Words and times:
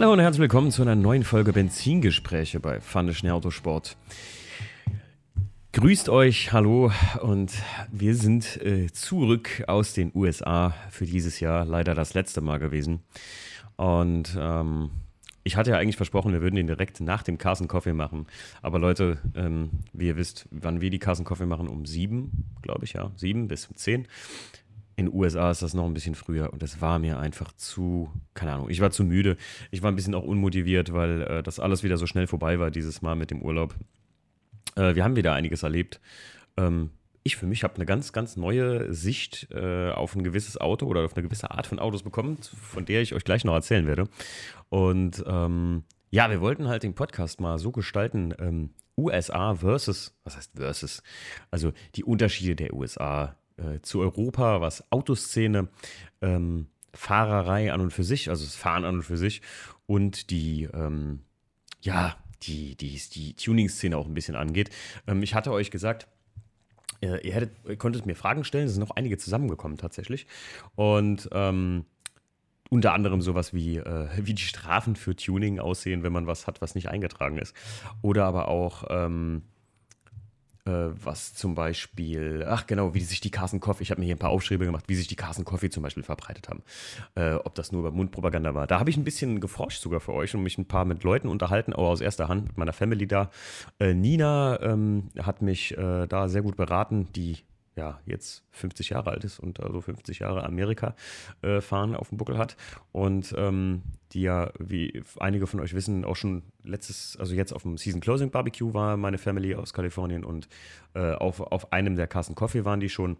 Hallo 0.00 0.14
und 0.14 0.20
herzlich 0.20 0.40
willkommen 0.40 0.70
zu 0.70 0.80
einer 0.80 0.96
neuen 0.96 1.24
Folge 1.24 1.52
Benzingespräche 1.52 2.58
bei 2.58 2.80
Pfanne 2.80 3.12
Schnell 3.12 3.32
Autosport. 3.32 3.98
Grüßt 5.72 6.08
euch, 6.08 6.54
hallo 6.54 6.90
und 7.20 7.52
wir 7.92 8.14
sind 8.14 8.56
äh, 8.62 8.90
zurück 8.90 9.62
aus 9.66 9.92
den 9.92 10.10
USA 10.14 10.72
für 10.88 11.04
dieses 11.04 11.38
Jahr, 11.40 11.66
leider 11.66 11.94
das 11.94 12.14
letzte 12.14 12.40
Mal 12.40 12.58
gewesen. 12.58 13.00
Und 13.76 14.38
ähm, 14.40 14.88
ich 15.44 15.56
hatte 15.56 15.72
ja 15.72 15.76
eigentlich 15.76 15.96
versprochen, 15.96 16.32
wir 16.32 16.40
würden 16.40 16.56
den 16.56 16.66
direkt 16.66 17.02
nach 17.02 17.22
dem 17.22 17.36
Carson 17.36 17.68
Coffee 17.68 17.92
machen. 17.92 18.26
Aber 18.62 18.78
Leute, 18.78 19.18
ähm, 19.34 19.68
wie 19.92 20.06
ihr 20.06 20.16
wisst, 20.16 20.48
wann 20.50 20.80
wir 20.80 20.88
die 20.88 20.98
Carson 20.98 21.26
Coffee 21.26 21.44
machen, 21.44 21.68
um 21.68 21.84
sieben, 21.84 22.46
glaube 22.62 22.86
ich, 22.86 22.94
ja, 22.94 23.10
sieben 23.16 23.48
bis 23.48 23.66
um 23.66 23.76
zehn. 23.76 24.08
In 25.00 25.06
den 25.06 25.14
USA 25.14 25.50
ist 25.50 25.62
das 25.62 25.72
noch 25.72 25.86
ein 25.86 25.94
bisschen 25.94 26.14
früher 26.14 26.52
und 26.52 26.62
es 26.62 26.82
war 26.82 26.98
mir 26.98 27.18
einfach 27.18 27.52
zu, 27.52 28.10
keine 28.34 28.52
Ahnung, 28.52 28.68
ich 28.68 28.82
war 28.82 28.90
zu 28.90 29.02
müde. 29.02 29.38
Ich 29.70 29.82
war 29.82 29.90
ein 29.90 29.96
bisschen 29.96 30.14
auch 30.14 30.24
unmotiviert, 30.24 30.92
weil 30.92 31.22
äh, 31.22 31.42
das 31.42 31.58
alles 31.58 31.82
wieder 31.82 31.96
so 31.96 32.06
schnell 32.06 32.26
vorbei 32.26 32.58
war 32.58 32.70
dieses 32.70 33.00
Mal 33.00 33.16
mit 33.16 33.30
dem 33.30 33.40
Urlaub. 33.40 33.74
Äh, 34.76 34.94
wir 34.94 35.02
haben 35.02 35.16
wieder 35.16 35.32
einiges 35.32 35.62
erlebt. 35.62 36.02
Ähm, 36.58 36.90
ich 37.22 37.36
für 37.36 37.46
mich 37.46 37.64
habe 37.64 37.76
eine 37.76 37.86
ganz, 37.86 38.12
ganz 38.12 38.36
neue 38.36 38.92
Sicht 38.92 39.48
äh, 39.52 39.90
auf 39.90 40.14
ein 40.14 40.22
gewisses 40.22 40.58
Auto 40.58 40.84
oder 40.84 41.02
auf 41.06 41.16
eine 41.16 41.22
gewisse 41.22 41.50
Art 41.50 41.66
von 41.66 41.78
Autos 41.78 42.02
bekommen, 42.02 42.36
von 42.42 42.84
der 42.84 43.00
ich 43.00 43.14
euch 43.14 43.24
gleich 43.24 43.44
noch 43.44 43.54
erzählen 43.54 43.86
werde. 43.86 44.06
Und 44.68 45.24
ähm, 45.26 45.84
ja, 46.10 46.28
wir 46.28 46.42
wollten 46.42 46.68
halt 46.68 46.82
den 46.82 46.94
Podcast 46.94 47.40
mal 47.40 47.58
so 47.58 47.72
gestalten, 47.72 48.34
ähm, 48.38 48.70
USA 48.98 49.54
versus, 49.54 50.14
was 50.24 50.36
heißt 50.36 50.52
versus? 50.56 51.02
Also 51.50 51.72
die 51.94 52.04
Unterschiede 52.04 52.54
der 52.54 52.74
USA 52.74 53.34
äh, 53.60 53.80
zu 53.82 54.00
Europa, 54.00 54.60
was 54.60 54.90
Autoszene, 54.90 55.68
ähm, 56.20 56.66
Fahrerei 56.92 57.72
an 57.72 57.80
und 57.80 57.92
für 57.92 58.04
sich, 58.04 58.28
also 58.28 58.44
das 58.44 58.56
Fahren 58.56 58.84
an 58.84 58.96
und 58.96 59.02
für 59.02 59.16
sich 59.16 59.42
und 59.86 60.30
die, 60.30 60.68
ähm, 60.72 61.20
ja, 61.80 62.16
die, 62.42 62.74
die, 62.76 63.00
die 63.12 63.34
Tuning-Szene 63.34 63.96
auch 63.96 64.06
ein 64.06 64.14
bisschen 64.14 64.36
angeht. 64.36 64.70
Ähm, 65.06 65.22
ich 65.22 65.34
hatte 65.34 65.52
euch 65.52 65.70
gesagt, 65.70 66.08
äh, 67.00 67.26
ihr, 67.26 67.34
hättet, 67.34 67.52
ihr 67.68 67.76
konntet 67.76 68.06
mir 68.06 68.14
Fragen 68.14 68.44
stellen, 68.44 68.66
es 68.66 68.72
sind 68.74 68.80
noch 68.80 68.96
einige 68.96 69.18
zusammengekommen 69.18 69.78
tatsächlich. 69.78 70.26
Und 70.74 71.28
ähm, 71.32 71.84
unter 72.70 72.92
anderem 72.92 73.20
sowas 73.20 73.52
wie, 73.52 73.78
äh, 73.78 74.08
wie 74.16 74.34
die 74.34 74.42
Strafen 74.42 74.96
für 74.96 75.16
Tuning 75.16 75.58
aussehen, 75.58 76.02
wenn 76.02 76.12
man 76.12 76.26
was 76.26 76.46
hat, 76.46 76.60
was 76.60 76.74
nicht 76.74 76.88
eingetragen 76.88 77.38
ist. 77.38 77.54
Oder 78.02 78.24
aber 78.26 78.48
auch, 78.48 78.84
ähm, 78.90 79.42
äh, 79.42 79.59
was 80.64 81.34
zum 81.34 81.54
Beispiel, 81.54 82.44
ach 82.46 82.66
genau, 82.66 82.94
wie 82.94 83.00
sich 83.00 83.20
die 83.20 83.30
Carson 83.30 83.60
Coffee, 83.60 83.82
ich 83.82 83.90
habe 83.90 84.00
mir 84.00 84.06
hier 84.06 84.14
ein 84.14 84.18
paar 84.18 84.30
Aufschriebe 84.30 84.64
gemacht, 84.64 84.84
wie 84.88 84.94
sich 84.94 85.06
die 85.06 85.16
Carson 85.16 85.44
Coffee 85.44 85.70
zum 85.70 85.82
Beispiel 85.82 86.02
verbreitet 86.02 86.48
haben. 86.48 86.62
Äh, 87.14 87.34
ob 87.34 87.54
das 87.54 87.72
nur 87.72 87.80
über 87.80 87.90
Mundpropaganda 87.90 88.54
war. 88.54 88.66
Da 88.66 88.78
habe 88.78 88.90
ich 88.90 88.96
ein 88.96 89.04
bisschen 89.04 89.40
geforscht 89.40 89.80
sogar 89.80 90.00
für 90.00 90.12
euch 90.12 90.34
und 90.34 90.42
mich 90.42 90.58
ein 90.58 90.66
paar 90.66 90.84
mit 90.84 91.02
Leuten 91.02 91.28
unterhalten, 91.28 91.72
auch 91.72 91.88
aus 91.88 92.00
erster 92.00 92.28
Hand 92.28 92.46
mit 92.46 92.58
meiner 92.58 92.72
Family 92.72 93.06
da. 93.06 93.30
Äh, 93.78 93.94
Nina 93.94 94.60
ähm, 94.60 95.08
hat 95.18 95.42
mich 95.42 95.76
äh, 95.76 96.06
da 96.06 96.28
sehr 96.28 96.42
gut 96.42 96.56
beraten, 96.56 97.08
die 97.14 97.38
ja, 97.80 97.98
jetzt 98.04 98.44
50 98.50 98.90
Jahre 98.90 99.10
alt 99.10 99.24
ist 99.24 99.38
und 99.38 99.58
also 99.58 99.80
50 99.80 100.18
Jahre 100.18 100.44
Amerika 100.44 100.94
äh, 101.40 101.62
fahren 101.62 101.96
auf 101.96 102.10
dem 102.10 102.18
Buckel 102.18 102.36
hat 102.36 102.58
und 102.92 103.34
ähm, 103.38 103.80
die 104.12 104.20
ja, 104.20 104.52
wie 104.58 105.02
einige 105.18 105.46
von 105.46 105.60
euch 105.60 105.72
wissen, 105.72 106.04
auch 106.04 106.16
schon 106.16 106.42
letztes, 106.62 107.16
also 107.18 107.34
jetzt 107.34 107.54
auf 107.54 107.62
dem 107.62 107.78
Season 107.78 108.02
Closing 108.02 108.30
Barbecue 108.30 108.74
war 108.74 108.98
meine 108.98 109.16
Family 109.16 109.54
aus 109.54 109.72
Kalifornien 109.72 110.24
und 110.24 110.46
äh, 110.92 111.12
auf, 111.12 111.40
auf 111.40 111.72
einem 111.72 111.96
der 111.96 112.06
Carson 112.06 112.34
Coffee 112.34 112.66
waren 112.66 112.80
die 112.80 112.90
schon. 112.90 113.16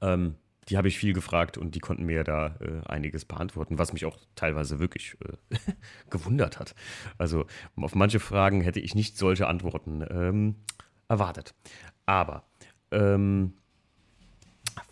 Ähm, 0.00 0.36
die 0.68 0.76
habe 0.76 0.86
ich 0.86 0.96
viel 0.96 1.12
gefragt 1.12 1.58
und 1.58 1.74
die 1.74 1.80
konnten 1.80 2.04
mir 2.04 2.22
da 2.22 2.54
äh, 2.60 2.86
einiges 2.86 3.24
beantworten, 3.24 3.78
was 3.78 3.92
mich 3.92 4.04
auch 4.06 4.16
teilweise 4.36 4.78
wirklich 4.78 5.16
äh, 5.24 5.56
gewundert 6.10 6.60
hat. 6.60 6.76
Also 7.18 7.46
auf 7.74 7.96
manche 7.96 8.20
Fragen 8.20 8.60
hätte 8.60 8.78
ich 8.78 8.94
nicht 8.94 9.18
solche 9.18 9.48
Antworten 9.48 10.06
ähm, 10.08 10.54
erwartet. 11.08 11.52
Aber 12.06 12.44
ähm, 12.92 13.54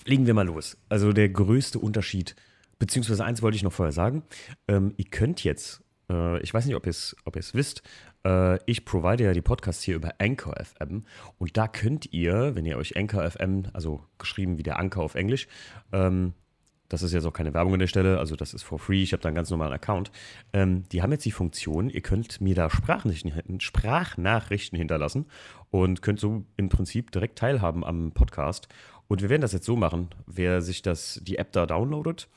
legen 0.04 0.26
wir 0.26 0.34
mal 0.34 0.46
los. 0.46 0.76
Also 0.88 1.12
der 1.12 1.28
größte 1.28 1.78
Unterschied, 1.78 2.36
beziehungsweise 2.78 3.24
eins 3.24 3.42
wollte 3.42 3.56
ich 3.56 3.62
noch 3.62 3.72
vorher 3.72 3.92
sagen. 3.92 4.22
Ähm, 4.68 4.94
ihr 4.96 5.04
könnt 5.06 5.44
jetzt, 5.44 5.82
äh, 6.10 6.40
ich 6.42 6.52
weiß 6.52 6.66
nicht, 6.66 6.76
ob 6.76 6.86
ihr 6.86 6.90
es 6.90 7.16
ob 7.24 7.36
wisst, 7.36 7.82
äh, 8.24 8.58
ich 8.64 8.84
provide 8.84 9.24
ja 9.24 9.32
die 9.32 9.42
Podcasts 9.42 9.82
hier 9.82 9.96
über 9.96 10.14
Anchor 10.18 10.54
FM 10.62 11.04
und 11.38 11.56
da 11.56 11.68
könnt 11.68 12.12
ihr, 12.12 12.54
wenn 12.54 12.66
ihr 12.66 12.76
euch 12.76 12.96
Anchor 12.96 13.28
FM, 13.30 13.64
also 13.72 14.04
geschrieben 14.18 14.58
wie 14.58 14.62
der 14.62 14.78
Anker 14.78 15.02
auf 15.02 15.14
Englisch, 15.14 15.46
ähm, 15.92 16.34
das 16.90 17.02
ist 17.02 17.12
jetzt 17.12 17.24
auch 17.24 17.32
keine 17.32 17.54
Werbung 17.54 17.72
an 17.72 17.78
der 17.78 17.86
Stelle, 17.86 18.18
also 18.18 18.36
das 18.36 18.52
ist 18.52 18.64
for 18.64 18.78
free, 18.78 19.02
ich 19.02 19.12
habe 19.12 19.22
da 19.22 19.28
einen 19.28 19.36
ganz 19.36 19.48
normalen 19.48 19.72
Account. 19.72 20.10
Ähm, 20.52 20.82
die 20.90 21.02
haben 21.02 21.12
jetzt 21.12 21.24
die 21.24 21.30
Funktion, 21.30 21.88
ihr 21.88 22.02
könnt 22.02 22.40
mir 22.40 22.54
da 22.54 22.68
Sprachnachrichten, 22.68 23.60
Sprachnachrichten 23.60 24.76
hinterlassen 24.76 25.26
und 25.70 26.02
könnt 26.02 26.20
so 26.20 26.44
im 26.56 26.68
Prinzip 26.68 27.12
direkt 27.12 27.38
teilhaben 27.38 27.84
am 27.84 28.12
Podcast. 28.12 28.68
Und 29.08 29.22
wir 29.22 29.30
werden 29.30 29.42
das 29.42 29.52
jetzt 29.52 29.66
so 29.66 29.76
machen, 29.76 30.08
wer 30.26 30.62
sich 30.62 30.82
das, 30.82 31.20
die 31.22 31.38
App 31.38 31.52
da 31.52 31.64
downloadet 31.66 32.28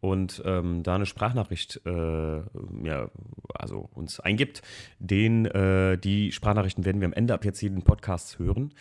und 0.00 0.42
ähm, 0.44 0.82
da 0.82 0.94
eine 0.94 1.06
Sprachnachricht 1.06 1.80
äh, 1.84 2.38
ja, 2.38 3.10
also 3.54 3.88
uns 3.94 4.20
eingibt, 4.20 4.62
den, 4.98 5.46
äh, 5.46 5.98
die 5.98 6.32
Sprachnachrichten 6.32 6.84
werden 6.84 7.00
wir 7.00 7.06
am 7.06 7.12
Ende 7.12 7.34
ab 7.34 7.44
jetzt 7.44 7.60
jeden 7.60 7.82
Podcast 7.82 8.38
hören 8.38 8.72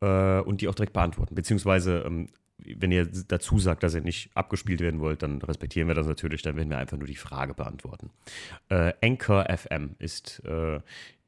äh, 0.00 0.40
und 0.40 0.60
die 0.60 0.68
auch 0.68 0.74
direkt 0.74 0.92
beantworten. 0.92 1.34
Beziehungsweise 1.34 2.04
ähm, 2.06 2.28
wenn 2.58 2.90
ihr 2.90 3.06
dazu 3.06 3.58
sagt, 3.58 3.82
dass 3.82 3.94
ihr 3.94 4.00
nicht 4.00 4.30
abgespielt 4.34 4.80
werden 4.80 5.00
wollt, 5.00 5.22
dann 5.22 5.42
respektieren 5.42 5.88
wir 5.88 5.94
das 5.94 6.06
natürlich. 6.06 6.42
Dann 6.42 6.56
werden 6.56 6.70
wir 6.70 6.78
einfach 6.78 6.96
nur 6.96 7.06
die 7.06 7.16
Frage 7.16 7.54
beantworten. 7.54 8.10
Äh, 8.68 8.92
Anchor 9.02 9.46
FM 9.48 9.96
ist 9.98 10.42
äh, 10.44 10.80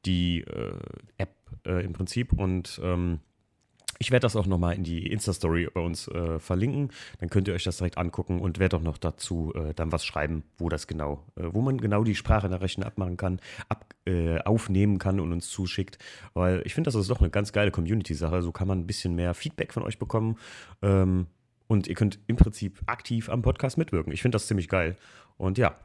die 0.05 0.41
äh, 0.41 0.79
App 1.17 1.35
äh, 1.65 1.83
im 1.83 1.93
Prinzip 1.93 2.33
und 2.33 2.79
ähm, 2.83 3.19
ich 3.99 4.11
werde 4.11 4.21
das 4.21 4.37
auch 4.37 4.45
nochmal 4.45 4.75
in 4.75 4.83
die 4.83 5.05
Insta-Story 5.07 5.67
bei 5.73 5.81
uns 5.81 6.07
äh, 6.07 6.39
verlinken. 6.39 6.89
Dann 7.19 7.29
könnt 7.29 7.49
ihr 7.49 7.53
euch 7.53 7.65
das 7.65 7.77
direkt 7.77 7.97
angucken 7.97 8.39
und 8.39 8.57
werde 8.57 8.77
auch 8.77 8.81
noch 8.81 8.97
dazu 8.97 9.53
äh, 9.53 9.73
dann 9.73 9.91
was 9.91 10.05
schreiben, 10.05 10.43
wo 10.57 10.69
das 10.69 10.87
genau, 10.87 11.25
äh, 11.35 11.43
wo 11.51 11.61
man 11.61 11.77
genau 11.77 12.05
die 12.05 12.15
Sprachnachrichten 12.15 12.83
abmachen 12.83 13.17
kann, 13.17 13.41
ab, 13.67 13.93
äh, 14.05 14.39
aufnehmen 14.39 14.99
kann 14.99 15.19
und 15.19 15.33
uns 15.33 15.49
zuschickt. 15.49 15.99
Weil 16.33 16.61
ich 16.65 16.73
finde, 16.73 16.87
das 16.87 16.95
ist 16.95 17.09
doch 17.09 17.19
eine 17.19 17.29
ganz 17.29 17.51
geile 17.51 17.71
Community-Sache. 17.71 18.41
So 18.41 18.53
kann 18.53 18.69
man 18.69 18.79
ein 18.79 18.87
bisschen 18.87 19.15
mehr 19.15 19.33
Feedback 19.33 19.73
von 19.73 19.83
euch 19.83 19.99
bekommen. 19.99 20.37
Ähm, 20.81 21.27
und 21.67 21.87
ihr 21.87 21.95
könnt 21.95 22.19
im 22.27 22.37
Prinzip 22.37 22.79
aktiv 22.85 23.29
am 23.29 23.41
Podcast 23.41 23.77
mitwirken. 23.77 24.13
Ich 24.13 24.21
finde 24.21 24.37
das 24.37 24.47
ziemlich 24.47 24.69
geil. 24.69 24.95
Und 25.35 25.57
ja, 25.57 25.75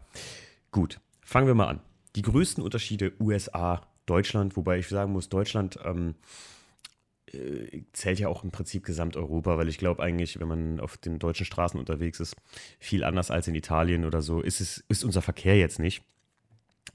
gut, 0.70 1.00
fangen 1.20 1.48
wir 1.48 1.54
mal 1.54 1.66
an. 1.66 1.80
Die 2.14 2.22
größten 2.22 2.62
Unterschiede 2.62 3.12
USA, 3.18 3.82
Deutschland, 4.06 4.56
wobei 4.56 4.78
ich 4.78 4.88
sagen 4.88 5.12
muss, 5.12 5.28
Deutschland 5.28 5.80
ähm, 5.84 6.10
äh, 6.10 6.54
zählt 7.92 8.20
ja 8.20 8.28
auch 8.28 8.44
im 8.44 8.50
Prinzip 8.50 8.84
Gesamteuropa, 8.84 9.56
weil 9.56 9.68
ich 9.68 9.78
glaube 9.78 10.02
eigentlich, 10.02 10.38
wenn 10.40 10.48
man 10.48 10.80
auf 10.80 10.96
den 10.96 11.18
deutschen 11.18 11.46
Straßen 11.46 11.80
unterwegs 11.80 12.20
ist, 12.20 12.36
viel 12.78 13.04
anders 13.04 13.30
als 13.30 13.48
in 13.48 13.54
Italien 13.54 14.04
oder 14.04 14.22
so, 14.22 14.40
ist, 14.40 14.60
es, 14.60 14.84
ist 14.88 15.04
unser 15.04 15.22
Verkehr 15.22 15.56
jetzt 15.56 15.78
nicht. 15.78 16.02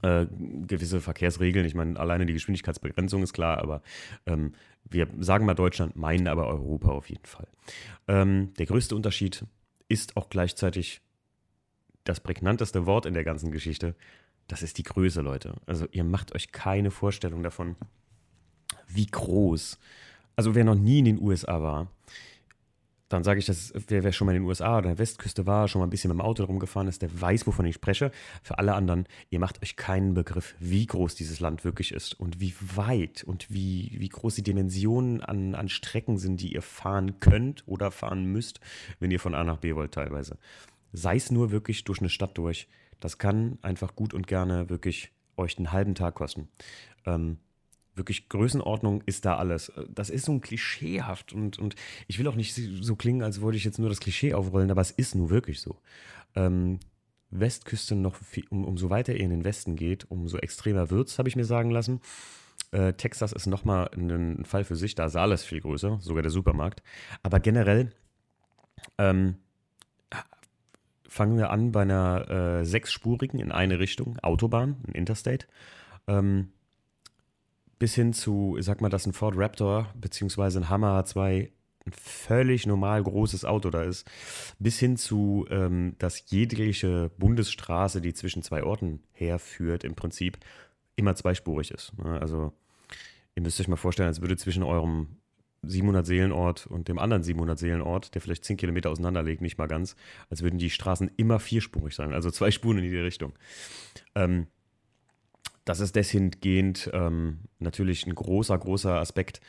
Äh, 0.02 0.26
gewisse 0.66 1.00
Verkehrsregeln, 1.00 1.66
ich 1.66 1.74
meine, 1.74 1.98
alleine 1.98 2.24
die 2.24 2.32
Geschwindigkeitsbegrenzung 2.32 3.22
ist 3.22 3.32
klar, 3.32 3.58
aber 3.58 3.82
ähm, 4.24 4.54
wir 4.88 5.08
sagen 5.18 5.44
mal 5.44 5.54
Deutschland, 5.54 5.96
meinen 5.96 6.26
aber 6.26 6.46
Europa 6.46 6.90
auf 6.90 7.10
jeden 7.10 7.26
Fall. 7.26 7.48
Ähm, 8.08 8.54
der 8.54 8.66
größte 8.66 8.96
Unterschied 8.96 9.44
ist 9.88 10.16
auch 10.16 10.30
gleichzeitig 10.30 11.02
das 12.04 12.20
prägnanteste 12.20 12.86
Wort 12.86 13.04
in 13.04 13.14
der 13.14 13.24
ganzen 13.24 13.50
Geschichte. 13.50 13.94
Das 14.48 14.62
ist 14.62 14.78
die 14.78 14.84
Größe, 14.84 15.20
Leute. 15.20 15.54
Also 15.66 15.86
ihr 15.92 16.04
macht 16.04 16.34
euch 16.34 16.50
keine 16.50 16.90
Vorstellung 16.90 17.42
davon, 17.42 17.76
wie 18.88 19.06
groß 19.06 19.78
also 20.40 20.54
wer 20.54 20.64
noch 20.64 20.74
nie 20.74 21.00
in 21.00 21.04
den 21.04 21.20
USA 21.20 21.60
war, 21.60 21.88
dann 23.10 23.24
sage 23.24 23.40
ich, 23.40 23.44
dass 23.44 23.74
wer, 23.88 24.04
wer, 24.04 24.12
schon 24.12 24.24
mal 24.24 24.34
in 24.34 24.40
den 24.40 24.48
USA 24.48 24.78
oder 24.78 24.88
der 24.88 24.98
Westküste 24.98 25.44
war, 25.44 25.68
schon 25.68 25.80
mal 25.80 25.86
ein 25.86 25.90
bisschen 25.90 26.08
mit 26.08 26.18
dem 26.18 26.24
Auto 26.24 26.44
rumgefahren 26.44 26.88
ist, 26.88 27.02
der 27.02 27.20
weiß, 27.20 27.46
wovon 27.46 27.66
ich 27.66 27.74
spreche. 27.74 28.10
Für 28.42 28.56
alle 28.56 28.72
anderen, 28.72 29.04
ihr 29.28 29.38
macht 29.38 29.62
euch 29.62 29.76
keinen 29.76 30.14
Begriff, 30.14 30.54
wie 30.58 30.86
groß 30.86 31.14
dieses 31.14 31.40
Land 31.40 31.62
wirklich 31.62 31.92
ist 31.92 32.18
und 32.18 32.40
wie 32.40 32.54
weit 32.74 33.22
und 33.22 33.50
wie, 33.50 33.96
wie 33.98 34.08
groß 34.08 34.36
die 34.36 34.42
Dimensionen 34.42 35.20
an, 35.20 35.54
an 35.54 35.68
Strecken 35.68 36.16
sind, 36.16 36.40
die 36.40 36.54
ihr 36.54 36.62
fahren 36.62 37.20
könnt 37.20 37.68
oder 37.68 37.90
fahren 37.90 38.24
müsst, 38.24 38.60
wenn 38.98 39.10
ihr 39.10 39.20
von 39.20 39.34
A 39.34 39.44
nach 39.44 39.58
B 39.58 39.74
wollt 39.74 39.92
teilweise. 39.92 40.38
Sei 40.94 41.16
es 41.16 41.30
nur 41.30 41.50
wirklich 41.50 41.84
durch 41.84 42.00
eine 42.00 42.08
Stadt 42.08 42.38
durch. 42.38 42.66
Das 42.98 43.18
kann 43.18 43.58
einfach 43.60 43.94
gut 43.94 44.14
und 44.14 44.26
gerne 44.26 44.70
wirklich 44.70 45.12
euch 45.36 45.58
einen 45.58 45.70
halben 45.70 45.94
Tag 45.94 46.14
kosten. 46.14 46.48
Ähm, 47.04 47.36
wirklich 47.94 48.28
Größenordnung 48.28 49.02
ist 49.06 49.24
da 49.24 49.36
alles. 49.36 49.72
Das 49.88 50.10
ist 50.10 50.24
so 50.24 50.32
ein 50.32 50.40
klischeehaft 50.40 51.32
und, 51.32 51.58
und 51.58 51.74
ich 52.06 52.18
will 52.18 52.28
auch 52.28 52.34
nicht 52.34 52.54
so 52.54 52.96
klingen, 52.96 53.22
als 53.22 53.40
wollte 53.40 53.56
ich 53.56 53.64
jetzt 53.64 53.78
nur 53.78 53.88
das 53.88 54.00
Klischee 54.00 54.34
aufrollen, 54.34 54.70
aber 54.70 54.80
es 54.80 54.90
ist 54.90 55.14
nun 55.14 55.30
wirklich 55.30 55.60
so. 55.60 55.76
Ähm, 56.34 56.78
Westküste 57.30 57.94
noch, 57.94 58.16
viel, 58.16 58.44
um, 58.50 58.64
umso 58.64 58.90
weiter 58.90 59.14
ihr 59.14 59.20
in 59.20 59.30
den 59.30 59.44
Westen 59.44 59.76
geht, 59.76 60.10
umso 60.10 60.38
extremer 60.38 60.90
wird 60.90 61.08
es, 61.08 61.18
habe 61.18 61.28
ich 61.28 61.36
mir 61.36 61.44
sagen 61.44 61.70
lassen. 61.70 62.00
Äh, 62.72 62.94
Texas 62.94 63.32
ist 63.32 63.46
nochmal 63.46 63.90
ein, 63.94 64.10
ein 64.10 64.44
Fall 64.44 64.64
für 64.64 64.76
sich, 64.76 64.94
da 64.94 65.06
ist 65.06 65.16
alles 65.16 65.44
viel 65.44 65.60
größer, 65.60 65.98
sogar 66.00 66.22
der 66.22 66.30
Supermarkt. 66.30 66.82
Aber 67.22 67.40
generell, 67.40 67.92
ähm, 68.98 69.36
fangen 71.10 71.36
wir 71.36 71.50
an 71.50 71.72
bei 71.72 71.82
einer 71.82 72.30
äh, 72.30 72.64
sechsspurigen 72.64 73.40
in 73.40 73.50
eine 73.50 73.80
Richtung 73.80 74.18
Autobahn, 74.20 74.76
ein 74.86 74.92
Interstate. 74.92 75.46
Ähm, 76.06 76.52
bis 77.80 77.94
hin 77.94 78.12
zu, 78.12 78.56
ich 78.58 78.66
sag 78.66 78.80
mal, 78.80 78.90
dass 78.90 79.06
ein 79.06 79.14
Ford 79.14 79.34
Raptor 79.36 79.92
beziehungsweise 79.98 80.60
ein 80.60 80.68
Hammer 80.68 81.02
H2 81.02 81.48
ein 81.86 81.92
völlig 81.92 82.66
normal 82.66 83.02
großes 83.02 83.46
Auto 83.46 83.70
da 83.70 83.82
ist, 83.82 84.06
bis 84.58 84.78
hin 84.78 84.98
zu, 84.98 85.46
ähm, 85.50 85.96
dass 85.98 86.30
jegliche 86.30 87.10
Bundesstraße, 87.16 88.02
die 88.02 88.12
zwischen 88.12 88.42
zwei 88.42 88.62
Orten 88.64 89.02
herführt, 89.12 89.82
im 89.82 89.94
Prinzip 89.94 90.38
immer 90.94 91.14
zweispurig 91.14 91.70
ist. 91.70 91.98
Ne? 91.98 92.20
Also 92.20 92.52
ihr 93.34 93.42
müsst 93.42 93.58
euch 93.58 93.68
mal 93.68 93.76
vorstellen, 93.76 94.08
als 94.08 94.20
würde 94.20 94.36
zwischen 94.36 94.62
eurem 94.62 95.16
700 95.62 96.04
Seelenort 96.04 96.66
und 96.66 96.88
dem 96.88 96.98
anderen 96.98 97.22
700 97.22 97.58
Seelenort, 97.58 98.14
der 98.14 98.20
vielleicht 98.20 98.44
10 98.44 98.58
Kilometer 98.58 98.90
auseinander 98.90 99.22
liegt, 99.22 99.40
nicht 99.40 99.56
mal 99.56 99.68
ganz, 99.68 99.96
als 100.28 100.42
würden 100.42 100.58
die 100.58 100.70
Straßen 100.70 101.10
immer 101.16 101.40
vierspurig 101.40 101.94
sein, 101.94 102.12
also 102.12 102.30
zwei 102.30 102.50
Spuren 102.50 102.78
in 102.78 102.84
jede 102.84 103.04
Richtung. 103.04 103.32
Ähm, 104.14 104.48
das 105.64 105.80
ist 105.80 105.96
dahingehend 105.96 106.90
ähm, 106.92 107.40
natürlich 107.58 108.06
ein 108.06 108.14
großer, 108.14 108.56
großer 108.58 108.94
Aspekt 108.94 109.40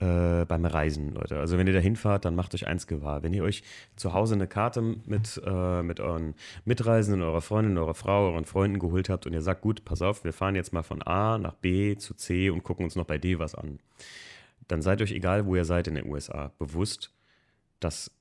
äh, 0.00 0.44
beim 0.44 0.64
Reisen, 0.64 1.12
Leute. 1.12 1.38
Also 1.38 1.58
wenn 1.58 1.66
ihr 1.66 1.72
da 1.72 1.78
hinfahrt, 1.80 2.24
dann 2.24 2.34
macht 2.34 2.54
euch 2.54 2.66
eins 2.66 2.86
gewahr. 2.86 3.22
Wenn 3.22 3.34
ihr 3.34 3.44
euch 3.44 3.62
zu 3.96 4.14
Hause 4.14 4.34
eine 4.34 4.46
Karte 4.46 4.80
mit, 4.80 5.40
äh, 5.44 5.82
mit 5.82 6.00
euren 6.00 6.34
Mitreisenden, 6.64 7.22
eurer 7.22 7.40
Freundin, 7.40 7.78
eurer 7.78 7.94
Frau, 7.94 8.30
euren 8.30 8.44
Freunden 8.44 8.78
geholt 8.78 9.08
habt 9.08 9.26
und 9.26 9.32
ihr 9.32 9.42
sagt, 9.42 9.60
gut, 9.60 9.84
pass 9.84 10.02
auf, 10.02 10.24
wir 10.24 10.32
fahren 10.32 10.54
jetzt 10.54 10.72
mal 10.72 10.82
von 10.82 11.02
A 11.02 11.38
nach 11.38 11.54
B 11.54 11.96
zu 11.96 12.14
C 12.14 12.50
und 12.50 12.62
gucken 12.62 12.84
uns 12.84 12.96
noch 12.96 13.06
bei 13.06 13.18
D 13.18 13.38
was 13.38 13.54
an 13.54 13.78
dann 14.68 14.82
seid 14.82 15.02
euch 15.02 15.12
egal, 15.12 15.46
wo 15.46 15.56
ihr 15.56 15.64
seid 15.64 15.88
in 15.88 15.94
den 15.94 16.06
USA, 16.06 16.52
bewusst, 16.58 17.12
dass 17.80 18.12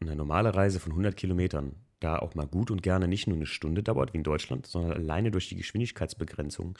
eine 0.00 0.16
normale 0.16 0.54
Reise 0.54 0.80
von 0.80 0.92
100 0.92 1.16
Kilometern 1.16 1.76
da 2.02 2.18
auch 2.18 2.34
mal 2.34 2.46
gut 2.46 2.70
und 2.70 2.82
gerne 2.82 3.08
nicht 3.08 3.26
nur 3.26 3.36
eine 3.36 3.46
Stunde 3.46 3.82
dauert 3.82 4.12
wie 4.12 4.18
in 4.18 4.24
Deutschland, 4.24 4.66
sondern 4.66 4.92
alleine 4.92 5.30
durch 5.30 5.48
die 5.48 5.56
Geschwindigkeitsbegrenzung 5.56 6.78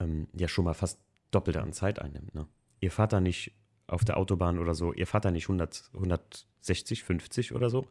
ähm, 0.00 0.28
ja 0.34 0.48
schon 0.48 0.64
mal 0.64 0.74
fast 0.74 1.00
doppelte 1.30 1.62
an 1.62 1.72
Zeit 1.72 2.00
einnimmt. 2.00 2.34
Ne? 2.34 2.46
Ihr 2.80 2.90
fahrt 2.90 3.12
da 3.12 3.20
nicht 3.20 3.52
auf 3.86 4.04
der 4.04 4.18
Autobahn 4.18 4.58
oder 4.58 4.74
so, 4.74 4.92
ihr 4.92 5.06
fahrt 5.06 5.24
da 5.24 5.30
nicht 5.30 5.44
100, 5.44 5.90
160, 5.94 7.04
50 7.04 7.54
oder 7.54 7.70
so, 7.70 7.86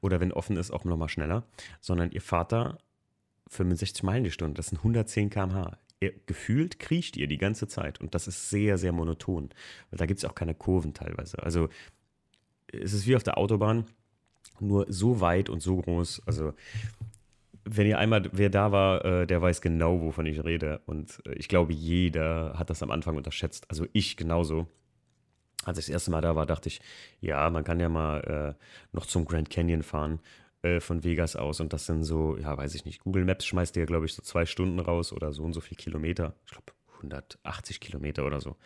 oder 0.00 0.20
wenn 0.20 0.32
offen 0.32 0.56
ist, 0.56 0.70
auch 0.70 0.84
nochmal 0.84 1.08
schneller, 1.08 1.44
sondern 1.80 2.12
ihr 2.12 2.22
fahrt 2.22 2.52
da 2.52 2.78
65 3.48 4.04
Meilen 4.04 4.24
die 4.24 4.30
Stunde, 4.30 4.54
das 4.54 4.68
sind 4.68 4.78
110 4.78 5.30
km/h 5.30 5.76
gefühlt 6.26 6.78
kriecht 6.78 7.16
ihr 7.16 7.26
die 7.26 7.36
ganze 7.36 7.68
Zeit 7.68 8.00
und 8.00 8.14
das 8.14 8.26
ist 8.26 8.48
sehr, 8.48 8.78
sehr 8.78 8.92
monoton, 8.92 9.50
weil 9.90 9.98
da 9.98 10.06
gibt 10.06 10.18
es 10.18 10.24
auch 10.24 10.34
keine 10.34 10.54
Kurven 10.54 10.94
teilweise. 10.94 11.42
Also 11.42 11.68
es 12.72 12.92
ist 12.92 13.06
wie 13.06 13.16
auf 13.16 13.22
der 13.22 13.36
Autobahn, 13.36 13.84
nur 14.60 14.86
so 14.88 15.20
weit 15.20 15.48
und 15.48 15.60
so 15.60 15.76
groß. 15.76 16.22
Also 16.26 16.52
wenn 17.64 17.86
ihr 17.86 17.98
einmal, 17.98 18.28
wer 18.32 18.50
da 18.50 18.72
war, 18.72 19.04
äh, 19.04 19.26
der 19.26 19.42
weiß 19.42 19.60
genau, 19.60 20.00
wovon 20.00 20.26
ich 20.26 20.42
rede. 20.44 20.80
Und 20.86 21.22
äh, 21.26 21.34
ich 21.34 21.48
glaube, 21.48 21.72
jeder 21.72 22.54
hat 22.58 22.70
das 22.70 22.82
am 22.82 22.90
Anfang 22.90 23.16
unterschätzt. 23.16 23.66
Also 23.68 23.86
ich 23.92 24.16
genauso. 24.16 24.66
Als 25.64 25.78
ich 25.78 25.86
das 25.86 25.92
erste 25.92 26.10
Mal 26.10 26.22
da 26.22 26.34
war, 26.36 26.46
dachte 26.46 26.68
ich, 26.68 26.80
ja, 27.20 27.50
man 27.50 27.64
kann 27.64 27.80
ja 27.80 27.90
mal 27.90 28.56
äh, 28.58 28.64
noch 28.96 29.04
zum 29.04 29.26
Grand 29.26 29.50
Canyon 29.50 29.82
fahren. 29.82 30.20
Äh, 30.62 30.80
von 30.80 31.04
Vegas 31.04 31.36
aus. 31.36 31.60
Und 31.60 31.72
das 31.72 31.86
sind 31.86 32.04
so, 32.04 32.36
ja, 32.36 32.54
weiß 32.56 32.74
ich 32.74 32.84
nicht. 32.84 33.00
Google 33.00 33.24
Maps 33.24 33.46
schmeißt 33.46 33.74
dir, 33.76 33.86
glaube 33.86 34.04
ich, 34.04 34.12
so 34.12 34.20
zwei 34.20 34.44
Stunden 34.44 34.78
raus 34.78 35.10
oder 35.10 35.32
so 35.32 35.42
und 35.42 35.54
so 35.54 35.60
viel 35.60 35.76
Kilometer. 35.76 36.34
Ich 36.44 36.52
glaube, 36.52 36.72
180 37.00 37.80
Kilometer 37.80 38.24
oder 38.24 38.40
so. 38.40 38.56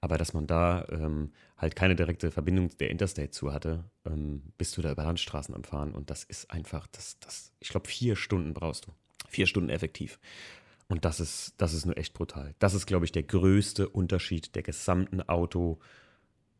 Aber 0.00 0.18
dass 0.18 0.32
man 0.32 0.46
da 0.46 0.86
ähm, 0.90 1.32
halt 1.56 1.76
keine 1.76 1.96
direkte 1.96 2.30
Verbindung 2.30 2.76
der 2.78 2.90
Interstate 2.90 3.30
zu 3.30 3.52
hatte, 3.52 3.84
ähm, 4.04 4.52
bist 4.58 4.76
du 4.76 4.82
da 4.82 4.92
über 4.92 5.04
Landstraßen 5.04 5.54
am 5.54 5.64
Fahren. 5.64 5.94
Und 5.94 6.10
das 6.10 6.24
ist 6.24 6.50
einfach, 6.50 6.86
das, 6.88 7.18
das, 7.20 7.52
ich 7.60 7.68
glaube, 7.68 7.88
vier 7.88 8.16
Stunden 8.16 8.54
brauchst 8.54 8.86
du. 8.86 8.92
Vier 9.28 9.46
Stunden 9.46 9.70
effektiv. 9.70 10.18
Und 10.88 11.04
das 11.04 11.20
ist, 11.20 11.54
das 11.58 11.72
ist 11.72 11.86
nur 11.86 11.96
echt 11.96 12.14
brutal. 12.14 12.54
Das 12.58 12.74
ist, 12.74 12.86
glaube 12.86 13.04
ich, 13.04 13.12
der 13.12 13.22
größte 13.22 13.88
Unterschied 13.88 14.54
der 14.56 14.62
gesamten 14.62 15.22
Auto- 15.22 15.78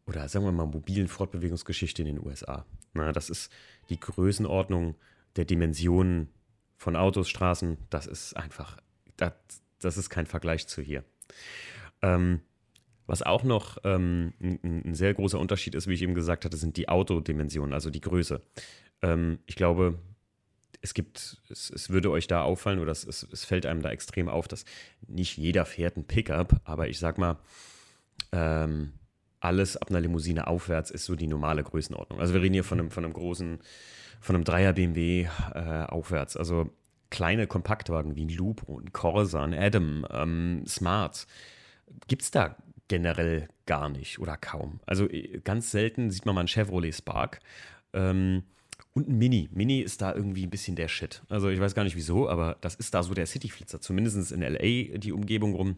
oder 0.06 0.28
sagen 0.28 0.44
wir 0.44 0.52
mal 0.52 0.66
mobilen 0.66 1.08
Fortbewegungsgeschichte 1.08 2.02
in 2.02 2.16
den 2.16 2.26
USA. 2.26 2.64
Na, 2.94 3.12
das 3.12 3.30
ist 3.30 3.52
die 3.90 3.98
Größenordnung 3.98 4.96
der 5.36 5.44
Dimensionen 5.44 6.28
von 6.76 6.96
Autos, 6.96 7.28
Straßen, 7.28 7.76
das 7.90 8.06
ist 8.06 8.34
einfach, 8.36 8.78
das, 9.16 9.32
das 9.80 9.98
ist 9.98 10.08
kein 10.10 10.26
Vergleich 10.26 10.66
zu 10.66 10.80
hier. 10.80 11.04
Ähm, 12.02 12.40
was 13.06 13.22
auch 13.22 13.42
noch 13.42 13.78
ähm, 13.82 14.34
ein, 14.40 14.82
ein, 14.84 14.94
sehr 14.94 15.12
großer 15.14 15.38
Unterschied 15.38 15.74
ist, 15.74 15.88
wie 15.88 15.94
ich 15.94 16.02
eben 16.02 16.14
gesagt 16.14 16.44
hatte, 16.44 16.56
sind 16.56 16.76
die 16.76 16.88
Autodimensionen, 16.88 17.74
also 17.74 17.90
die 17.90 18.00
Größe. 18.00 18.40
Ähm, 19.02 19.40
ich 19.46 19.56
glaube, 19.56 19.98
es 20.80 20.94
gibt, 20.94 21.42
es, 21.48 21.70
es, 21.70 21.90
würde 21.90 22.10
euch 22.10 22.26
da 22.26 22.42
auffallen 22.42 22.78
oder 22.78 22.92
es, 22.92 23.04
es, 23.04 23.26
es, 23.32 23.44
fällt 23.44 23.66
einem 23.66 23.82
da 23.82 23.90
extrem 23.90 24.28
auf, 24.28 24.48
dass 24.48 24.64
nicht 25.06 25.36
jeder 25.36 25.66
fährt 25.66 25.96
ein 25.96 26.06
Pickup, 26.06 26.60
aber 26.64 26.88
ich 26.88 26.98
sag 26.98 27.18
mal, 27.18 27.38
ähm, 28.32 28.92
alles 29.40 29.76
ab 29.76 29.90
einer 29.90 30.00
Limousine 30.00 30.46
aufwärts 30.46 30.90
ist 30.90 31.04
so 31.04 31.16
die 31.16 31.26
normale 31.26 31.62
Größenordnung. 31.62 32.20
Also 32.20 32.34
wir 32.34 32.42
reden 32.42 32.54
hier 32.54 32.64
von 32.64 32.78
einem, 32.78 32.90
von 32.90 33.04
einem 33.04 33.14
großen, 33.14 33.58
von 34.20 34.36
einem 34.36 34.44
Dreier 34.44 34.74
BMW 34.74 35.26
äh, 35.54 35.84
aufwärts. 35.84 36.36
Also 36.36 36.70
kleine 37.10 37.46
Kompaktwagen 37.46 38.16
wie 38.16 38.24
ein 38.24 38.30
Loop, 38.30 38.68
ein 38.68 38.92
Corsa, 38.92 39.42
ein 39.42 39.54
Adam, 39.54 40.06
ähm, 40.10 40.64
Smart 40.66 41.26
gibt 42.08 42.22
es 42.22 42.30
da 42.30 42.56
generell 42.88 43.48
gar 43.66 43.88
nicht 43.88 44.18
oder 44.18 44.36
kaum. 44.36 44.80
Also 44.86 45.08
äh, 45.08 45.40
ganz 45.44 45.70
selten 45.70 46.10
sieht 46.10 46.26
man 46.26 46.34
mal 46.34 46.42
ein 46.42 46.48
Chevrolet 46.48 46.94
Spark. 46.94 47.40
Ähm, 47.92 48.44
und 48.92 49.08
ein 49.08 49.18
Mini. 49.18 49.48
Mini 49.52 49.80
ist 49.80 50.02
da 50.02 50.14
irgendwie 50.14 50.44
ein 50.44 50.50
bisschen 50.50 50.74
der 50.74 50.88
Shit. 50.88 51.22
Also 51.28 51.48
ich 51.48 51.60
weiß 51.60 51.74
gar 51.74 51.84
nicht 51.84 51.96
wieso, 51.96 52.28
aber 52.28 52.56
das 52.60 52.74
ist 52.74 52.92
da 52.92 53.02
so 53.02 53.14
der 53.14 53.26
Cityflitzer. 53.26 53.80
Zumindest 53.80 54.32
in 54.32 54.42
LA 54.42 54.98
die 54.98 55.12
Umgebung 55.12 55.54
rum 55.54 55.76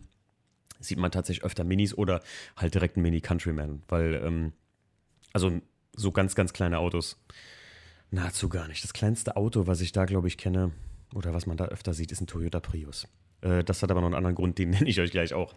sieht 0.81 0.99
man 0.99 1.11
tatsächlich 1.11 1.45
öfter 1.45 1.65
Minis 1.65 1.95
oder 1.97 2.23
halt 2.57 2.75
direkt 2.75 2.97
ein 2.97 3.03
Mini 3.03 3.21
Countryman, 3.21 3.83
weil, 3.89 4.15
ähm, 4.25 4.53
also 5.33 5.61
so 5.95 6.11
ganz, 6.11 6.35
ganz 6.35 6.55
kleine 6.55 6.79
Autos, 6.79 7.23
nahezu 8.11 8.49
gar 8.49 8.67
nicht. 8.69 8.83
Das 8.83 8.95
kleinste 8.95 9.37
Auto, 9.37 9.67
was 9.67 9.83
ich 9.83 9.93
da, 9.93 10.07
glaube 10.07 10.29
ich, 10.29 10.39
kenne 10.39 10.73
oder 11.15 11.33
was 11.35 11.47
man 11.47 11.57
da 11.57 11.67
öfter 11.67 11.95
sieht, 11.95 12.13
ist 12.13 12.21
ein 12.21 12.27
Toyota 12.27 12.61
Prius. 12.61 13.07
Äh, 13.41 13.65
das 13.65 13.83
hat 13.83 13.91
aber 13.91 14.01
noch 14.01 14.09
einen 14.09 14.15
anderen 14.15 14.35
Grund, 14.35 14.59
den 14.59 14.71
nenne 14.71 14.89
ich 14.89 15.01
euch 15.01 15.11
gleich 15.11 15.35
auch. 15.35 15.55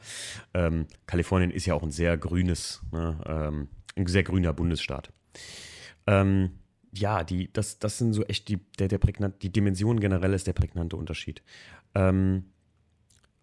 Ähm, 0.53 0.87
Kalifornien 1.07 1.51
ist 1.51 1.65
ja 1.65 1.73
auch 1.73 1.83
ein 1.83 1.91
sehr 1.91 2.17
grünes, 2.17 2.81
ne, 2.91 3.17
ähm, 3.25 3.67
ein 3.95 4.07
sehr 4.07 4.23
grüner 4.23 4.53
Bundesstaat. 4.53 5.11
Ähm, 6.07 6.51
ja, 6.91 7.23
die, 7.23 7.51
das, 7.51 7.79
das 7.79 7.97
sind 7.97 8.13
so 8.13 8.23
echt 8.23 8.47
die, 8.47 8.57
der, 8.79 8.87
der 8.87 8.97
prägnant, 8.97 9.41
die 9.41 9.51
Dimension 9.51 9.99
generell 9.99 10.33
ist 10.33 10.47
der 10.47 10.53
prägnante 10.53 10.95
Unterschied. 10.95 11.41
Ähm, 11.93 12.45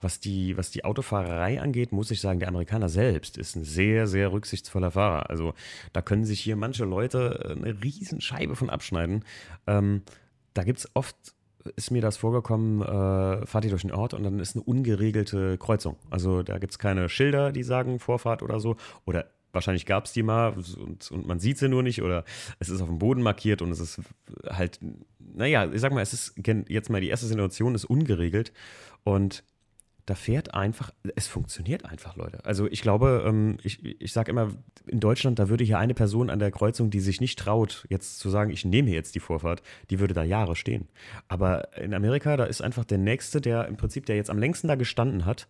was 0.03 0.19
die, 0.19 0.57
was 0.57 0.71
die 0.71 0.85
Autofahrerei 0.85 1.61
angeht, 1.61 1.93
muss 1.93 2.11
ich 2.11 2.21
sagen, 2.21 2.41
der 2.41 2.49
Amerikaner 2.49 2.89
selbst 2.89 3.39
ist 3.39 3.55
ein 3.55 3.65
sehr, 3.65 4.09
sehr 4.09 4.33
rücksichtsvoller 4.33 4.91
Fahrer. 4.91 5.31
Also 5.31 5.55
da 5.93 6.03
können 6.03 6.25
sich 6.25 6.41
hier 6.41 6.57
manche 6.57 6.85
Leute 6.85 7.45
äh, 7.45 7.53
eine 7.53 7.83
Riesenscheibe 7.83 8.57
von 8.57 8.69
abschneiden. 8.69 9.25
Ähm, 9.67 10.03
da 10.55 10.65
gibt 10.65 10.81
es 10.81 10.91
oft, 10.95 11.17
ist 11.77 11.91
mir 11.91 12.03
das 12.03 12.17
vorgekommen, 12.17 12.83
äh, 12.83 13.47
fahrt 13.47 13.65
ihr 13.65 13.71
durch 13.71 13.83
den 13.83 13.93
Ort 13.93 14.15
und 14.15 14.23
dann 14.23 14.39
ist 14.39 14.57
eine 14.57 14.65
ungeregelte 14.65 15.59
Kreuzung. 15.59 15.97
Also 16.11 16.43
da 16.43 16.59
gibt 16.59 16.73
es 16.73 16.79
keine 16.79 17.09
Schilder, 17.09 17.53
die 17.53 17.63
sagen 17.63 17.99
Vorfahrt 17.99 18.43
oder 18.43 18.61
so. 18.61 18.77
Oder 19.05 19.27
wahrscheinlich 19.53 19.87
gab 19.87 20.07
es 20.07 20.13
die 20.13 20.23
mal 20.23 20.55
und, 20.55 21.11
und 21.11 21.27
man 21.27 21.39
sieht 21.39 21.59
sie 21.59 21.69
nur 21.69 21.83
nicht 21.83 22.03
oder 22.03 22.25
es 22.59 22.69
ist 22.69 22.81
auf 22.81 22.89
dem 22.89 22.99
Boden 22.99 23.23
markiert 23.23 23.63
und 23.63 23.71
es 23.71 23.81
ist 23.81 24.01
halt, 24.49 24.81
naja, 25.19 25.71
ich 25.71 25.81
sag 25.81 25.93
mal, 25.93 26.01
es 26.01 26.13
ist 26.13 26.35
jetzt 26.69 26.91
mal 26.91 27.01
die 27.01 27.09
erste 27.09 27.27
Situation 27.27 27.75
ist 27.75 27.85
ungeregelt 27.85 28.53
und 29.05 29.45
da 30.07 30.15
fährt 30.15 30.55
einfach, 30.55 30.93
es 31.15 31.29
funktioniert 31.29 31.85
einfach, 31.85 32.17
Leute. 32.17 32.45
Also 32.45 32.67
ich 32.67 32.83
glaube, 32.83 33.25
ähm, 33.25 33.59
ich, 33.63 33.85
ich 34.01 34.13
sage 34.13 34.31
immer, 34.31 34.51
in 34.87 34.99
Deutschland, 34.99 35.39
da 35.39 35.49
würde 35.49 35.63
hier 35.63 35.79
eine 35.79 35.95
Person 35.95 36.29
an 36.29 36.41
der 36.41 36.51
Kreuzung, 36.51 36.91
die 36.91 37.01
sich 37.01 37.21
nicht 37.21 37.39
traut, 37.39 37.87
jetzt 37.89 38.19
zu 38.19 38.29
sagen, 38.29 38.51
ich 38.51 38.65
nehme 38.65 38.91
jetzt 38.91 39.15
die 39.15 39.21
Vorfahrt, 39.21 39.63
die 39.91 40.01
würde 40.01 40.15
da 40.15 40.25
Jahre 40.25 40.57
stehen. 40.57 40.89
Aber 41.29 41.77
in 41.79 41.95
Amerika, 41.95 42.37
da 42.37 42.45
ist 42.45 42.63
einfach 42.63 42.85
der 42.85 42.99
Nächste, 42.99 43.41
der 43.41 43.69
im 43.69 43.77
Prinzip, 43.77 44.07
der 44.07 44.17
jetzt 44.17 44.31
am 44.31 44.39
längsten 44.39 44.67
da 44.67 44.75
gestanden 44.75 45.25
hat, 45.25 45.47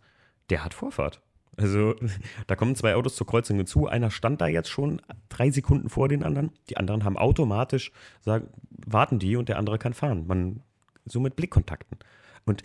der 0.50 0.64
hat 0.64 0.74
Vorfahrt. 0.74 1.22
Also 1.56 1.94
da 2.46 2.54
kommen 2.54 2.76
zwei 2.76 2.94
Autos 2.94 3.16
zur 3.16 3.26
Kreuzung 3.26 3.56
hinzu. 3.56 3.86
Einer 3.86 4.10
stand 4.10 4.40
da 4.42 4.48
jetzt 4.48 4.68
schon 4.68 5.00
drei 5.30 5.50
Sekunden 5.50 5.88
vor 5.88 6.08
den 6.08 6.24
anderen. 6.24 6.50
Die 6.68 6.76
anderen 6.76 7.04
haben 7.04 7.16
automatisch, 7.16 7.90
sagen, 8.20 8.48
warten 8.70 9.18
die 9.18 9.36
und 9.36 9.48
der 9.48 9.58
andere 9.58 9.78
kann 9.78 9.94
fahren. 9.94 10.26
Man, 10.26 10.60
so 11.06 11.20
mit 11.20 11.36
Blickkontakten. 11.36 11.98
Und 12.44 12.62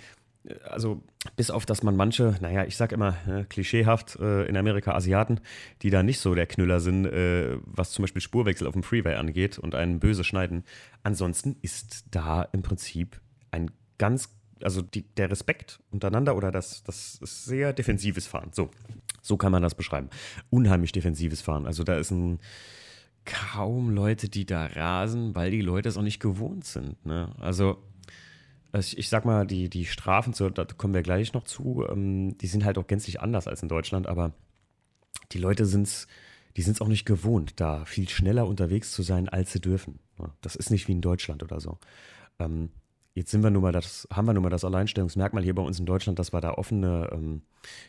also 0.64 1.04
bis 1.36 1.50
auf, 1.50 1.66
dass 1.66 1.84
man 1.84 1.96
manche, 1.96 2.36
naja, 2.42 2.66
ich 2.66 2.78
sag 2.78 2.92
immer 2.92 3.16
äh, 3.28 3.44
klischeehaft 3.44 4.18
äh, 4.20 4.46
in 4.46 4.58
Amerika 4.58 4.94
Asiaten, 4.94 5.40
die 5.82 5.90
da 5.90 6.04
nicht 6.04 6.20
so 6.20 6.36
der 6.36 6.48
Knüller 6.48 6.80
sind, 6.80 7.06
äh, 7.06 7.58
was 7.66 7.92
zum 7.92 8.04
Beispiel 8.04 8.22
Spurwechsel 8.22 8.68
auf 8.68 8.74
dem 8.74 8.84
Freeway 8.84 9.16
angeht 9.16 9.60
und 9.60 9.76
einen 9.76 10.00
böse 10.00 10.24
schneiden. 10.24 10.64
Ansonsten 11.04 11.58
ist 11.62 12.06
da 12.12 12.44
im 12.44 12.62
Prinzip 12.62 13.20
ein 13.52 13.72
ganz, 13.98 14.30
also 14.62 14.82
die, 14.82 15.04
der 15.16 15.30
Respekt 15.30 15.80
untereinander 15.92 16.36
oder 16.36 16.52
das, 16.52 16.84
das 16.84 17.16
ist 17.22 17.46
sehr 17.46 17.74
defensives 17.74 18.28
Fahren. 18.28 18.52
So, 18.54 18.70
so 19.22 19.38
kann 19.38 19.52
man 19.52 19.64
das 19.64 19.76
beschreiben. 19.76 20.10
Unheimlich 20.50 20.92
defensives 20.92 21.42
Fahren. 21.42 21.66
Also 21.66 21.84
da 21.84 21.98
ist 21.98 22.12
ein 22.12 22.40
kaum 23.26 23.90
Leute, 23.90 24.30
die 24.30 24.46
da 24.46 24.66
rasen, 24.68 25.36
weil 25.36 25.52
die 25.52 25.62
Leute 25.62 25.90
es 25.90 25.98
auch 25.98 26.02
nicht 26.02 26.22
gewohnt 26.22 26.64
sind. 26.64 27.06
Ne? 27.06 27.36
Also 27.40 27.78
Also 28.72 28.88
ich, 28.88 28.98
ich, 28.98 29.10
sag 29.10 29.26
mal, 29.26 29.46
die, 29.48 29.70
die 29.70 29.86
Strafen, 29.86 30.34
so, 30.34 30.50
da 30.50 30.66
kommen 30.66 30.94
wir 30.94 31.04
gleich 31.04 31.34
noch 31.34 31.44
zu, 31.44 31.86
ähm, 31.90 32.38
die 32.38 32.48
sind 32.48 32.66
halt 32.66 32.78
auch 32.78 32.88
gänzlich 32.88 33.22
anders 33.22 33.48
als 33.48 33.64
in 33.64 33.70
Deutschland, 33.70 34.08
aber 34.08 34.34
die 35.32 35.40
Leute 35.40 35.66
sind 35.66 35.88
es 35.88 36.08
die 36.58 36.64
sind 36.64 36.74
es 36.74 36.82
auch 36.82 36.88
nicht 36.88 37.06
gewohnt, 37.06 37.54
da 37.62 37.86
viel 37.86 38.10
schneller 38.10 38.48
unterwegs 38.48 38.92
zu 38.92 39.04
sein, 39.04 39.30
als 39.30 39.54
sie 39.54 39.62
dürfen. 39.62 40.00
Das 40.42 40.56
ist 40.56 40.72
nicht 40.72 40.88
wie 40.88 40.94
in 40.94 41.02
Deutschland 41.02 41.44
oder 41.44 41.60
so. 41.60 41.78
Ähm, 42.40 42.72
jetzt 43.14 43.30
sind 43.30 43.44
wir 43.44 43.52
nun 43.52 43.62
mal 43.62 43.72
das, 43.72 44.08
haben 44.12 44.26
wir 44.26 44.34
nun 44.34 44.42
mal 44.42 44.50
das 44.50 44.66
Alleinstellungsmerkmal 44.66 45.44
hier 45.44 45.54
bei 45.54 45.62
uns 45.62 45.80
in 45.80 45.86
Deutschland, 45.86 46.18
dass 46.18 46.34
wir 46.34 46.42
da 46.42 46.54
offene 46.54 47.10
ähm, 47.12 47.44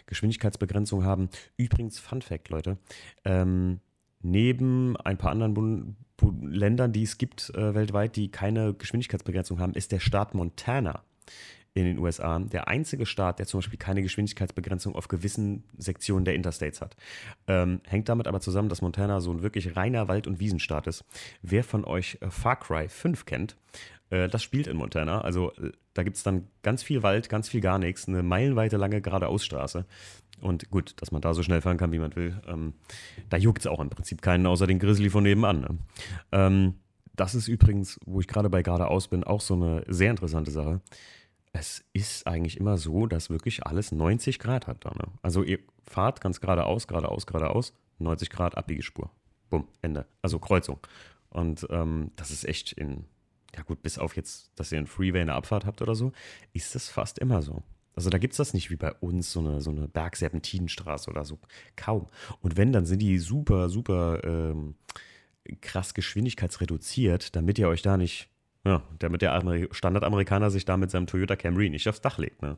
Geschwindigkeitsbegrenzung 0.04 1.02
haben. 1.02 1.30
Übrigens, 1.56 1.98
Fun 1.98 2.20
Fact, 2.20 2.50
Leute, 2.50 2.76
ähm, 3.24 3.80
neben 4.20 4.98
ein 4.98 5.16
paar 5.16 5.30
anderen 5.30 5.54
Bund 5.54 5.96
Ländern, 6.42 6.92
die 6.92 7.02
es 7.02 7.18
gibt 7.18 7.50
äh, 7.54 7.74
weltweit, 7.74 8.16
die 8.16 8.30
keine 8.30 8.74
Geschwindigkeitsbegrenzung 8.74 9.60
haben, 9.60 9.74
ist 9.74 9.92
der 9.92 10.00
Staat 10.00 10.34
Montana 10.34 11.02
in 11.74 11.84
den 11.84 11.98
USA 11.98 12.38
der 12.38 12.68
einzige 12.68 13.06
Staat, 13.06 13.38
der 13.38 13.46
zum 13.46 13.58
Beispiel 13.58 13.78
keine 13.78 14.02
Geschwindigkeitsbegrenzung 14.02 14.94
auf 14.94 15.08
gewissen 15.08 15.64
Sektionen 15.76 16.24
der 16.24 16.34
Interstates 16.34 16.80
hat. 16.80 16.96
Ähm, 17.46 17.80
hängt 17.86 18.08
damit 18.08 18.26
aber 18.26 18.40
zusammen, 18.40 18.68
dass 18.68 18.82
Montana 18.82 19.20
so 19.20 19.30
ein 19.32 19.42
wirklich 19.42 19.76
reiner 19.76 20.08
Wald- 20.08 20.26
und 20.26 20.40
Wiesenstaat 20.40 20.86
ist. 20.86 21.04
Wer 21.42 21.64
von 21.64 21.84
euch 21.84 22.18
äh, 22.20 22.30
Far 22.30 22.58
Cry 22.58 22.88
5 22.88 23.26
kennt, 23.26 23.56
äh, 24.10 24.28
das 24.28 24.42
spielt 24.42 24.66
in 24.66 24.76
Montana. 24.76 25.20
Also 25.20 25.52
äh, 25.52 25.72
da 25.94 26.02
gibt 26.02 26.16
es 26.16 26.22
dann 26.22 26.48
ganz 26.62 26.82
viel 26.82 27.02
Wald, 27.02 27.28
ganz 27.28 27.48
viel 27.48 27.60
gar 27.60 27.78
nichts, 27.78 28.08
eine 28.08 28.22
meilenweite 28.22 28.76
lange 28.76 29.00
geradeausstraße. 29.00 29.84
Und 30.40 30.70
gut, 30.70 30.94
dass 31.00 31.10
man 31.10 31.20
da 31.20 31.34
so 31.34 31.42
schnell 31.42 31.60
fahren 31.60 31.78
kann, 31.78 31.92
wie 31.92 31.98
man 31.98 32.14
will, 32.14 32.40
ähm, 32.46 32.74
da 33.28 33.36
juckt 33.36 33.60
es 33.60 33.66
auch 33.66 33.80
im 33.80 33.90
Prinzip 33.90 34.22
keinen, 34.22 34.46
außer 34.46 34.66
den 34.66 34.78
Grizzly 34.78 35.10
von 35.10 35.24
nebenan. 35.24 35.60
Ne? 35.60 35.78
Ähm, 36.32 36.74
das 37.16 37.34
ist 37.34 37.48
übrigens, 37.48 37.98
wo 38.06 38.20
ich 38.20 38.28
gerade 38.28 38.48
bei 38.48 38.62
geradeaus 38.62 39.08
bin, 39.08 39.24
auch 39.24 39.40
so 39.40 39.54
eine 39.54 39.84
sehr 39.88 40.10
interessante 40.10 40.52
Sache 40.52 40.80
es 41.52 41.84
ist 41.92 42.26
eigentlich 42.26 42.58
immer 42.58 42.76
so, 42.76 43.06
dass 43.06 43.30
wirklich 43.30 43.66
alles 43.66 43.92
90 43.92 44.38
Grad 44.38 44.66
hat 44.66 44.84
da. 44.84 44.90
Ne? 44.90 45.08
Also 45.22 45.42
ihr 45.42 45.58
fahrt 45.86 46.20
ganz 46.20 46.40
geradeaus, 46.40 46.86
geradeaus, 46.86 47.26
geradeaus, 47.26 47.72
90 47.98 48.30
Grad 48.30 48.56
Abbiegespur. 48.56 49.10
Bumm, 49.50 49.68
Ende. 49.82 50.06
Also 50.22 50.38
Kreuzung. 50.38 50.78
Und 51.30 51.66
ähm, 51.70 52.10
das 52.16 52.30
ist 52.30 52.44
echt 52.44 52.72
in, 52.72 53.04
ja 53.54 53.62
gut, 53.62 53.82
bis 53.82 53.98
auf 53.98 54.16
jetzt, 54.16 54.52
dass 54.56 54.72
ihr 54.72 54.78
einen 54.78 54.86
Freeway 54.86 55.20
eine 55.20 55.34
Abfahrt 55.34 55.66
habt 55.66 55.82
oder 55.82 55.94
so, 55.94 56.12
ist 56.52 56.74
das 56.74 56.88
fast 56.88 57.18
immer 57.18 57.42
so. 57.42 57.62
Also 57.94 58.10
da 58.10 58.18
gibt 58.18 58.32
es 58.32 58.38
das 58.38 58.54
nicht 58.54 58.70
wie 58.70 58.76
bei 58.76 58.92
uns, 58.92 59.32
so 59.32 59.40
eine, 59.40 59.60
so 59.60 59.70
eine 59.70 59.88
Bergserpentinenstraße 59.88 61.10
oder 61.10 61.24
so. 61.24 61.38
Kaum. 61.74 62.06
Und 62.40 62.56
wenn, 62.56 62.72
dann 62.72 62.86
sind 62.86 63.00
die 63.00 63.18
super, 63.18 63.68
super 63.68 64.22
ähm, 64.22 64.76
krass 65.60 65.94
geschwindigkeitsreduziert, 65.94 67.34
damit 67.34 67.58
ihr 67.58 67.68
euch 67.68 67.82
da 67.82 67.96
nicht 67.96 68.28
ja, 68.68 68.82
damit 68.98 69.22
der 69.22 69.68
Standardamerikaner 69.70 70.50
sich 70.50 70.64
da 70.64 70.76
mit 70.76 70.90
seinem 70.90 71.06
Toyota 71.06 71.36
Camry 71.36 71.70
nicht 71.70 71.88
aufs 71.88 72.00
Dach 72.00 72.18
legt. 72.18 72.42
Ne? 72.42 72.56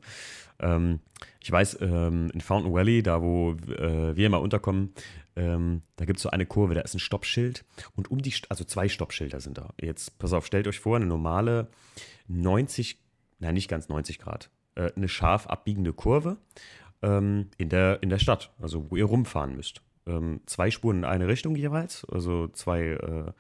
Ähm, 0.59 1.00
ich 1.40 1.50
weiß, 1.50 1.79
ähm, 1.81 2.31
in 2.35 2.40
Fountain 2.40 2.73
Valley, 2.73 3.02
da 3.02 3.23
wo 3.23 3.52
äh, 3.52 4.17
wir 4.17 4.26
immer 4.26 4.40
unterkommen, 4.40 4.93
ähm, 5.37 5.83
da 5.97 6.05
gibt 6.05 6.19
es 6.19 6.25
so 6.25 6.31
eine 6.31 6.47
Kurve, 6.47 6.75
da 6.75 6.81
ist 6.81 6.95
ein 6.95 7.00
Stoppschild 7.00 7.64
und 7.95 8.11
um 8.11 8.21
die, 8.21 8.35
also 8.49 8.64
zwei 8.64 8.88
Stoppschilder 8.88 9.40
sind 9.40 9.59
da. 9.59 9.73
Jetzt, 9.81 10.19
pass 10.19 10.33
auf, 10.33 10.47
stellt 10.47 10.67
euch 10.67 10.81
vor, 10.81 10.97
eine 10.97 11.07
normale 11.07 11.69
90, 12.26 12.99
nein, 13.38 13.55
nicht 13.55 13.69
ganz 13.69 13.88
90 13.88 14.19
Grad, 14.19 14.50
äh, 14.75 14.90
eine 14.97 15.09
scharf 15.09 15.47
abbiegende 15.47 15.93
Kurve 15.93 16.38
ähm, 17.02 17.50
in, 17.57 17.69
der, 17.69 18.02
in 18.02 18.11
der 18.11 18.19
Stadt, 18.19 18.52
also 18.61 18.90
wo 18.90 18.97
ihr 18.97 19.05
rumfahren 19.05 19.55
müsst. 19.55 19.83
Ähm, 20.07 20.40
zwei 20.47 20.71
Spuren 20.71 20.99
in 20.99 21.05
eine 21.05 21.29
Richtung 21.29 21.55
jeweils, 21.55 22.05
also 22.07 22.49
zwei 22.49 22.81
äh, 22.81 23.33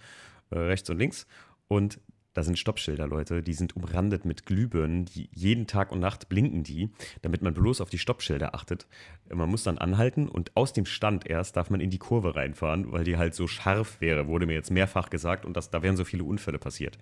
äh 0.50 0.58
rechts 0.58 0.88
und 0.88 0.98
links. 0.98 1.26
Und 1.68 2.00
da 2.32 2.42
sind 2.42 2.58
Stoppschilder, 2.58 3.06
Leute, 3.06 3.42
die 3.42 3.54
sind 3.54 3.74
umrandet 3.74 4.24
mit 4.24 4.46
Glühbirnen, 4.46 5.04
die 5.04 5.28
jeden 5.32 5.66
Tag 5.66 5.90
und 5.90 5.98
Nacht 5.98 6.28
blinken 6.28 6.62
die, 6.62 6.90
damit 7.22 7.42
man 7.42 7.54
bloß 7.54 7.80
auf 7.80 7.90
die 7.90 7.98
Stoppschilder 7.98 8.54
achtet. 8.54 8.86
Man 9.28 9.48
muss 9.48 9.64
dann 9.64 9.78
anhalten 9.78 10.28
und 10.28 10.56
aus 10.56 10.72
dem 10.72 10.86
Stand 10.86 11.28
erst 11.28 11.56
darf 11.56 11.70
man 11.70 11.80
in 11.80 11.90
die 11.90 11.98
Kurve 11.98 12.36
reinfahren, 12.36 12.92
weil 12.92 13.04
die 13.04 13.16
halt 13.16 13.34
so 13.34 13.48
scharf 13.48 14.00
wäre, 14.00 14.28
wurde 14.28 14.46
mir 14.46 14.54
jetzt 14.54 14.70
mehrfach 14.70 15.10
gesagt 15.10 15.44
und 15.44 15.56
das, 15.56 15.70
da 15.70 15.82
wären 15.82 15.96
so 15.96 16.04
viele 16.04 16.24
Unfälle 16.24 16.58
passiert. 16.58 16.98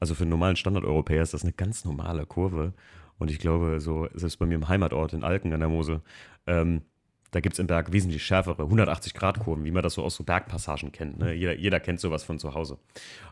Also 0.00 0.14
für 0.14 0.22
einen 0.22 0.30
normalen 0.30 0.56
Standardeuropäer 0.56 1.22
ist 1.22 1.34
das 1.34 1.42
eine 1.42 1.52
ganz 1.52 1.84
normale 1.84 2.26
Kurve 2.26 2.74
und 3.18 3.30
ich 3.30 3.38
glaube, 3.38 3.80
so 3.80 4.08
selbst 4.14 4.38
bei 4.38 4.46
mir 4.46 4.56
im 4.56 4.68
Heimatort 4.68 5.12
in 5.12 5.22
Alken 5.22 5.52
an 5.52 5.60
der 5.60 5.68
Mose, 5.68 6.02
ähm, 6.46 6.82
da 7.30 7.40
gibt 7.40 7.54
es 7.54 7.58
im 7.58 7.66
Berg 7.66 7.92
wesentlich 7.92 8.24
schärfere 8.24 8.62
180-Grad-Kurven, 8.62 9.64
wie 9.64 9.70
man 9.70 9.82
das 9.82 9.94
so 9.94 10.02
aus 10.02 10.16
so 10.16 10.24
Bergpassagen 10.24 10.92
kennt. 10.92 11.18
Ne? 11.18 11.34
Jeder, 11.34 11.54
jeder 11.54 11.80
kennt 11.80 12.00
sowas 12.00 12.24
von 12.24 12.38
zu 12.38 12.54
Hause. 12.54 12.78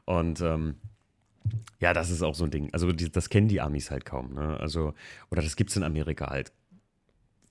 Und 0.05 0.41
ähm, 0.41 0.77
ja, 1.81 1.93
das 1.93 2.11
ist 2.11 2.23
auch 2.23 2.35
so 2.35 2.45
ein 2.45 2.51
Ding. 2.51 2.71
Also 2.73 2.93
die, 2.93 3.11
das 3.11 3.29
kennen 3.29 3.49
die 3.49 3.61
Amis 3.61 3.91
halt 3.91 4.05
kaum. 4.05 4.35
Ne? 4.35 4.59
Also, 4.59 4.95
oder 5.31 5.43
das 5.43 5.57
gibt 5.57 5.71
es 5.71 5.77
in 5.77 5.83
Amerika 5.83 6.31
halt 6.31 6.53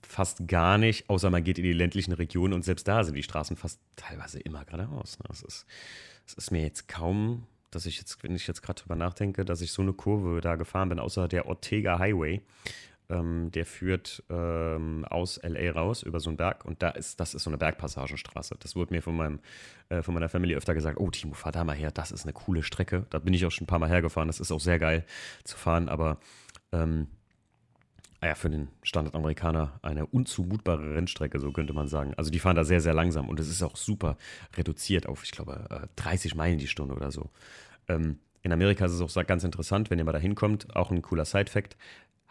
fast 0.01 0.47
gar 0.47 0.77
nicht, 0.77 1.09
außer 1.09 1.29
man 1.29 1.43
geht 1.43 1.57
in 1.57 1.63
die 1.63 1.73
ländlichen 1.73 2.13
Regionen 2.13 2.53
und 2.53 2.63
selbst 2.63 2.87
da 2.87 3.03
sind 3.03 3.15
die 3.15 3.23
Straßen 3.23 3.55
fast 3.55 3.79
teilweise 3.95 4.39
immer 4.39 4.63
geradeaus. 4.65 5.17
Ne? 5.19 5.25
Das, 5.27 5.41
ist, 5.41 5.65
das 6.25 6.35
ist 6.35 6.51
mir 6.51 6.61
jetzt 6.61 6.87
kaum, 6.87 7.47
dass 7.71 7.85
ich 7.85 7.97
jetzt, 7.97 8.23
wenn 8.23 8.35
ich 8.35 8.47
jetzt 8.47 8.61
gerade 8.61 8.81
drüber 8.81 8.95
nachdenke, 8.95 9.45
dass 9.45 9.61
ich 9.61 9.71
so 9.71 9.81
eine 9.81 9.93
Kurve 9.93 10.41
da 10.41 10.55
gefahren 10.55 10.89
bin, 10.89 10.99
außer 10.99 11.27
der 11.27 11.47
Ortega 11.47 11.99
Highway. 11.99 12.41
Ähm, 13.13 13.51
der 13.51 13.65
führt 13.65 14.23
ähm, 14.29 15.05
aus 15.05 15.39
LA 15.43 15.71
raus 15.71 16.01
über 16.01 16.19
so 16.19 16.29
einen 16.29 16.37
Berg 16.37 16.65
und 16.65 16.81
da 16.81 16.89
ist, 16.89 17.19
das 17.19 17.35
ist 17.35 17.43
so 17.43 17.49
eine 17.49 17.57
Bergpassagenstraße. 17.57 18.55
Das 18.59 18.75
wurde 18.75 18.93
mir 18.93 19.03
von, 19.03 19.15
meinem, 19.15 19.39
äh, 19.89 20.01
von 20.01 20.15
meiner 20.15 20.29
Familie 20.29 20.57
öfter 20.57 20.73
gesagt, 20.73 20.99
oh 20.99 21.11
Timo, 21.11 21.35
fahr 21.35 21.51
da 21.51 21.63
mal 21.63 21.75
her, 21.75 21.91
das 21.91 22.11
ist 22.11 22.23
eine 22.23 22.33
coole 22.33 22.63
Strecke. 22.63 23.05
Da 23.11 23.19
bin 23.19 23.33
ich 23.33 23.45
auch 23.45 23.51
schon 23.51 23.65
ein 23.65 23.67
paar 23.67 23.79
Mal 23.79 23.89
hergefahren, 23.89 24.27
das 24.27 24.39
ist 24.39 24.51
auch 24.51 24.59
sehr 24.59 24.79
geil 24.79 25.05
zu 25.43 25.57
fahren, 25.57 25.89
aber 25.89 26.17
ähm, 26.71 27.07
ah 28.19 28.27
ja, 28.27 28.35
für 28.35 28.49
den 28.49 28.69
Standardamerikaner 28.81 29.79
eine 29.83 30.05
unzumutbare 30.07 30.95
Rennstrecke, 30.95 31.39
so 31.39 31.51
könnte 31.51 31.73
man 31.73 31.87
sagen. 31.87 32.13
Also 32.15 32.31
die 32.31 32.39
fahren 32.39 32.55
da 32.55 32.63
sehr, 32.63 32.81
sehr 32.81 32.93
langsam 32.93 33.29
und 33.29 33.39
es 33.39 33.49
ist 33.49 33.61
auch 33.61 33.75
super 33.75 34.17
reduziert 34.57 35.05
auf, 35.05 35.23
ich 35.23 35.31
glaube, 35.31 35.87
30 35.97 36.31
äh, 36.31 36.35
Meilen 36.35 36.57
die 36.57 36.67
Stunde 36.67 36.95
oder 36.95 37.11
so. 37.11 37.29
Ähm, 37.87 38.19
in 38.43 38.51
Amerika 38.51 38.85
ist 38.85 38.91
es 38.91 39.17
auch 39.17 39.25
ganz 39.25 39.45
interessant, 39.45 39.89
wenn 39.89 39.99
ihr 39.99 40.05
mal 40.05 40.11
da 40.11 40.19
hinkommt, 40.19 40.75
auch 40.75 40.91
ein 40.91 41.01
cooler 41.01 41.23
Side-Fact 41.23 41.77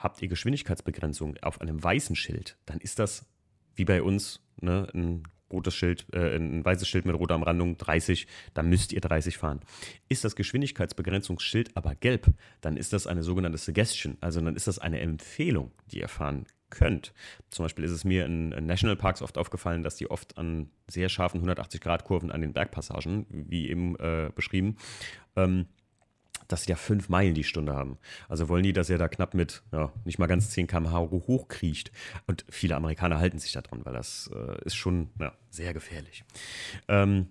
habt 0.03 0.21
ihr 0.23 0.29
Geschwindigkeitsbegrenzung 0.29 1.37
auf 1.43 1.61
einem 1.61 1.83
weißen 1.83 2.17
Schild, 2.17 2.57
dann 2.67 2.79
ist 2.79 2.99
das 2.99 3.27
wie 3.75 3.85
bei 3.85 4.03
uns 4.03 4.41
ne, 4.61 4.89
ein 4.95 5.23
rotes 5.53 5.75
Schild, 5.75 6.07
äh, 6.13 6.37
ein 6.37 6.65
weißes 6.65 6.89
Schild 6.89 7.05
mit 7.05 7.15
roter 7.15 7.37
Umrandung 7.37 7.77
30, 7.77 8.27
dann 8.55 8.69
müsst 8.69 8.93
ihr 8.93 9.01
30 9.01 9.37
fahren. 9.37 9.61
Ist 10.09 10.25
das 10.25 10.35
Geschwindigkeitsbegrenzungsschild 10.35 11.77
aber 11.77 11.95
gelb, 11.95 12.27
dann 12.61 12.77
ist 12.77 12.93
das 12.93 13.07
eine 13.07 13.23
sogenannte 13.23 13.59
Suggestion, 13.59 14.17
also 14.21 14.41
dann 14.41 14.57
ist 14.57 14.67
das 14.67 14.79
eine 14.79 15.01
Empfehlung, 15.01 15.73
die 15.91 16.01
ihr 16.01 16.09
fahren 16.09 16.47
könnt. 16.71 17.13
Zum 17.51 17.67
Beispiel 17.67 17.85
ist 17.85 17.91
es 17.91 18.05
mir 18.05 18.25
in, 18.25 18.49
Nationalparks 18.49 19.21
oft 19.21 19.37
aufgefallen, 19.37 19.83
dass 19.83 19.97
die 19.97 20.11
oft 20.11 20.39
an 20.39 20.71
sehr 20.89 21.11
scharfen 21.11 21.47
180-Grad-Kurven 21.47 22.31
an 22.31 22.41
den 22.41 22.55
Bergpassagen, 22.55 23.27
wie 23.29 23.69
eben 23.69 23.95
äh, 23.97 24.31
beschrieben, 24.35 24.77
ähm, 25.37 25.67
dass 26.53 26.65
sie 26.65 26.71
ja 26.71 26.77
fünf 26.77 27.09
Meilen 27.09 27.35
die 27.35 27.45
Stunde 27.45 27.75
haben. 27.75 27.99
Also 28.29 28.49
wollen 28.49 28.63
die, 28.63 28.73
dass 28.73 28.91
er 28.91 28.99
da 28.99 29.09
knapp 29.09 29.35
mit 29.35 29.63
ja, 29.73 29.93
nicht 30.05 30.19
mal 30.19 30.27
ganz 30.27 30.51
10 30.51 30.67
km/h 30.67 30.99
hochkriecht. 30.99 31.91
Und 32.27 32.45
viele 32.49 32.77
Amerikaner 32.77 33.19
halten 33.19 33.39
sich 33.39 33.53
da 33.53 33.63
dran, 33.63 33.81
weil 33.85 33.95
das 33.95 34.31
äh, 34.35 34.65
ist 34.65 34.75
schon 34.75 35.11
ja, 35.19 35.33
sehr 35.51 35.75
gefährlich. 35.75 36.25
Ähm, 36.89 37.29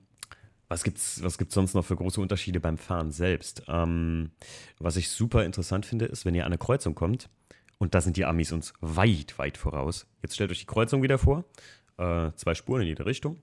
was 0.67 0.83
gibt 0.83 0.97
es 0.97 1.21
was 1.23 1.37
gibt's 1.37 1.53
sonst 1.53 1.73
noch 1.73 1.85
für 1.85 1.95
große 1.95 2.19
Unterschiede 2.21 2.59
beim 2.59 2.77
Fahren 2.77 3.11
selbst? 3.11 3.63
Ähm, 3.67 4.31
was 4.79 4.95
ich 4.95 5.09
super 5.09 5.45
interessant 5.45 5.85
finde, 5.85 6.05
ist, 6.05 6.25
wenn 6.25 6.33
ihr 6.33 6.43
an 6.45 6.51
eine 6.51 6.57
Kreuzung 6.57 6.95
kommt, 6.95 7.29
und 7.81 7.95
da 7.95 8.01
sind 8.01 8.15
die 8.15 8.25
Amis 8.25 8.51
uns 8.51 8.73
weit, 8.79 9.39
weit 9.39 9.57
voraus. 9.57 10.05
Jetzt 10.21 10.35
stellt 10.35 10.51
euch 10.51 10.59
die 10.59 10.67
Kreuzung 10.67 11.01
wieder 11.01 11.17
vor. 11.17 11.45
Äh, 11.97 12.31
zwei 12.35 12.53
Spuren 12.53 12.83
in 12.83 12.87
jede 12.89 13.07
Richtung. 13.07 13.41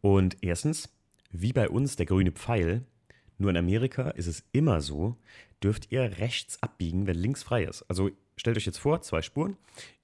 Und 0.00 0.36
erstens, 0.40 0.88
wie 1.32 1.52
bei 1.52 1.68
uns 1.68 1.96
der 1.96 2.06
grüne 2.06 2.30
Pfeil, 2.30 2.84
nur 3.38 3.50
in 3.50 3.56
Amerika 3.56 4.10
ist 4.10 4.26
es 4.26 4.44
immer 4.52 4.80
so, 4.80 5.16
dürft 5.62 5.92
ihr 5.92 6.18
rechts 6.18 6.62
abbiegen, 6.62 7.06
wenn 7.06 7.16
links 7.16 7.42
frei 7.42 7.64
ist. 7.64 7.82
Also 7.88 8.10
stellt 8.36 8.56
euch 8.56 8.66
jetzt 8.66 8.78
vor, 8.78 9.00
zwei 9.02 9.22
Spuren, 9.22 9.56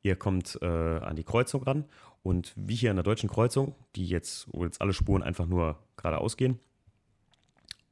ihr 0.03 0.17
kommt 0.17 0.59
äh, 0.63 0.67
an 0.67 1.17
die 1.17 1.25
Kreuzung 1.25 1.63
ran 1.63 1.85
und 2.23 2.53
wie 2.57 2.75
hier 2.75 2.91
an 2.91 2.97
der 2.97 3.05
deutschen 3.05 3.29
Kreuzung, 3.29 3.75
die 3.97 4.07
jetzt, 4.07 4.47
wo 4.53 4.65
jetzt 4.65 4.81
alle 4.81 4.93
Spuren 4.93 5.23
einfach 5.23 5.47
nur 5.47 5.79
geradeaus 5.97 6.37
gehen, 6.37 6.59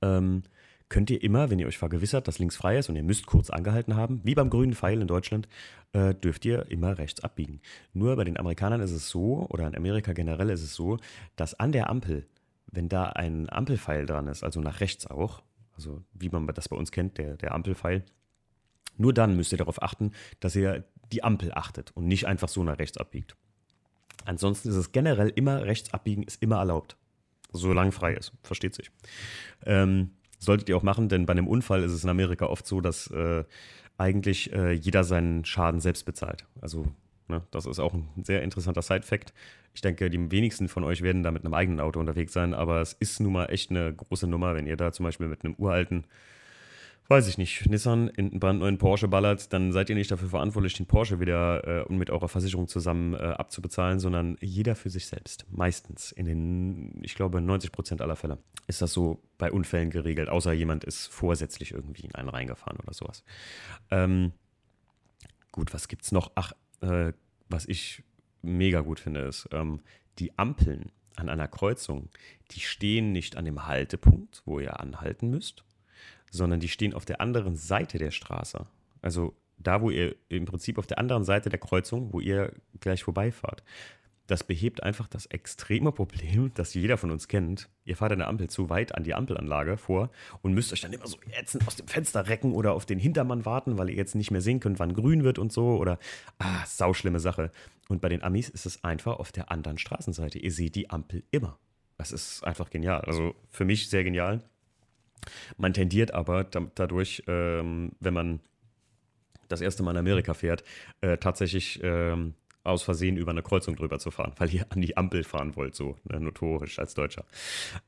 ähm, 0.02 0.42
könnt 0.88 1.10
ihr 1.10 1.22
immer, 1.22 1.50
wenn 1.50 1.58
ihr 1.58 1.68
euch 1.68 1.78
vergewissert, 1.78 2.26
dass 2.26 2.38
links 2.38 2.56
frei 2.56 2.78
ist 2.78 2.88
und 2.88 2.96
ihr 2.96 3.02
müsst 3.02 3.26
kurz 3.26 3.48
angehalten 3.48 3.96
haben, 3.96 4.20
wie 4.24 4.34
beim 4.34 4.50
grünen 4.50 4.74
Pfeil 4.74 5.00
in 5.00 5.06
Deutschland, 5.06 5.48
äh, 5.92 6.14
dürft 6.14 6.44
ihr 6.44 6.70
immer 6.70 6.98
rechts 6.98 7.22
abbiegen. 7.22 7.60
Nur 7.92 8.16
bei 8.16 8.24
den 8.24 8.36
Amerikanern 8.36 8.80
ist 8.80 8.90
es 8.90 9.08
so, 9.08 9.46
oder 9.50 9.66
in 9.68 9.76
Amerika 9.76 10.12
generell 10.12 10.50
ist 10.50 10.62
es 10.62 10.74
so, 10.74 10.98
dass 11.36 11.54
an 11.54 11.72
der 11.72 11.88
Ampel 11.88 12.26
wenn 12.72 12.88
da 12.88 13.04
ein 13.04 13.50
Ampelpfeil 13.50 14.06
dran 14.06 14.28
ist, 14.28 14.44
also 14.44 14.60
nach 14.60 14.80
rechts 14.80 15.06
auch, 15.06 15.42
also 15.74 16.02
wie 16.12 16.28
man 16.28 16.46
das 16.48 16.68
bei 16.68 16.76
uns 16.76 16.92
kennt, 16.92 17.18
der, 17.18 17.36
der 17.36 17.54
Ampelpfeil, 17.54 18.04
nur 18.96 19.14
dann 19.14 19.36
müsst 19.36 19.52
ihr 19.52 19.58
darauf 19.58 19.82
achten, 19.82 20.12
dass 20.40 20.56
ihr 20.56 20.84
die 21.12 21.24
Ampel 21.24 21.52
achtet 21.54 21.90
und 21.92 22.06
nicht 22.06 22.26
einfach 22.26 22.48
so 22.48 22.62
nach 22.62 22.78
rechts 22.78 22.98
abbiegt. 22.98 23.36
Ansonsten 24.24 24.68
ist 24.68 24.76
es 24.76 24.92
generell 24.92 25.30
immer 25.30 25.64
rechts 25.64 25.92
abbiegen, 25.94 26.22
ist 26.22 26.42
immer 26.42 26.58
erlaubt. 26.58 26.96
Solange 27.52 27.92
frei 27.92 28.14
ist, 28.14 28.32
versteht 28.42 28.74
sich. 28.74 28.90
Ähm, 29.64 30.10
Solltet 30.40 30.70
ihr 30.70 30.76
auch 30.76 30.82
machen, 30.82 31.10
denn 31.10 31.26
bei 31.26 31.32
einem 31.32 31.46
Unfall 31.46 31.82
ist 31.84 31.92
es 31.92 32.02
in 32.02 32.08
Amerika 32.08 32.46
oft 32.46 32.66
so, 32.66 32.80
dass 32.80 33.08
äh, 33.08 33.44
eigentlich 33.98 34.50
äh, 34.54 34.72
jeder 34.72 35.04
seinen 35.04 35.44
Schaden 35.44 35.80
selbst 35.80 36.06
bezahlt. 36.06 36.46
Also 36.62 36.86
ne, 37.30 37.42
das 37.50 37.66
ist 37.66 37.78
auch 37.78 37.94
ein 37.94 38.08
sehr 38.22 38.42
interessanter 38.42 38.82
Side-Fact. 38.82 39.32
Ich 39.74 39.80
denke, 39.80 40.10
die 40.10 40.30
wenigsten 40.30 40.68
von 40.68 40.84
euch 40.84 41.02
werden 41.02 41.22
da 41.22 41.30
mit 41.30 41.44
einem 41.44 41.54
eigenen 41.54 41.80
Auto 41.80 42.00
unterwegs 42.00 42.32
sein, 42.32 42.54
aber 42.54 42.80
es 42.80 42.92
ist 42.92 43.20
nun 43.20 43.32
mal 43.32 43.46
echt 43.46 43.70
eine 43.70 43.94
große 43.94 44.26
Nummer, 44.26 44.54
wenn 44.54 44.66
ihr 44.66 44.76
da 44.76 44.92
zum 44.92 45.04
Beispiel 45.04 45.28
mit 45.28 45.44
einem 45.44 45.54
uralten 45.54 46.06
weiß 47.10 47.26
ich 47.26 47.38
nicht, 47.38 47.68
Nissan 47.68 48.06
in 48.06 48.30
einen 48.30 48.38
brandneuen 48.38 48.78
Porsche 48.78 49.08
ballert, 49.08 49.52
dann 49.52 49.72
seid 49.72 49.90
ihr 49.90 49.96
nicht 49.96 50.12
dafür 50.12 50.28
verantwortlich, 50.28 50.74
den 50.74 50.86
Porsche 50.86 51.18
wieder 51.18 51.88
äh, 51.88 51.92
mit 51.92 52.08
eurer 52.08 52.28
Versicherung 52.28 52.68
zusammen 52.68 53.14
äh, 53.14 53.16
abzubezahlen, 53.16 53.98
sondern 53.98 54.36
jeder 54.40 54.76
für 54.76 54.90
sich 54.90 55.08
selbst. 55.08 55.44
Meistens. 55.50 56.12
In 56.12 56.26
den, 56.26 57.02
ich 57.02 57.16
glaube, 57.16 57.40
90 57.40 57.72
Prozent 57.72 58.00
aller 58.00 58.14
Fälle 58.14 58.38
ist 58.68 58.80
das 58.80 58.92
so 58.92 59.20
bei 59.38 59.50
Unfällen 59.50 59.90
geregelt, 59.90 60.28
außer 60.28 60.52
jemand 60.52 60.84
ist 60.84 61.08
vorsätzlich 61.08 61.72
irgendwie 61.72 62.06
in 62.06 62.14
einen 62.14 62.28
reingefahren 62.28 62.78
oder 62.78 62.94
sowas. 62.94 63.24
Ähm, 63.90 64.30
gut, 65.50 65.74
was 65.74 65.88
gibt's 65.88 66.12
noch? 66.12 66.30
Ach, 66.36 66.52
äh, 66.80 67.12
was 67.48 67.66
ich 67.66 68.02
mega 68.42 68.80
gut 68.80 69.00
finde, 69.00 69.20
ist, 69.20 69.48
ähm, 69.52 69.80
die 70.18 70.36
Ampeln 70.38 70.92
an 71.16 71.28
einer 71.28 71.48
Kreuzung, 71.48 72.08
die 72.52 72.60
stehen 72.60 73.12
nicht 73.12 73.36
an 73.36 73.44
dem 73.44 73.66
Haltepunkt, 73.66 74.42
wo 74.44 74.60
ihr 74.60 74.80
anhalten 74.80 75.30
müsst, 75.30 75.64
sondern 76.30 76.60
die 76.60 76.68
stehen 76.68 76.94
auf 76.94 77.04
der 77.04 77.20
anderen 77.20 77.56
Seite 77.56 77.98
der 77.98 78.10
Straße. 78.10 78.66
Also 79.02 79.34
da, 79.58 79.82
wo 79.82 79.90
ihr 79.90 80.16
im 80.28 80.46
Prinzip 80.46 80.78
auf 80.78 80.86
der 80.86 80.98
anderen 80.98 81.24
Seite 81.24 81.50
der 81.50 81.58
Kreuzung, 81.58 82.12
wo 82.12 82.20
ihr 82.20 82.52
gleich 82.80 83.02
vorbeifahrt. 83.02 83.62
Das 84.30 84.44
behebt 84.44 84.84
einfach 84.84 85.08
das 85.08 85.26
extreme 85.26 85.90
Problem, 85.90 86.52
das 86.54 86.72
jeder 86.74 86.96
von 86.96 87.10
uns 87.10 87.26
kennt. 87.26 87.68
Ihr 87.84 87.96
fahrt 87.96 88.12
der 88.12 88.28
Ampel 88.28 88.48
zu 88.48 88.70
weit 88.70 88.94
an 88.94 89.02
die 89.02 89.12
Ampelanlage 89.12 89.76
vor 89.76 90.08
und 90.40 90.52
müsst 90.52 90.72
euch 90.72 90.82
dann 90.82 90.92
immer 90.92 91.08
so 91.08 91.16
ätzend 91.32 91.66
aus 91.66 91.74
dem 91.74 91.88
Fenster 91.88 92.28
recken 92.28 92.52
oder 92.52 92.74
auf 92.74 92.86
den 92.86 93.00
Hintermann 93.00 93.44
warten, 93.44 93.76
weil 93.76 93.90
ihr 93.90 93.96
jetzt 93.96 94.14
nicht 94.14 94.30
mehr 94.30 94.40
sehen 94.40 94.60
könnt, 94.60 94.78
wann 94.78 94.94
grün 94.94 95.24
wird 95.24 95.40
und 95.40 95.52
so. 95.52 95.76
Oder, 95.78 95.98
ah, 96.38 96.64
sauschlimme 96.64 97.18
Sache. 97.18 97.50
Und 97.88 98.00
bei 98.00 98.08
den 98.08 98.22
Amis 98.22 98.48
ist 98.48 98.66
es 98.66 98.84
einfach 98.84 99.18
auf 99.18 99.32
der 99.32 99.50
anderen 99.50 99.78
Straßenseite. 99.78 100.38
Ihr 100.38 100.52
seht 100.52 100.76
die 100.76 100.90
Ampel 100.90 101.24
immer. 101.32 101.58
Das 101.98 102.12
ist 102.12 102.44
einfach 102.44 102.70
genial. 102.70 103.00
Also 103.00 103.34
für 103.48 103.64
mich 103.64 103.90
sehr 103.90 104.04
genial. 104.04 104.44
Man 105.56 105.72
tendiert 105.72 106.14
aber 106.14 106.44
dadurch, 106.44 107.24
ähm, 107.26 107.90
wenn 107.98 108.14
man 108.14 108.38
das 109.48 109.60
erste 109.60 109.82
Mal 109.82 109.90
in 109.90 109.96
Amerika 109.96 110.34
fährt, 110.34 110.62
äh, 111.00 111.18
tatsächlich 111.18 111.80
ähm, 111.82 112.34
aus 112.64 112.82
Versehen 112.82 113.16
über 113.16 113.30
eine 113.30 113.42
Kreuzung 113.42 113.76
drüber 113.76 113.98
zu 113.98 114.10
fahren, 114.10 114.32
weil 114.38 114.52
ihr 114.52 114.66
an 114.70 114.80
die 114.80 114.96
Ampel 114.96 115.24
fahren 115.24 115.56
wollt, 115.56 115.74
so 115.74 115.96
ne, 116.04 116.20
notorisch 116.20 116.78
als 116.78 116.94
Deutscher. 116.94 117.24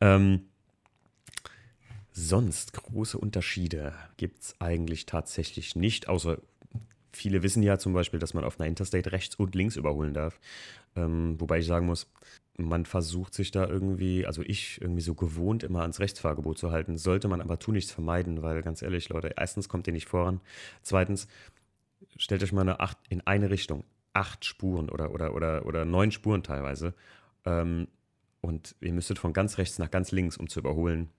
Ähm, 0.00 0.46
sonst 2.12 2.72
große 2.72 3.18
Unterschiede 3.18 3.94
gibt 4.16 4.42
es 4.42 4.60
eigentlich 4.60 5.06
tatsächlich 5.06 5.76
nicht, 5.76 6.08
außer 6.08 6.38
viele 7.12 7.42
wissen 7.42 7.62
ja 7.62 7.78
zum 7.78 7.92
Beispiel, 7.92 8.20
dass 8.20 8.34
man 8.34 8.44
auf 8.44 8.58
einer 8.58 8.68
Interstate 8.68 9.12
rechts 9.12 9.36
und 9.36 9.54
links 9.54 9.76
überholen 9.76 10.14
darf. 10.14 10.40
Ähm, 10.96 11.38
wobei 11.38 11.58
ich 11.58 11.66
sagen 11.66 11.86
muss, 11.86 12.10
man 12.56 12.84
versucht 12.84 13.34
sich 13.34 13.50
da 13.50 13.66
irgendwie, 13.66 14.26
also 14.26 14.42
ich 14.42 14.80
irgendwie 14.80 15.00
so 15.00 15.14
gewohnt 15.14 15.62
immer 15.62 15.82
ans 15.82 16.00
Rechtsfahrgebot 16.00 16.58
zu 16.58 16.70
halten, 16.70 16.98
sollte 16.98 17.28
man 17.28 17.40
aber 17.40 17.58
tu 17.58 17.72
nichts 17.72 17.92
vermeiden, 17.92 18.42
weil 18.42 18.62
ganz 18.62 18.82
ehrlich, 18.82 19.08
Leute, 19.08 19.34
erstens 19.36 19.68
kommt 19.68 19.86
ihr 19.86 19.92
nicht 19.92 20.08
voran, 20.08 20.40
zweitens 20.82 21.28
stellt 22.16 22.42
euch 22.42 22.52
mal 22.52 22.62
eine 22.62 22.80
acht 22.80 22.98
in 23.08 23.20
eine 23.26 23.50
Richtung, 23.50 23.84
acht 24.12 24.44
Spuren 24.44 24.88
oder 24.88 25.12
oder 25.12 25.34
oder 25.34 25.66
oder 25.66 25.84
neun 25.84 26.10
Spuren 26.10 26.42
teilweise 26.42 26.94
ähm, 27.44 27.88
und 28.40 28.74
ihr 28.80 28.92
müsstet 28.92 29.18
von 29.18 29.32
ganz 29.32 29.58
rechts 29.58 29.78
nach 29.78 29.90
ganz 29.90 30.12
links, 30.12 30.36
um 30.36 30.48
zu 30.48 30.60
überholen. 30.60 31.10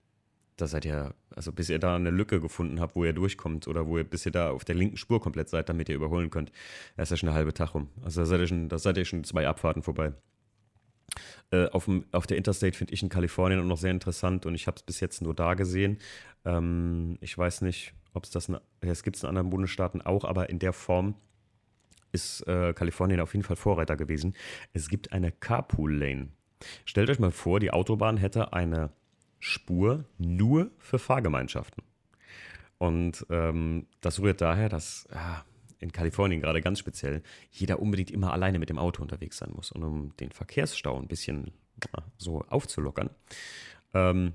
Da 0.56 0.68
seid 0.68 0.84
ihr, 0.84 1.14
also 1.34 1.52
bis 1.52 1.68
ihr 1.68 1.80
da 1.80 1.96
eine 1.96 2.10
Lücke 2.10 2.40
gefunden 2.40 2.78
habt, 2.80 2.94
wo 2.94 3.04
ihr 3.04 3.12
durchkommt 3.12 3.66
oder 3.66 3.86
wo 3.88 3.98
ihr, 3.98 4.04
bis 4.04 4.24
ihr 4.24 4.30
da 4.30 4.50
auf 4.50 4.64
der 4.64 4.76
linken 4.76 4.96
Spur 4.96 5.20
komplett 5.20 5.48
seid, 5.48 5.68
damit 5.68 5.88
ihr 5.88 5.96
überholen 5.96 6.30
könnt, 6.30 6.52
da 6.96 7.02
ist 7.02 7.10
ja 7.10 7.16
schon 7.16 7.28
eine 7.30 7.36
halbe 7.36 7.54
Tag 7.54 7.74
rum. 7.74 7.88
Also 8.02 8.20
da 8.20 8.26
seid 8.26 8.40
ihr 8.40 8.46
schon, 8.46 8.68
da 8.68 8.78
seid 8.78 8.96
ihr 8.98 9.04
schon 9.04 9.24
zwei 9.24 9.48
Abfahrten 9.48 9.82
vorbei. 9.82 10.12
Äh, 11.50 11.68
auf, 11.70 11.86
dem, 11.86 12.04
auf 12.12 12.26
der 12.26 12.36
Interstate 12.36 12.76
finde 12.76 12.92
ich 12.94 13.02
in 13.02 13.08
Kalifornien 13.08 13.60
auch 13.60 13.64
noch 13.64 13.78
sehr 13.78 13.90
interessant 13.90 14.46
und 14.46 14.54
ich 14.54 14.66
habe 14.66 14.76
es 14.76 14.82
bis 14.82 15.00
jetzt 15.00 15.22
nur 15.22 15.34
da 15.34 15.54
gesehen. 15.54 15.98
Ähm, 16.44 17.18
ich 17.20 17.36
weiß 17.36 17.62
nicht, 17.62 17.94
ob 18.12 18.24
es 18.24 18.30
das, 18.30 18.50
es 18.80 19.02
gibt 19.02 19.16
es 19.16 19.22
in 19.22 19.28
anderen 19.28 19.50
Bundesstaaten 19.50 20.02
auch, 20.02 20.24
aber 20.24 20.50
in 20.50 20.58
der 20.58 20.72
Form 20.72 21.16
ist 22.14 22.46
äh, 22.46 22.72
Kalifornien 22.72 23.20
auf 23.20 23.34
jeden 23.34 23.44
Fall 23.44 23.56
Vorreiter 23.56 23.96
gewesen. 23.96 24.34
Es 24.72 24.88
gibt 24.88 25.12
eine 25.12 25.32
Carpool-Lane. 25.32 26.28
Stellt 26.84 27.10
euch 27.10 27.18
mal 27.18 27.32
vor, 27.32 27.60
die 27.60 27.72
Autobahn 27.72 28.16
hätte 28.16 28.52
eine 28.52 28.90
Spur 29.40 30.04
nur 30.16 30.70
für 30.78 30.98
Fahrgemeinschaften. 30.98 31.82
Und 32.78 33.26
ähm, 33.30 33.86
das 34.00 34.20
rührt 34.20 34.40
daher, 34.40 34.68
dass 34.68 35.06
ja, 35.12 35.44
in 35.80 35.92
Kalifornien 35.92 36.40
gerade 36.40 36.62
ganz 36.62 36.78
speziell, 36.78 37.22
jeder 37.50 37.80
unbedingt 37.80 38.10
immer 38.10 38.32
alleine 38.32 38.58
mit 38.58 38.70
dem 38.70 38.78
Auto 38.78 39.02
unterwegs 39.02 39.36
sein 39.36 39.52
muss. 39.54 39.72
Und 39.72 39.82
um 39.82 40.16
den 40.16 40.32
Verkehrsstau 40.32 40.98
ein 40.98 41.08
bisschen 41.08 41.52
so 42.16 42.42
aufzulockern, 42.48 43.10
ähm, 43.92 44.32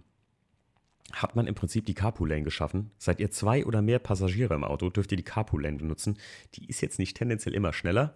hat 1.14 1.36
man 1.36 1.48
im 1.48 1.56
Prinzip 1.56 1.86
die 1.86 1.94
Carpool-Lane 1.94 2.44
geschaffen. 2.44 2.92
Seid 2.98 3.20
ihr 3.20 3.32
zwei 3.32 3.66
oder 3.66 3.82
mehr 3.82 4.00
Passagiere 4.00 4.54
im 4.54 4.64
Auto, 4.64 4.90
dürft 4.90 5.12
ihr 5.12 5.18
die 5.18 5.24
Carpool-Lane 5.24 5.78
benutzen. 5.78 6.18
Die 6.56 6.68
ist 6.68 6.82
jetzt 6.82 7.00
nicht 7.00 7.18
tendenziell 7.18 7.56
immer 7.56 7.74
schneller, 7.74 8.14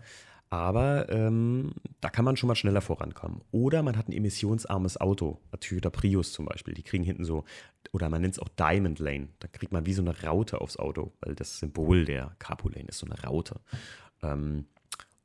aber 0.49 1.09
ähm, 1.09 1.71
da 1.99 2.09
kann 2.09 2.25
man 2.25 2.37
schon 2.37 2.47
mal 2.47 2.55
schneller 2.55 2.81
vorankommen. 2.81 3.41
Oder 3.51 3.81
man 3.81 3.97
hat 3.97 4.07
ein 4.07 4.13
emissionsarmes 4.13 5.01
Auto, 5.01 5.41
Toyota 5.59 5.89
Prius 5.89 6.31
zum 6.31 6.45
Beispiel. 6.45 6.75
Die 6.75 6.83
kriegen 6.83 7.03
hinten 7.03 7.25
so, 7.25 7.43
oder 7.91 8.09
man 8.09 8.21
nennt 8.21 8.35
es 8.35 8.39
auch 8.39 8.49
Diamond 8.49 8.99
Lane. 8.99 9.29
Da 9.39 9.47
kriegt 9.47 9.73
man 9.73 9.85
wie 9.87 9.93
so 9.93 10.03
eine 10.03 10.21
Raute 10.21 10.61
aufs 10.61 10.77
Auto, 10.77 11.13
weil 11.21 11.33
das 11.33 11.57
Symbol 11.57 12.05
der 12.05 12.35
Carpool 12.37 12.73
Lane 12.73 12.89
ist 12.89 12.99
so 12.99 13.07
eine 13.07 13.19
Raute. 13.23 13.61
Ähm, 14.21 14.65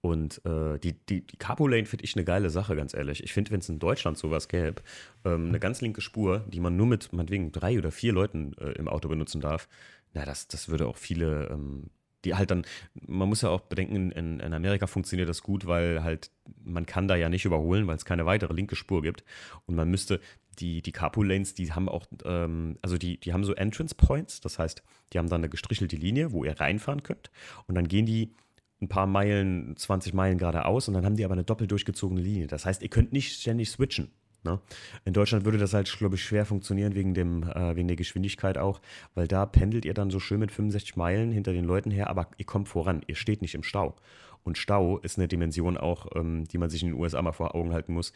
und 0.01 0.45
äh, 0.45 0.79
die, 0.79 0.93
die, 0.93 1.27
die 1.27 1.37
Carpool 1.37 1.73
Lane 1.73 1.87
finde 1.87 2.05
ich 2.05 2.15
eine 2.15 2.25
geile 2.25 2.51
Sache, 2.51 2.77
ganz 2.77 2.95
ehrlich. 2.95 3.23
Ich 3.23 3.33
finde, 3.33 3.51
wenn 3.51 3.61
es 3.61 3.69
in 3.69 3.79
Deutschland 3.79 4.17
sowas 4.17 4.49
gäbe, 4.49 4.83
ähm, 5.25 5.49
eine 5.49 5.59
ganz 5.59 5.81
linke 5.81 6.01
Spur, 6.01 6.45
die 6.49 6.61
man 6.61 6.77
nur 6.77 6.87
mit 6.87 7.13
meinetwegen 7.13 7.51
drei 7.53 7.79
oder 7.79 7.91
vier 7.91 8.13
Leuten 8.13 8.53
äh, 8.59 8.73
im 8.73 8.89
Auto 8.89 9.09
benutzen 9.09 9.41
darf, 9.41 9.69
na, 10.15 10.25
das, 10.25 10.49
das 10.49 10.69
würde 10.69 10.87
auch 10.87 10.97
viele 10.97 11.49
ähm, 11.51 11.91
die 12.25 12.35
halt 12.35 12.51
dann, 12.51 12.65
man 13.07 13.29
muss 13.29 13.43
ja 13.43 13.49
auch 13.49 13.61
bedenken, 13.61 14.11
in, 14.11 14.41
in, 14.41 14.53
Amerika 14.53 14.87
funktioniert 14.87 15.29
das 15.29 15.43
gut, 15.43 15.67
weil 15.67 16.03
halt 16.03 16.31
man 16.65 16.87
kann 16.87 17.07
da 17.07 17.17
ja 17.17 17.29
nicht 17.29 17.45
überholen, 17.45 17.87
weil 17.87 17.97
es 17.97 18.05
keine 18.05 18.27
weitere 18.27 18.53
linke 18.53 18.77
Spur 18.77 19.03
gibt. 19.03 19.25
Und 19.67 19.77
man 19.77 19.89
müsste, 19.89 20.21
die, 20.59 20.83
die 20.83 20.93
Carpool-Lanes, 20.93 21.55
die 21.55 21.73
haben 21.73 21.89
auch, 21.89 22.07
ähm, 22.25 22.77
also 22.83 22.99
die, 22.99 23.19
die 23.21 23.33
haben 23.33 23.45
so 23.45 23.55
Entrance 23.55 23.95
Points, 23.95 24.41
das 24.41 24.59
heißt, 24.59 24.83
die 25.13 25.19
haben 25.19 25.29
dann 25.29 25.43
eine 25.43 25.49
gestrichelte 25.49 25.97
Linie, 25.97 26.33
wo 26.33 26.45
ihr 26.45 26.59
reinfahren 26.59 27.05
könnt. 27.05 27.31
Und 27.67 27.77
dann 27.77 27.87
gehen 27.87 28.07
die 28.07 28.35
ein 28.81 28.89
paar 28.89 29.07
Meilen, 29.07 29.77
20 29.77 30.15
Meilen 30.15 30.39
geradeaus 30.39 30.89
und 30.89 30.95
dann 30.95 31.05
haben 31.05 31.17
die 31.17 31.25
aber 31.25 31.35
eine 31.35 31.45
doppelt 31.45 31.71
durchgezogene 31.71 32.21
Linie. 32.21 32.47
Das 32.47 32.65
heißt, 32.65 32.83
ihr 32.83 32.89
könnt 32.89 33.13
nicht 33.13 33.41
ständig 33.41 33.71
switchen. 33.71 34.11
Ne? 34.45 34.61
In 35.05 35.13
Deutschland 35.13 35.45
würde 35.45 35.59
das 35.59 35.75
halt, 35.75 35.93
glaube 35.99 36.15
ich, 36.15 36.25
schwer 36.25 36.47
funktionieren 36.47 36.95
wegen, 36.95 37.13
dem, 37.13 37.43
äh, 37.43 37.75
wegen 37.75 37.89
der 37.89 37.97
Geschwindigkeit 37.97 38.57
auch, 38.57 38.81
weil 39.15 39.27
da 39.27 39.47
pendelt 39.47 39.85
ihr 39.85 39.95
dann 39.95 40.11
so 40.11 40.21
schön 40.21 40.39
mit 40.39 40.53
65 40.53 40.97
Meilen 40.97 41.33
hinter 41.33 41.53
den 41.53 41.65
Leuten 41.65 41.91
her, 41.91 42.09
aber 42.09 42.29
ihr 42.37 42.47
kommt 42.47 42.69
voran, 42.69 43.03
ihr 43.07 43.17
steht 43.17 43.43
nicht 43.43 43.55
im 43.55 43.65
Stau. 43.65 43.97
Und 44.45 44.57
Stau 44.57 44.99
ist 44.99 45.19
eine 45.19 45.29
Dimension 45.29 45.77
auch, 45.77 46.07
ähm, 46.15 46.45
die 46.45 46.59
man 46.59 46.71
sich 46.71 46.83
in 46.83 46.91
den 46.91 46.99
USA 46.99 47.21
mal 47.21 47.33
vor 47.33 47.55
Augen 47.55 47.73
halten 47.73 47.93
muss. 47.93 48.13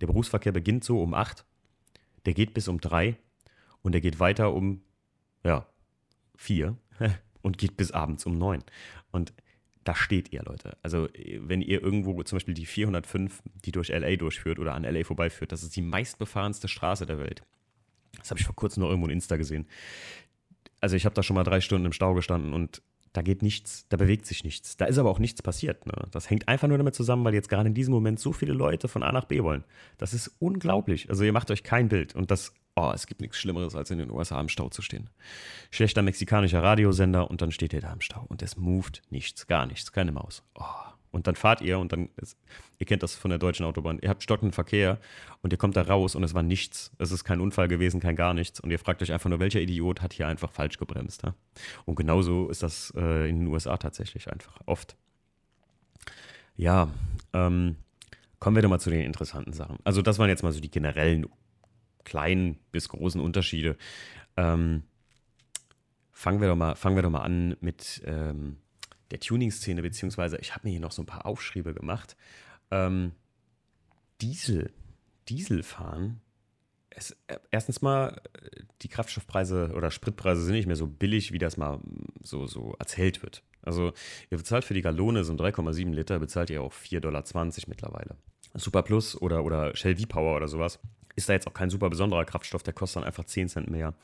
Der 0.00 0.06
Berufsverkehr 0.06 0.52
beginnt 0.52 0.84
so 0.84 1.02
um 1.02 1.12
8, 1.12 1.44
der 2.24 2.34
geht 2.34 2.54
bis 2.54 2.68
um 2.68 2.80
3 2.80 3.16
und 3.82 3.92
der 3.92 4.00
geht 4.00 4.20
weiter 4.20 4.54
um, 4.54 4.80
ja, 5.44 5.66
4 6.36 6.76
und 7.42 7.58
geht 7.58 7.76
bis 7.76 7.90
abends 7.90 8.24
um 8.26 8.38
9. 8.38 8.62
Und 9.10 9.32
da 9.84 9.94
steht 9.94 10.32
ihr, 10.32 10.42
Leute. 10.42 10.76
Also, 10.82 11.08
wenn 11.38 11.60
ihr 11.60 11.82
irgendwo 11.82 12.22
zum 12.22 12.36
Beispiel 12.36 12.54
die 12.54 12.66
405, 12.66 13.42
die 13.64 13.72
durch 13.72 13.88
LA 13.88 14.16
durchführt 14.16 14.58
oder 14.58 14.74
an 14.74 14.84
LA 14.84 15.04
vorbeiführt, 15.04 15.52
das 15.52 15.62
ist 15.62 15.76
die 15.76 15.82
meistbefahrenste 15.82 16.68
Straße 16.68 17.06
der 17.06 17.18
Welt. 17.18 17.42
Das 18.18 18.30
habe 18.30 18.40
ich 18.40 18.46
vor 18.46 18.56
kurzem 18.56 18.82
noch 18.82 18.88
irgendwo 18.88 19.08
in 19.08 19.14
Insta 19.14 19.36
gesehen. 19.36 19.66
Also, 20.80 20.96
ich 20.96 21.04
habe 21.04 21.14
da 21.14 21.22
schon 21.22 21.34
mal 21.34 21.44
drei 21.44 21.60
Stunden 21.60 21.86
im 21.86 21.92
Stau 21.92 22.14
gestanden 22.14 22.52
und 22.52 22.82
da 23.14 23.22
geht 23.22 23.40
nichts, 23.40 23.86
da 23.88 23.96
bewegt 23.96 24.26
sich 24.26 24.44
nichts. 24.44 24.76
Da 24.76 24.84
ist 24.84 24.98
aber 24.98 25.08
auch 25.08 25.18
nichts 25.18 25.40
passiert. 25.40 25.86
Ne? 25.86 25.94
Das 26.10 26.28
hängt 26.28 26.48
einfach 26.48 26.68
nur 26.68 26.76
damit 26.76 26.94
zusammen, 26.94 27.24
weil 27.24 27.32
jetzt 27.32 27.48
gerade 27.48 27.68
in 27.68 27.74
diesem 27.74 27.94
Moment 27.94 28.20
so 28.20 28.32
viele 28.32 28.52
Leute 28.52 28.88
von 28.88 29.02
A 29.02 29.12
nach 29.12 29.24
B 29.24 29.42
wollen. 29.42 29.64
Das 29.96 30.12
ist 30.12 30.34
unglaublich. 30.40 31.08
Also, 31.08 31.24
ihr 31.24 31.32
macht 31.32 31.50
euch 31.50 31.62
kein 31.62 31.88
Bild. 31.88 32.14
Und 32.14 32.30
das 32.30 32.52
oh, 32.76 32.90
es 32.92 33.06
gibt 33.06 33.20
nichts 33.20 33.38
Schlimmeres, 33.38 33.74
als 33.76 33.90
in 33.90 33.98
den 33.98 34.10
USA 34.10 34.40
im 34.40 34.48
Stau 34.48 34.68
zu 34.68 34.82
stehen. 34.82 35.08
Schlechter 35.70 36.02
mexikanischer 36.02 36.62
Radiosender 36.62 37.30
und 37.30 37.40
dann 37.40 37.52
steht 37.52 37.72
ihr 37.72 37.80
da 37.80 37.92
im 37.92 38.00
Stau 38.00 38.26
und 38.28 38.42
es 38.42 38.56
moved 38.56 39.02
nichts, 39.10 39.46
gar 39.46 39.66
nichts, 39.66 39.92
keine 39.92 40.10
Maus. 40.12 40.42
Oh. 40.56 40.64
Und 41.14 41.28
dann 41.28 41.36
fahrt 41.36 41.60
ihr 41.60 41.78
und 41.78 41.92
dann, 41.92 42.08
ist, 42.16 42.36
ihr 42.78 42.86
kennt 42.86 43.04
das 43.04 43.14
von 43.14 43.28
der 43.28 43.38
deutschen 43.38 43.64
Autobahn, 43.64 44.00
ihr 44.02 44.08
habt 44.08 44.24
stockenden 44.24 44.52
Verkehr 44.52 44.98
und 45.42 45.52
ihr 45.52 45.56
kommt 45.56 45.76
da 45.76 45.82
raus 45.82 46.16
und 46.16 46.24
es 46.24 46.34
war 46.34 46.42
nichts. 46.42 46.90
Es 46.98 47.12
ist 47.12 47.22
kein 47.22 47.40
Unfall 47.40 47.68
gewesen, 47.68 48.00
kein 48.00 48.16
gar 48.16 48.34
nichts. 48.34 48.58
Und 48.58 48.72
ihr 48.72 48.80
fragt 48.80 49.00
euch 49.00 49.12
einfach 49.12 49.30
nur, 49.30 49.38
welcher 49.38 49.60
Idiot 49.60 50.02
hat 50.02 50.12
hier 50.12 50.26
einfach 50.26 50.50
falsch 50.50 50.76
gebremst. 50.76 51.22
Ja? 51.22 51.34
Und 51.84 51.94
genauso 51.94 52.48
ist 52.48 52.64
das 52.64 52.92
äh, 52.96 53.30
in 53.30 53.38
den 53.38 53.46
USA 53.46 53.76
tatsächlich 53.76 54.30
einfach 54.32 54.60
oft. 54.66 54.96
Ja, 56.56 56.88
ähm, 57.32 57.76
kommen 58.40 58.56
wir 58.56 58.62
doch 58.62 58.68
mal 58.68 58.80
zu 58.80 58.90
den 58.90 59.02
interessanten 59.02 59.52
Sachen. 59.52 59.78
Also 59.84 60.02
das 60.02 60.18
waren 60.18 60.28
jetzt 60.28 60.42
mal 60.42 60.52
so 60.52 60.58
die 60.58 60.70
generellen 60.70 61.26
kleinen 62.02 62.58
bis 62.72 62.88
großen 62.88 63.20
Unterschiede. 63.20 63.76
Ähm, 64.36 64.82
fangen, 66.10 66.40
wir 66.40 66.48
doch 66.48 66.56
mal, 66.56 66.74
fangen 66.74 66.96
wir 66.96 67.04
doch 67.04 67.10
mal 67.10 67.22
an 67.22 67.56
mit 67.60 68.02
ähm, 68.04 68.56
der 69.10 69.20
Tuning-Szene, 69.20 69.82
beziehungsweise 69.82 70.38
ich 70.38 70.54
habe 70.54 70.66
mir 70.66 70.72
hier 70.72 70.80
noch 70.80 70.92
so 70.92 71.02
ein 71.02 71.06
paar 71.06 71.26
Aufschriebe 71.26 71.74
gemacht. 71.74 72.16
Ähm, 72.70 73.12
Diesel, 74.20 74.72
Dieselfahren. 75.28 76.20
Es, 76.90 77.16
äh, 77.26 77.38
erstens 77.50 77.82
mal, 77.82 78.20
äh, 78.34 78.62
die 78.82 78.88
Kraftstoffpreise 78.88 79.72
oder 79.74 79.90
Spritpreise 79.90 80.42
sind 80.42 80.54
nicht 80.54 80.66
mehr 80.66 80.76
so 80.76 80.86
billig, 80.86 81.32
wie 81.32 81.38
das 81.38 81.56
mal 81.56 81.80
so, 82.22 82.46
so 82.46 82.74
erzählt 82.78 83.22
wird. 83.22 83.42
Also 83.62 83.92
ihr 84.30 84.38
bezahlt 84.38 84.64
für 84.64 84.74
die 84.74 84.82
Gallone 84.82 85.24
so 85.24 85.32
ein 85.32 85.38
3,7 85.38 85.92
Liter, 85.92 86.18
bezahlt 86.18 86.50
ihr 86.50 86.62
auch 86.62 86.72
4,20 86.72 87.00
Dollar 87.00 87.24
mittlerweile. 87.66 88.16
Super 88.54 88.82
Plus 88.82 89.20
oder, 89.20 89.44
oder 89.44 89.74
Shell 89.74 89.96
V-Power 89.96 90.36
oder 90.36 90.48
sowas 90.48 90.78
ist 91.16 91.28
da 91.28 91.32
jetzt 91.32 91.46
auch 91.46 91.54
kein 91.54 91.70
super 91.70 91.90
besonderer 91.90 92.24
Kraftstoff, 92.24 92.62
der 92.62 92.74
kostet 92.74 92.96
dann 92.96 93.04
einfach 93.04 93.24
10 93.24 93.48
Cent 93.48 93.70
mehr. 93.70 93.94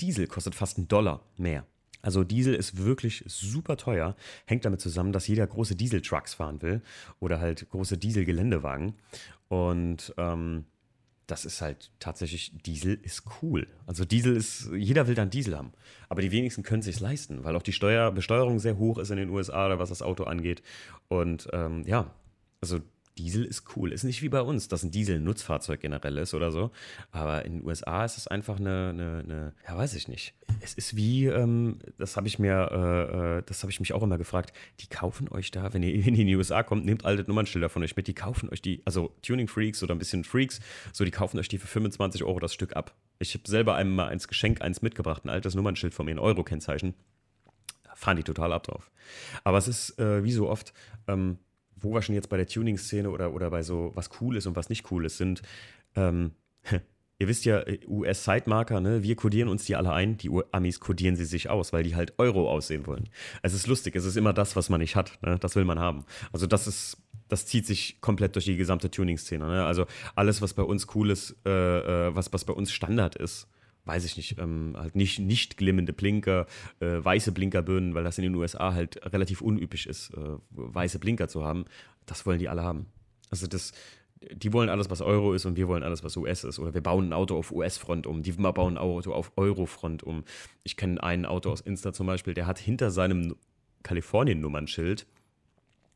Diesel 0.00 0.26
kostet 0.26 0.54
fast 0.54 0.78
einen 0.78 0.88
Dollar 0.88 1.22
mehr. 1.36 1.64
Also 2.02 2.24
Diesel 2.24 2.54
ist 2.54 2.82
wirklich 2.82 3.24
super 3.26 3.76
teuer, 3.76 4.16
hängt 4.46 4.64
damit 4.64 4.80
zusammen, 4.80 5.12
dass 5.12 5.28
jeder 5.28 5.46
große 5.46 5.76
Dieseltrucks 5.76 6.34
fahren 6.34 6.62
will 6.62 6.82
oder 7.18 7.40
halt 7.40 7.68
große 7.70 7.98
Dieselgeländewagen. 7.98 8.94
Und 9.48 10.14
ähm, 10.16 10.64
das 11.26 11.44
ist 11.44 11.60
halt 11.60 11.92
tatsächlich, 12.00 12.52
Diesel 12.64 12.98
ist 13.02 13.22
cool. 13.42 13.66
Also 13.86 14.04
Diesel 14.04 14.36
ist, 14.36 14.70
jeder 14.72 15.06
will 15.06 15.14
dann 15.14 15.30
Diesel 15.30 15.56
haben. 15.56 15.72
Aber 16.08 16.22
die 16.22 16.32
wenigsten 16.32 16.62
können 16.62 16.82
sich 16.82 16.98
leisten, 17.00 17.44
weil 17.44 17.54
auch 17.56 17.62
die 17.62 17.72
Steuer, 17.72 18.10
Besteuerung 18.10 18.58
sehr 18.58 18.78
hoch 18.78 18.98
ist 18.98 19.10
in 19.10 19.16
den 19.16 19.30
USA, 19.30 19.78
was 19.78 19.90
das 19.90 20.02
Auto 20.02 20.24
angeht. 20.24 20.62
Und 21.08 21.48
ähm, 21.52 21.84
ja, 21.86 22.10
also 22.60 22.80
Diesel 23.18 23.44
ist 23.44 23.76
cool. 23.76 23.92
Ist 23.92 24.04
nicht 24.04 24.22
wie 24.22 24.28
bei 24.28 24.40
uns, 24.40 24.68
dass 24.68 24.82
ein 24.82 24.90
Diesel 24.90 25.16
ein 25.16 25.24
Nutzfahrzeug 25.24 25.80
generell 25.80 26.16
ist 26.18 26.34
oder 26.34 26.50
so. 26.50 26.70
Aber 27.10 27.44
in 27.44 27.58
den 27.58 27.66
USA 27.66 28.04
ist 28.04 28.16
es 28.16 28.26
einfach 28.26 28.58
eine, 28.58 28.90
eine, 28.90 29.22
eine 29.24 29.54
ja, 29.66 29.76
weiß 29.76 29.94
ich 29.94 30.08
nicht. 30.08 30.34
Es 30.60 30.74
ist 30.74 30.96
wie, 30.96 31.26
ähm, 31.26 31.78
das 31.98 32.16
habe 32.16 32.28
ich 32.28 32.38
mir, 32.38 32.70
äh, 32.72 33.38
äh 33.38 33.42
das 33.44 33.62
habe 33.62 33.70
ich 33.70 33.80
mich 33.80 33.92
auch 33.92 34.02
immer 34.02 34.18
gefragt, 34.18 34.52
die 34.80 34.86
kaufen 34.86 35.28
euch 35.28 35.50
da, 35.50 35.72
wenn 35.72 35.82
ihr 35.82 35.94
in 36.06 36.14
die 36.14 36.36
USA 36.36 36.62
kommt, 36.62 36.84
nehmt 36.84 37.04
alte 37.04 37.24
Nummernschilder 37.24 37.68
von 37.68 37.82
euch 37.82 37.96
mit, 37.96 38.06
die 38.06 38.14
kaufen 38.14 38.48
euch 38.50 38.62
die, 38.62 38.82
also 38.84 39.14
Tuning-Freaks 39.22 39.82
oder 39.82 39.94
ein 39.94 39.98
bisschen 39.98 40.24
Freaks, 40.24 40.60
so, 40.92 41.04
die 41.04 41.10
kaufen 41.10 41.38
euch 41.38 41.48
die 41.48 41.58
für 41.58 41.66
25 41.66 42.24
Euro 42.24 42.38
das 42.38 42.54
Stück 42.54 42.76
ab. 42.76 42.94
Ich 43.18 43.34
habe 43.34 43.48
selber 43.48 43.74
einem 43.74 43.94
mal 43.94 44.08
eins 44.08 44.28
Geschenk, 44.28 44.62
eins 44.62 44.82
mitgebracht, 44.82 45.24
ein 45.24 45.30
altes 45.30 45.54
Nummernschild 45.54 45.94
von 45.94 46.06
mir, 46.06 46.12
ein 46.12 46.18
Euro-Kennzeichen. 46.18 46.94
Fahren 47.94 48.16
die 48.16 48.22
total 48.22 48.52
ab 48.52 48.62
drauf. 48.62 48.90
Aber 49.44 49.58
es 49.58 49.68
ist 49.68 49.98
äh, 49.98 50.24
wie 50.24 50.32
so 50.32 50.48
oft, 50.48 50.72
ähm, 51.06 51.38
wo 51.80 51.92
wir 51.92 52.02
schon 52.02 52.14
jetzt 52.14 52.28
bei 52.28 52.36
der 52.36 52.46
Tuning-Szene 52.46 53.10
oder, 53.10 53.32
oder 53.32 53.50
bei 53.50 53.62
so 53.62 53.92
was 53.94 54.10
cool 54.20 54.36
ist 54.36 54.46
und 54.46 54.56
was 54.56 54.68
nicht 54.68 54.90
cool 54.90 55.04
ist, 55.04 55.18
sind, 55.18 55.42
ähm, 55.94 56.32
ihr 57.18 57.28
wisst 57.28 57.44
ja, 57.44 57.62
US-Sidemarker, 57.86 58.80
ne? 58.80 59.02
wir 59.02 59.16
kodieren 59.16 59.48
uns 59.48 59.64
die 59.64 59.76
alle 59.76 59.92
ein, 59.92 60.16
die 60.16 60.30
Amis 60.52 60.80
kodieren 60.80 61.16
sie 61.16 61.24
sich 61.24 61.50
aus, 61.50 61.72
weil 61.72 61.82
die 61.82 61.94
halt 61.94 62.14
Euro 62.18 62.50
aussehen 62.50 62.86
wollen. 62.86 63.08
Es 63.42 63.54
ist 63.54 63.66
lustig, 63.66 63.94
es 63.96 64.04
ist 64.04 64.16
immer 64.16 64.32
das, 64.32 64.56
was 64.56 64.68
man 64.68 64.80
nicht 64.80 64.96
hat, 64.96 65.18
ne? 65.22 65.38
das 65.38 65.56
will 65.56 65.64
man 65.64 65.78
haben. 65.78 66.04
Also 66.32 66.46
das 66.46 66.66
ist, 66.66 66.96
das 67.28 67.46
zieht 67.46 67.66
sich 67.66 68.00
komplett 68.00 68.34
durch 68.34 68.46
die 68.46 68.56
gesamte 68.56 68.90
Tuning-Szene. 68.90 69.46
Ne? 69.46 69.64
Also 69.64 69.86
alles, 70.14 70.42
was 70.42 70.54
bei 70.54 70.62
uns 70.62 70.86
cool 70.94 71.10
ist, 71.10 71.36
äh, 71.46 72.08
äh 72.08 72.14
was, 72.14 72.32
was 72.32 72.44
bei 72.44 72.52
uns 72.52 72.72
Standard 72.72 73.16
ist, 73.16 73.48
weiß 73.90 74.04
ich 74.04 74.16
nicht, 74.16 74.38
ähm, 74.38 74.74
halt 74.76 74.94
nicht, 74.94 75.18
nicht 75.18 75.56
glimmende 75.56 75.92
Blinker, 75.92 76.46
äh, 76.78 77.02
weiße 77.02 77.32
Blinkerbirnen, 77.32 77.94
weil 77.94 78.04
das 78.04 78.18
in 78.18 78.22
den 78.22 78.36
USA 78.36 78.72
halt 78.72 79.04
relativ 79.12 79.40
unüblich 79.42 79.86
ist, 79.86 80.10
äh, 80.10 80.36
weiße 80.50 81.00
Blinker 81.00 81.26
zu 81.28 81.44
haben. 81.44 81.64
Das 82.06 82.24
wollen 82.24 82.38
die 82.38 82.48
alle 82.48 82.62
haben. 82.62 82.86
Also 83.30 83.48
das, 83.48 83.72
die 84.32 84.52
wollen 84.52 84.68
alles, 84.68 84.90
was 84.90 85.00
Euro 85.00 85.34
ist 85.34 85.44
und 85.44 85.56
wir 85.56 85.66
wollen 85.66 85.82
alles, 85.82 86.04
was 86.04 86.16
US 86.16 86.44
ist. 86.44 86.60
Oder 86.60 86.72
wir 86.72 86.82
bauen 86.82 87.08
ein 87.08 87.12
Auto 87.12 87.36
auf 87.36 87.50
US-Front 87.50 88.06
um, 88.06 88.22
die 88.22 88.32
bauen 88.32 88.74
ein 88.74 88.78
Auto 88.78 89.12
auf 89.12 89.32
Euro-Front 89.36 90.04
um. 90.04 90.22
Ich 90.62 90.76
kenne 90.76 91.02
ein 91.02 91.26
Auto 91.26 91.50
aus 91.50 91.60
Insta 91.60 91.92
zum 91.92 92.06
Beispiel, 92.06 92.34
der 92.34 92.46
hat 92.46 92.60
hinter 92.60 92.92
seinem 92.92 93.34
Kalifornien-Nummernschild 93.82 95.06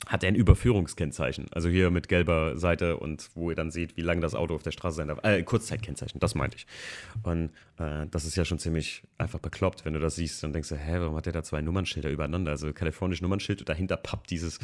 hat 0.06 0.22
er 0.22 0.28
ein 0.28 0.34
Überführungskennzeichen. 0.34 1.46
Also 1.52 1.68
hier 1.68 1.90
mit 1.90 2.08
gelber 2.08 2.58
Seite 2.58 2.98
und 2.98 3.30
wo 3.34 3.50
ihr 3.50 3.56
dann 3.56 3.70
seht, 3.70 3.96
wie 3.96 4.02
lange 4.02 4.20
das 4.20 4.34
Auto 4.34 4.54
auf 4.54 4.62
der 4.62 4.72
Straße 4.72 4.96
sein 4.96 5.08
darf. 5.08 5.20
Äh, 5.22 5.42
Kurzzeitkennzeichen, 5.42 6.20
das 6.20 6.34
meinte 6.34 6.56
ich. 6.56 6.66
Und 7.22 7.50
äh, 7.78 8.06
das 8.10 8.24
ist 8.24 8.36
ja 8.36 8.44
schon 8.44 8.58
ziemlich 8.58 9.02
einfach 9.18 9.38
bekloppt, 9.38 9.84
wenn 9.84 9.94
du 9.94 10.00
das 10.00 10.16
siehst. 10.16 10.42
Dann 10.42 10.52
denkst 10.52 10.70
hä, 10.70 10.96
warum 10.98 11.16
hat 11.16 11.26
der 11.26 11.32
da 11.32 11.42
zwei 11.42 11.62
Nummernschilder 11.62 12.10
übereinander? 12.10 12.50
Also 12.52 12.72
kalifornisch 12.72 13.22
Nummernschild 13.22 13.60
und 13.60 13.68
dahinter 13.68 13.96
pappt 13.96 14.30
dieses. 14.30 14.58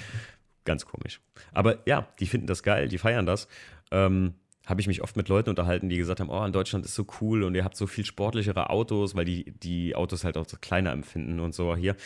Ganz 0.64 0.85
komisch. 0.85 1.21
Aber 1.53 1.79
ja, 1.87 2.09
die 2.21 2.27
finden 2.27 2.47
das 2.47 2.62
geil, 2.62 2.88
die 2.88 2.99
feiern 2.99 3.25
das. 3.25 3.49
Ähm, 3.90 4.35
habe 4.66 4.81
ich 4.81 4.87
mich 4.87 5.03
oft 5.03 5.16
mit 5.16 5.29
Leuten 5.29 5.51
unterhalten, 5.51 5.88
die 5.88 5.97
gesagt 5.97 6.21
haben, 6.21 6.29
oh, 6.29 6.45
in 6.45 6.53
Deutschland 6.53 6.85
ist 6.85 6.95
so 6.95 7.07
cool 7.21 7.45
und 7.45 7.55
ihr 7.55 7.64
habt 7.64 7.77
so 7.77 7.87
viel 7.87 8.05
sportlichere 8.05 8.69
Autos, 8.69 9.16
weil 9.16 9.25
die, 9.25 9.53
die 9.53 9.97
Autos 9.97 10.23
halt 10.23 10.37
auch 10.37 10.47
so 10.47 10.59
kleiner 10.61 10.93
empfinden 10.93 11.40
und 11.40 11.55
so 11.55 11.75
hier. 11.75 11.97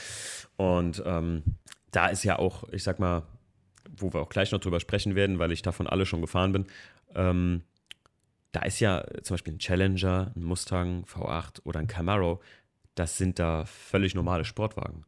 Und 0.57 1.03
ähm, 1.05 1.43
da 1.95 2.09
ist 2.09 2.25
ja 2.25 2.39
auch, 2.39 2.65
ich 2.73 2.83
sag 2.83 2.99
mal, 2.99 3.23
wo 3.97 4.13
wir 4.13 4.21
auch 4.21 4.29
gleich 4.29 4.51
noch 4.53 4.61
drüber 4.61 4.81
sprechen 4.81 5.15
werden, 5.15 5.39
weil 5.39 5.53
ich 5.53 5.63
davon 5.63 5.87
alle 5.87 6.07
schon 6.07 6.21
gefahren 6.21 6.53
bin, 6.53 6.67
ähm, 7.15 7.63
da 8.53 8.63
ist 8.63 8.81
ja 8.81 9.05
zum 9.23 9.35
Beispiel 9.35 9.55
ein 9.55 9.59
Challenger, 9.59 10.33
ein 10.37 10.45
Mustang 10.45 11.05
V8 11.05 11.61
oder 11.65 11.81
ein 11.81 11.87
Camaro, 11.87 12.41
das 12.95 13.19
sind 13.19 13.39
da 13.39 13.65
völlig 13.65 14.15
normale 14.15 14.45
Sportwagen. 14.45 15.05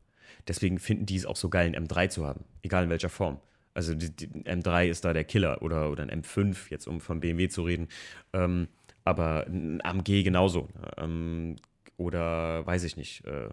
Deswegen 0.48 0.78
finden 0.78 1.06
die 1.06 1.16
es 1.16 1.26
auch 1.26 1.36
so 1.36 1.48
geil, 1.48 1.66
einen 1.66 1.86
M3 1.86 2.08
zu 2.08 2.26
haben, 2.26 2.44
egal 2.62 2.84
in 2.84 2.90
welcher 2.90 3.08
Form. 3.08 3.40
Also 3.74 3.94
die, 3.94 4.10
die 4.10 4.28
M3 4.28 4.86
ist 4.88 5.04
da 5.04 5.12
der 5.12 5.24
Killer 5.24 5.62
oder, 5.62 5.90
oder 5.90 6.02
ein 6.02 6.22
M5, 6.22 6.70
jetzt 6.70 6.86
um 6.86 7.00
von 7.00 7.20
BMW 7.20 7.48
zu 7.48 7.62
reden. 7.62 7.88
Ähm, 8.32 8.68
aber 9.04 9.46
ein 9.46 9.84
AMG 9.84 10.24
genauso. 10.24 10.68
Ähm, 10.96 11.56
oder 11.96 12.66
weiß 12.66 12.84
ich 12.84 12.96
nicht, 12.96 13.24
äh, 13.26 13.48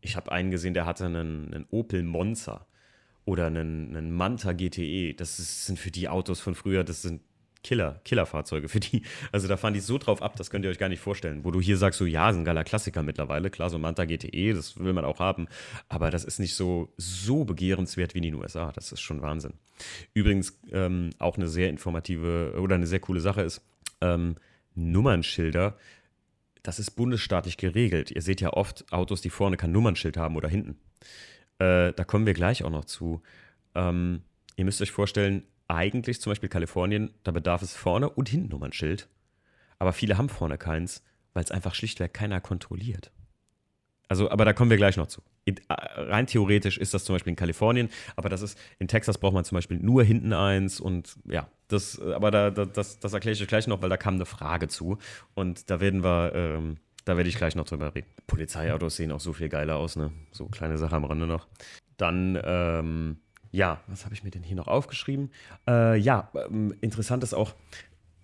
ich 0.00 0.16
habe 0.16 0.32
einen 0.32 0.50
gesehen, 0.50 0.74
der 0.74 0.86
hatte 0.86 1.06
einen, 1.06 1.52
einen 1.52 1.66
Opel 1.70 2.02
Monza 2.02 2.66
oder 3.24 3.46
einen, 3.46 3.96
einen 3.96 4.12
Manta 4.12 4.52
GTE. 4.52 5.14
Das 5.14 5.38
ist, 5.38 5.66
sind 5.66 5.78
für 5.78 5.90
die 5.90 6.08
Autos 6.08 6.40
von 6.40 6.54
früher, 6.54 6.84
das 6.84 7.02
sind 7.02 7.20
Killer, 7.66 8.00
Killerfahrzeuge 8.04 8.68
für 8.68 8.78
die. 8.78 9.02
Also 9.32 9.48
da 9.48 9.56
fahren 9.56 9.74
die 9.74 9.80
so 9.80 9.98
drauf 9.98 10.22
ab, 10.22 10.36
das 10.36 10.50
könnt 10.50 10.64
ihr 10.64 10.70
euch 10.70 10.78
gar 10.78 10.88
nicht 10.88 11.00
vorstellen. 11.00 11.44
Wo 11.44 11.50
du 11.50 11.60
hier 11.60 11.76
sagst, 11.76 11.98
so 11.98 12.06
ja, 12.06 12.30
ist 12.30 12.36
ein 12.36 12.44
geiler 12.44 12.62
Klassiker 12.62 13.02
mittlerweile. 13.02 13.50
Klar, 13.50 13.70
so 13.70 13.78
Manta 13.78 14.04
GTE, 14.04 14.54
das 14.54 14.78
will 14.78 14.92
man 14.92 15.04
auch 15.04 15.18
haben. 15.18 15.48
Aber 15.88 16.12
das 16.12 16.24
ist 16.24 16.38
nicht 16.38 16.54
so, 16.54 16.92
so 16.96 17.44
begehrenswert 17.44 18.14
wie 18.14 18.18
in 18.18 18.24
den 18.24 18.34
USA. 18.34 18.70
Das 18.70 18.92
ist 18.92 19.00
schon 19.00 19.20
Wahnsinn. 19.20 19.54
Übrigens 20.14 20.56
ähm, 20.70 21.10
auch 21.18 21.36
eine 21.36 21.48
sehr 21.48 21.68
informative 21.68 22.54
oder 22.60 22.76
eine 22.76 22.86
sehr 22.86 23.00
coole 23.00 23.20
Sache 23.20 23.42
ist, 23.42 23.60
ähm, 24.00 24.36
Nummernschilder 24.76 25.76
das 26.66 26.80
ist 26.80 26.92
bundesstaatlich 26.92 27.56
geregelt. 27.56 28.10
Ihr 28.10 28.22
seht 28.22 28.40
ja 28.40 28.52
oft 28.52 28.92
Autos, 28.92 29.20
die 29.20 29.30
vorne 29.30 29.56
kein 29.56 29.70
Nummernschild 29.70 30.16
haben 30.16 30.36
oder 30.36 30.48
hinten. 30.48 30.76
Äh, 31.58 31.92
da 31.92 32.04
kommen 32.04 32.26
wir 32.26 32.34
gleich 32.34 32.64
auch 32.64 32.70
noch 32.70 32.84
zu. 32.84 33.22
Ähm, 33.74 34.22
ihr 34.56 34.64
müsst 34.64 34.82
euch 34.82 34.90
vorstellen, 34.90 35.44
eigentlich 35.68 36.20
zum 36.20 36.30
Beispiel 36.30 36.48
Kalifornien, 36.48 37.14
da 37.22 37.30
bedarf 37.30 37.62
es 37.62 37.74
vorne 37.74 38.10
und 38.10 38.28
hinten 38.28 38.48
Nummernschild. 38.48 39.08
Aber 39.78 39.92
viele 39.92 40.18
haben 40.18 40.28
vorne 40.28 40.58
keins, 40.58 41.04
weil 41.34 41.44
es 41.44 41.50
einfach 41.50 41.74
schlichtweg 41.74 42.12
keiner 42.12 42.40
kontrolliert. 42.40 43.12
Also, 44.08 44.30
aber 44.30 44.44
da 44.44 44.52
kommen 44.52 44.70
wir 44.70 44.76
gleich 44.76 44.96
noch 44.96 45.08
zu. 45.08 45.22
Äh, 45.46 45.54
rein 45.68 46.26
theoretisch 46.26 46.78
ist 46.78 46.94
das 46.94 47.04
zum 47.04 47.14
Beispiel 47.14 47.30
in 47.30 47.36
Kalifornien, 47.36 47.90
aber 48.16 48.28
das 48.28 48.42
ist, 48.42 48.58
in 48.78 48.88
Texas 48.88 49.18
braucht 49.18 49.34
man 49.34 49.44
zum 49.44 49.56
Beispiel 49.56 49.78
nur 49.78 50.02
hinten 50.02 50.32
eins 50.32 50.80
und 50.80 51.16
ja, 51.28 51.48
das, 51.68 52.00
aber 52.00 52.30
da, 52.30 52.50
das, 52.50 52.98
das 53.00 53.12
erkläre 53.12 53.34
ich 53.34 53.42
euch 53.42 53.48
gleich 53.48 53.66
noch, 53.66 53.82
weil 53.82 53.88
da 53.88 53.96
kam 53.96 54.14
eine 54.14 54.26
Frage 54.26 54.68
zu 54.68 54.98
und 55.34 55.70
da 55.70 55.80
werden 55.80 56.04
wir, 56.04 56.32
ähm, 56.34 56.76
da 57.04 57.16
werde 57.16 57.28
ich 57.28 57.36
gleich 57.36 57.54
noch 57.54 57.64
drüber 57.64 57.94
reden. 57.94 58.08
Polizeiautos 58.26 58.96
sehen 58.96 59.12
auch 59.12 59.20
so 59.20 59.32
viel 59.32 59.48
geiler 59.48 59.76
aus, 59.76 59.96
ne? 59.96 60.12
So 60.32 60.46
kleine 60.46 60.78
Sache 60.78 60.96
am 60.96 61.04
Rande 61.04 61.26
noch. 61.26 61.46
Dann, 61.96 62.38
ähm, 62.44 63.18
ja, 63.52 63.80
was 63.86 64.04
habe 64.04 64.14
ich 64.14 64.22
mir 64.22 64.30
denn 64.30 64.42
hier 64.42 64.56
noch 64.56 64.68
aufgeschrieben? 64.68 65.30
Äh, 65.68 65.98
ja, 65.98 66.30
ähm, 66.34 66.74
interessant 66.80 67.22
ist 67.22 67.34
auch, 67.34 67.54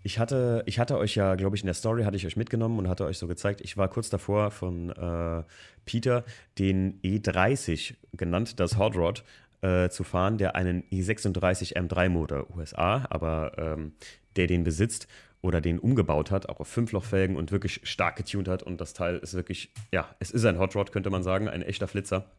ich 0.04 0.18
hatte, 0.18 0.64
ich 0.66 0.78
hatte 0.78 0.98
euch 0.98 1.14
ja, 1.14 1.36
glaube 1.36 1.56
ich, 1.56 1.62
in 1.62 1.66
der 1.66 1.74
Story 1.74 2.02
hatte 2.02 2.16
ich 2.16 2.26
euch 2.26 2.36
mitgenommen 2.36 2.78
und 2.78 2.88
hatte 2.88 3.04
euch 3.04 3.18
so 3.18 3.28
gezeigt, 3.28 3.60
ich 3.60 3.76
war 3.76 3.88
kurz 3.88 4.10
davor 4.10 4.50
von 4.50 4.90
äh, 4.90 5.44
Peter 5.84 6.24
den 6.58 7.00
E30 7.02 7.94
genannt, 8.12 8.58
das 8.58 8.78
Hot 8.78 8.96
Rod, 8.96 9.24
äh, 9.62 9.88
zu 9.88 10.04
fahren, 10.04 10.38
der 10.38 10.54
einen 10.56 10.82
E36 10.90 11.76
M3 11.76 12.08
Motor 12.08 12.54
USA, 12.54 13.06
aber 13.10 13.52
ähm, 13.56 13.92
der 14.36 14.46
den 14.46 14.64
besitzt 14.64 15.08
oder 15.40 15.60
den 15.60 15.78
umgebaut 15.78 16.30
hat, 16.30 16.48
auch 16.48 16.60
auf 16.60 16.68
Fünflochfelgen 16.68 17.36
und 17.36 17.50
wirklich 17.50 17.80
stark 17.84 18.16
getuned 18.16 18.48
hat 18.48 18.62
und 18.62 18.80
das 18.80 18.92
Teil 18.92 19.18
ist 19.18 19.34
wirklich, 19.34 19.72
ja, 19.92 20.08
es 20.20 20.30
ist 20.30 20.44
ein 20.44 20.58
Hot 20.58 20.76
Rod, 20.76 20.92
könnte 20.92 21.10
man 21.10 21.22
sagen, 21.22 21.48
ein 21.48 21.62
echter 21.62 21.88
Flitzer. 21.88 22.30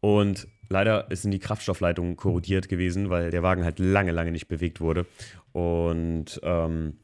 Und 0.00 0.46
leider 0.68 1.06
sind 1.10 1.32
die 1.32 1.38
Kraftstoffleitungen 1.40 2.16
korrodiert 2.16 2.68
gewesen, 2.68 3.10
weil 3.10 3.30
der 3.30 3.42
Wagen 3.42 3.64
halt 3.64 3.78
lange, 3.78 4.12
lange 4.12 4.30
nicht 4.30 4.46
bewegt 4.46 4.80
wurde. 4.80 5.06
Und 5.52 6.40
ähm, 6.42 6.98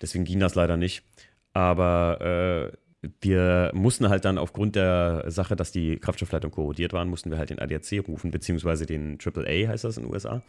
deswegen 0.00 0.24
ging 0.24 0.38
das 0.38 0.54
leider 0.54 0.76
nicht. 0.76 1.02
Aber 1.52 2.70
äh, 2.72 2.76
wir 3.20 3.70
mussten 3.74 4.08
halt 4.08 4.24
dann 4.24 4.38
aufgrund 4.38 4.74
der 4.74 5.24
Sache, 5.28 5.54
dass 5.54 5.70
die 5.70 5.98
Kraftstoffleitungen 5.98 6.54
korrodiert 6.54 6.92
waren, 6.92 7.08
mussten 7.08 7.30
wir 7.30 7.38
halt 7.38 7.50
den 7.50 7.60
ADAC 7.60 8.06
rufen, 8.08 8.32
beziehungsweise 8.32 8.86
den 8.86 9.18
AAA 9.24 9.68
heißt 9.68 9.84
das 9.84 9.96
in 9.98 10.04
den 10.04 10.12
USA 10.12 10.42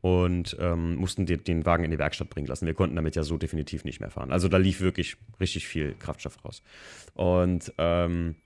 und 0.00 0.56
ähm, 0.60 0.96
mussten 0.96 1.26
den, 1.26 1.44
den, 1.44 1.66
Wagen 1.66 1.84
in 1.84 1.90
die 1.90 1.98
Werkstatt 1.98 2.30
bringen 2.30 2.46
lassen. 2.46 2.66
Wir 2.66 2.74
konnten 2.74 2.96
damit 2.96 3.16
ja 3.16 3.22
so 3.22 3.36
definitiv 3.36 3.84
nicht 3.84 4.00
mehr 4.00 4.10
fahren. 4.10 4.32
Also 4.32 4.48
da 4.48 4.56
lief 4.56 4.80
wirklich 4.80 5.16
richtig 5.40 5.68
viel 5.68 5.94
Kraftstoff 5.98 6.42
raus. 6.42 6.62
Und 7.14 7.72
ähm, 7.76 8.36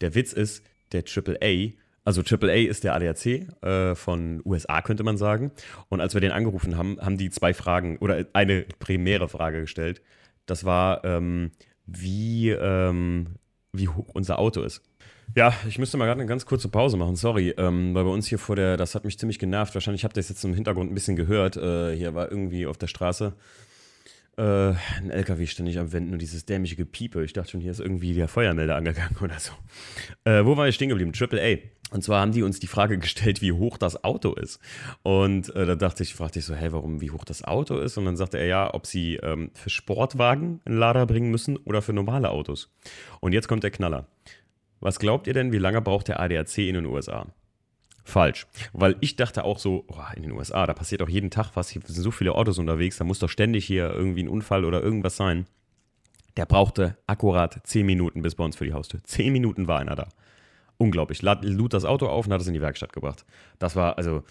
der 0.00 0.14
Witz 0.14 0.32
ist, 0.32 0.64
der 0.92 1.02
AAA 1.02 1.72
also 2.02 2.22
AAA 2.22 2.68
ist 2.68 2.84
der 2.84 2.94
ADAC 2.94 3.26
äh, 3.62 3.94
von 3.94 4.40
USA, 4.44 4.80
könnte 4.80 5.02
man 5.04 5.16
sagen. 5.16 5.52
Und 5.88 6.00
als 6.00 6.14
wir 6.14 6.20
den 6.20 6.32
angerufen 6.32 6.76
haben, 6.76 6.98
haben 7.00 7.18
die 7.18 7.30
zwei 7.30 7.52
Fragen 7.52 7.98
oder 7.98 8.24
eine 8.32 8.64
primäre 8.78 9.28
Frage 9.28 9.60
gestellt. 9.60 10.00
Das 10.46 10.64
war, 10.64 11.04
ähm, 11.04 11.52
wie, 11.90 12.50
ähm, 12.50 13.36
wie 13.72 13.88
hoch 13.88 14.08
unser 14.14 14.38
Auto 14.38 14.62
ist. 14.62 14.82
Ja, 15.36 15.54
ich 15.68 15.78
müsste 15.78 15.96
mal 15.96 16.06
gerade 16.06 16.20
eine 16.20 16.28
ganz 16.28 16.44
kurze 16.44 16.68
Pause 16.68 16.96
machen, 16.96 17.14
sorry, 17.14 17.54
ähm, 17.56 17.94
weil 17.94 18.04
bei 18.04 18.10
uns 18.10 18.26
hier 18.26 18.38
vor 18.38 18.56
der, 18.56 18.76
das 18.76 18.94
hat 18.94 19.04
mich 19.04 19.18
ziemlich 19.18 19.38
genervt. 19.38 19.74
Wahrscheinlich 19.74 20.04
habt 20.04 20.16
ihr 20.16 20.20
das 20.20 20.28
jetzt 20.28 20.44
im 20.44 20.54
Hintergrund 20.54 20.90
ein 20.90 20.94
bisschen 20.94 21.14
gehört. 21.14 21.56
Äh, 21.56 21.94
hier 21.94 22.14
war 22.14 22.30
irgendwie 22.30 22.66
auf 22.66 22.78
der 22.78 22.88
Straße 22.88 23.34
äh, 24.36 24.42
ein 24.42 25.10
LKW 25.10 25.46
ständig 25.46 25.78
am 25.78 25.92
Wenden 25.92 26.12
und 26.12 26.20
dieses 26.20 26.46
dämliche 26.46 26.76
Gepiepe. 26.76 27.22
Ich 27.24 27.32
dachte 27.32 27.50
schon, 27.50 27.60
hier 27.60 27.70
ist 27.70 27.80
irgendwie 27.80 28.14
der 28.14 28.28
Feuermelder 28.28 28.74
angegangen 28.76 29.16
oder 29.20 29.38
so. 29.38 29.52
Äh, 30.24 30.44
wo 30.44 30.56
war 30.56 30.66
ich 30.66 30.74
stehen 30.74 30.88
geblieben? 30.88 31.12
Triple 31.12 31.40
A. 31.40 31.58
Und 31.90 32.02
zwar 32.02 32.20
haben 32.20 32.32
die 32.32 32.42
uns 32.42 32.60
die 32.60 32.66
Frage 32.66 32.98
gestellt, 32.98 33.42
wie 33.42 33.52
hoch 33.52 33.76
das 33.76 34.04
Auto 34.04 34.32
ist. 34.34 34.60
Und 35.02 35.54
äh, 35.54 35.66
da 35.66 35.74
dachte 35.74 36.02
ich, 36.02 36.14
fragte 36.14 36.38
ich 36.38 36.44
so, 36.44 36.54
hey, 36.54 36.72
warum, 36.72 37.00
wie 37.00 37.10
hoch 37.10 37.24
das 37.24 37.42
Auto 37.44 37.78
ist? 37.78 37.98
Und 37.98 38.04
dann 38.04 38.16
sagte 38.16 38.38
er 38.38 38.46
ja, 38.46 38.74
ob 38.74 38.86
sie 38.86 39.16
ähm, 39.16 39.50
für 39.54 39.70
Sportwagen 39.70 40.60
einen 40.64 40.78
Lader 40.78 41.06
bringen 41.06 41.30
müssen 41.30 41.56
oder 41.56 41.82
für 41.82 41.92
normale 41.92 42.30
Autos. 42.30 42.72
Und 43.20 43.32
jetzt 43.32 43.48
kommt 43.48 43.64
der 43.64 43.70
Knaller. 43.70 44.06
Was 44.80 44.98
glaubt 44.98 45.26
ihr 45.26 45.34
denn, 45.34 45.52
wie 45.52 45.58
lange 45.58 45.82
braucht 45.82 46.08
der 46.08 46.20
ADAC 46.20 46.58
in 46.58 46.74
den 46.74 46.86
USA? 46.86 47.26
Falsch. 48.04 48.46
Weil 48.72 48.96
ich 49.00 49.16
dachte 49.16 49.44
auch 49.44 49.58
so, 49.58 49.84
oh, 49.88 50.02
in 50.16 50.22
den 50.22 50.32
USA, 50.32 50.66
da 50.66 50.72
passiert 50.72 51.02
doch 51.02 51.08
jeden 51.08 51.30
Tag 51.30 51.50
was, 51.54 51.68
hier 51.68 51.82
sind 51.84 52.02
so 52.02 52.10
viele 52.10 52.34
Autos 52.34 52.58
unterwegs, 52.58 52.96
da 52.96 53.04
muss 53.04 53.18
doch 53.18 53.28
ständig 53.28 53.66
hier 53.66 53.92
irgendwie 53.92 54.22
ein 54.22 54.28
Unfall 54.28 54.64
oder 54.64 54.82
irgendwas 54.82 55.16
sein. 55.16 55.46
Der 56.36 56.46
brauchte 56.46 56.96
akkurat 57.06 57.60
10 57.64 57.84
Minuten 57.84 58.22
bis 58.22 58.36
bei 58.36 58.44
uns 58.44 58.56
für 58.56 58.64
die 58.64 58.72
Haustür. 58.72 59.04
10 59.04 59.32
Minuten 59.32 59.68
war 59.68 59.80
einer 59.80 59.96
da 59.96 60.08
unglaublich. 60.80 61.22
Lud 61.22 61.74
das 61.74 61.84
Auto 61.84 62.06
auf 62.06 62.26
und 62.26 62.32
hat 62.32 62.40
es 62.40 62.46
in 62.46 62.54
die 62.54 62.60
Werkstatt 62.60 62.92
gebracht. 62.92 63.24
Das 63.58 63.76
war, 63.76 63.98
also, 63.98 64.22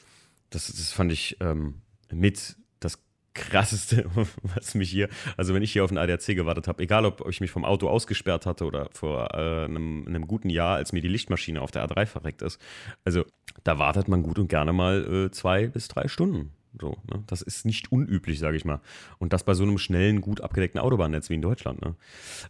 das, 0.50 0.68
das 0.68 0.92
fand 0.92 1.12
ich 1.12 1.38
ähm, 1.40 1.82
mit 2.12 2.58
das 2.80 3.00
krasseste, 3.36 4.10
was 4.56 4.74
mich 4.74 4.90
hier, 4.90 5.10
also 5.38 5.54
wenn 5.54 5.62
ich 5.62 5.72
hier 5.72 5.84
auf 5.84 5.92
den 5.92 5.98
ADAC 5.98 6.36
gewartet 6.36 6.68
habe, 6.68 6.82
egal 6.82 7.06
ob 7.06 7.28
ich 7.30 7.40
mich 7.40 7.52
vom 7.52 7.66
Auto 7.66 7.88
ausgesperrt 7.88 8.46
hatte 8.46 8.66
oder 8.66 8.90
vor 8.92 9.30
äh, 9.34 9.66
einem, 9.66 10.06
einem, 10.08 10.28
guten 10.28 10.50
Jahr, 10.50 10.78
als 10.78 10.92
mir 10.92 11.02
die 11.02 11.08
Lichtmaschine 11.08 11.62
auf 11.62 11.72
der 11.72 11.88
A3 11.88 12.08
verreckt 12.08 12.42
ist, 12.42 12.60
also 13.06 13.24
da 13.64 13.78
wartet 13.78 14.08
man 14.08 14.24
gut 14.24 14.40
und 14.40 14.48
gerne 14.48 14.74
mal 14.74 15.28
äh, 15.28 15.32
zwei 15.32 15.68
bis 15.68 15.88
drei 15.88 16.08
Stunden. 16.08 16.52
So, 16.80 16.98
ne? 17.12 17.24
Das 17.28 17.42
ist 17.42 17.66
nicht 17.66 17.92
unüblich, 17.92 18.40
sage 18.40 18.58
ich 18.58 18.66
mal. 18.66 18.82
Und 19.18 19.34
das 19.34 19.44
bei 19.44 19.54
so 19.54 19.64
einem 19.64 19.78
schnellen, 19.78 20.22
gut 20.22 20.42
abgedeckten 20.42 20.80
Autobahnnetz 20.80 21.30
wie 21.30 21.36
in 21.36 21.42
Deutschland. 21.42 21.82
Ne? 21.82 21.96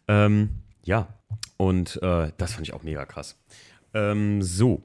Ähm, 0.07 0.49
ja, 0.83 1.07
und 1.57 2.01
äh, 2.01 2.31
das 2.37 2.53
fand 2.53 2.67
ich 2.67 2.73
auch 2.73 2.83
mega 2.83 3.05
krass. 3.05 3.37
Ähm, 3.93 4.41
so, 4.41 4.83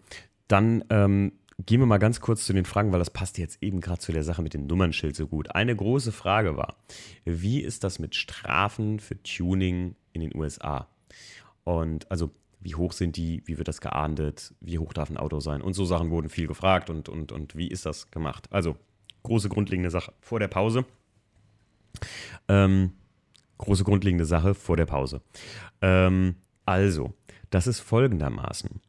dann 0.48 0.84
ähm, 0.90 1.32
gehen 1.64 1.80
wir 1.80 1.86
mal 1.86 1.98
ganz 1.98 2.20
kurz 2.20 2.44
zu 2.44 2.52
den 2.52 2.64
Fragen, 2.64 2.92
weil 2.92 2.98
das 2.98 3.10
passt 3.10 3.38
jetzt 3.38 3.62
eben 3.62 3.80
gerade 3.80 4.00
zu 4.00 4.12
der 4.12 4.24
Sache 4.24 4.42
mit 4.42 4.54
dem 4.54 4.66
Nummernschild 4.66 5.14
so 5.14 5.26
gut. 5.26 5.54
Eine 5.54 5.74
große 5.74 6.12
Frage 6.12 6.56
war, 6.56 6.76
wie 7.24 7.60
ist 7.60 7.84
das 7.84 7.98
mit 7.98 8.14
Strafen 8.14 9.00
für 9.00 9.22
Tuning 9.22 9.94
in 10.12 10.20
den 10.20 10.34
USA? 10.34 10.88
Und 11.64 12.10
also, 12.10 12.30
wie 12.60 12.74
hoch 12.74 12.92
sind 12.92 13.16
die? 13.16 13.42
Wie 13.46 13.58
wird 13.58 13.68
das 13.68 13.80
geahndet? 13.80 14.54
Wie 14.60 14.78
hoch 14.78 14.92
darf 14.92 15.10
ein 15.10 15.16
Auto 15.16 15.40
sein? 15.40 15.60
Und 15.60 15.74
so 15.74 15.84
Sachen 15.84 16.10
wurden 16.10 16.28
viel 16.28 16.46
gefragt 16.46 16.90
und, 16.90 17.08
und, 17.08 17.30
und 17.30 17.56
wie 17.56 17.68
ist 17.68 17.86
das 17.86 18.10
gemacht? 18.10 18.48
Also, 18.50 18.76
große 19.22 19.48
grundlegende 19.48 19.90
Sache 19.90 20.12
vor 20.20 20.40
der 20.40 20.48
Pause. 20.48 20.84
Ähm, 22.48 22.92
große 23.58 23.84
grundlegende 23.84 24.24
Sache 24.24 24.54
vor 24.54 24.76
der 24.76 24.86
Pause. 24.86 25.20
Ähm, 25.80 26.36
also, 26.66 27.12
das 27.50 27.66
ist 27.66 27.80
folgendermaßen. 27.80 28.80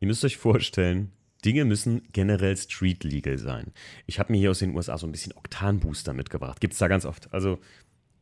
Ihr 0.00 0.08
müsst 0.08 0.24
euch 0.24 0.38
vorstellen, 0.38 1.12
Dinge 1.44 1.64
müssen 1.64 2.02
generell 2.12 2.56
street 2.56 3.04
legal 3.04 3.38
sein. 3.38 3.72
Ich 4.06 4.18
habe 4.18 4.32
mir 4.32 4.38
hier 4.38 4.50
aus 4.50 4.58
den 4.58 4.74
USA 4.74 4.98
so 4.98 5.06
ein 5.06 5.12
bisschen 5.12 5.34
Oktanbooster 5.36 6.12
mitgebracht. 6.12 6.60
Gibt 6.60 6.72
es 6.72 6.78
da 6.78 6.88
ganz 6.88 7.04
oft. 7.06 7.32
Also 7.32 7.58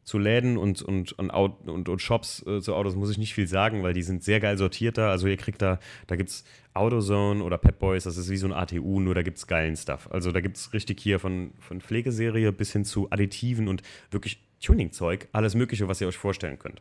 zu 0.05 0.19
Läden 0.19 0.57
und, 0.57 0.81
und, 0.83 1.12
und, 1.12 1.31
und, 1.31 1.88
und 1.88 2.03
Shops 2.03 2.45
äh, 2.47 2.61
zu 2.61 2.75
Autos 2.75 2.97
muss 2.97 3.11
ich 3.11 3.19
nicht 3.19 3.35
viel 3.35 3.47
sagen, 3.47 3.83
weil 3.83 3.93
die 3.93 4.03
sind 4.03 4.25
sehr 4.25 4.41
geil 4.41 4.57
sortiert 4.57 4.99
da. 4.99 5.11
Also 5.11 5.27
ihr 5.27 5.37
kriegt 5.37 5.61
da, 5.61 5.79
da 6.07 6.17
gibt 6.17 6.31
es 6.31 6.45
AutoZone 6.75 7.45
oder 7.45 7.59
Pep 7.59 7.79
Boys, 7.79 8.05
das 8.05 8.17
ist 8.17 8.31
wie 8.31 8.38
so 8.38 8.47
ein 8.47 8.53
ATU, 8.53 9.01
nur 9.01 9.14
da 9.14 9.23
gibt 9.23 9.37
es 9.37 9.47
geilen 9.47 9.77
Stuff. 9.77 10.09
Also 10.11 10.33
da 10.33 10.41
gibt 10.41 10.57
es 10.57 10.73
richtig 10.73 11.01
hier 11.01 11.19
von, 11.19 11.53
von 11.59 11.81
Pflegeserie 11.81 12.53
bis 12.53 12.73
hin 12.73 12.85
zu 12.85 13.11
Additiven 13.11 13.69
und 13.69 13.83
wirklich 14.11 14.43
Tuning-Zeug, 14.62 15.29
alles 15.33 15.55
mögliche, 15.55 15.88
was 15.88 16.01
ihr 16.01 16.09
euch 16.09 16.17
vorstellen 16.17 16.59
könnt. 16.59 16.81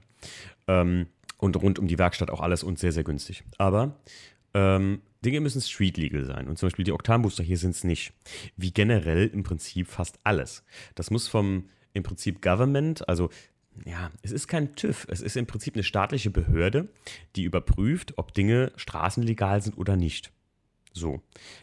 Ähm, 0.68 1.08
und 1.38 1.56
rund 1.62 1.80
um 1.80 1.88
die 1.88 2.00
Werkstatt 2.00 2.32
auch 2.32 2.40
alles 2.40 2.64
und 2.64 2.80
sehr, 2.80 2.92
sehr 2.92 3.04
günstig. 3.04 3.44
Aber 3.58 3.98
ähm, 4.58 5.02
Dinge 5.24 5.40
müssen 5.40 5.62
street 5.62 5.98
legal 5.98 6.26
sein. 6.26 6.48
Und 6.48 6.58
zum 6.58 6.68
Beispiel 6.68 6.86
die 6.86 6.92
Oktanbooster 6.92 7.44
hier 7.44 7.58
sind 7.58 7.72
es 7.72 7.84
nicht. 7.84 8.14
Wie 8.56 8.72
generell 8.72 9.28
im 9.28 9.44
Prinzip 9.44 9.88
fast 9.88 10.20
alles. 10.24 10.64
Das 10.96 11.12
muss 11.12 11.28
vom 11.28 11.70
im 11.94 12.04
Prinzip 12.04 12.42
Government, 12.42 13.08
also 13.10 13.30
ja, 13.86 14.12
es 14.24 14.32
ist 14.32 14.48
kein 14.48 14.76
TÜV, 14.76 15.08
es 15.10 15.22
ist 15.22 15.38
im 15.38 15.46
Prinzip 15.46 15.76
eine 15.76 15.84
staatliche 15.84 16.32
Behörde, 16.32 16.90
die 17.36 17.44
überprüft, 17.44 18.18
ob 18.18 18.34
Dinge 18.34 18.72
straßenlegal 18.76 19.62
sind 19.62 19.78
oder 19.78 19.96
nicht. 19.96 20.32
So. 20.94 21.22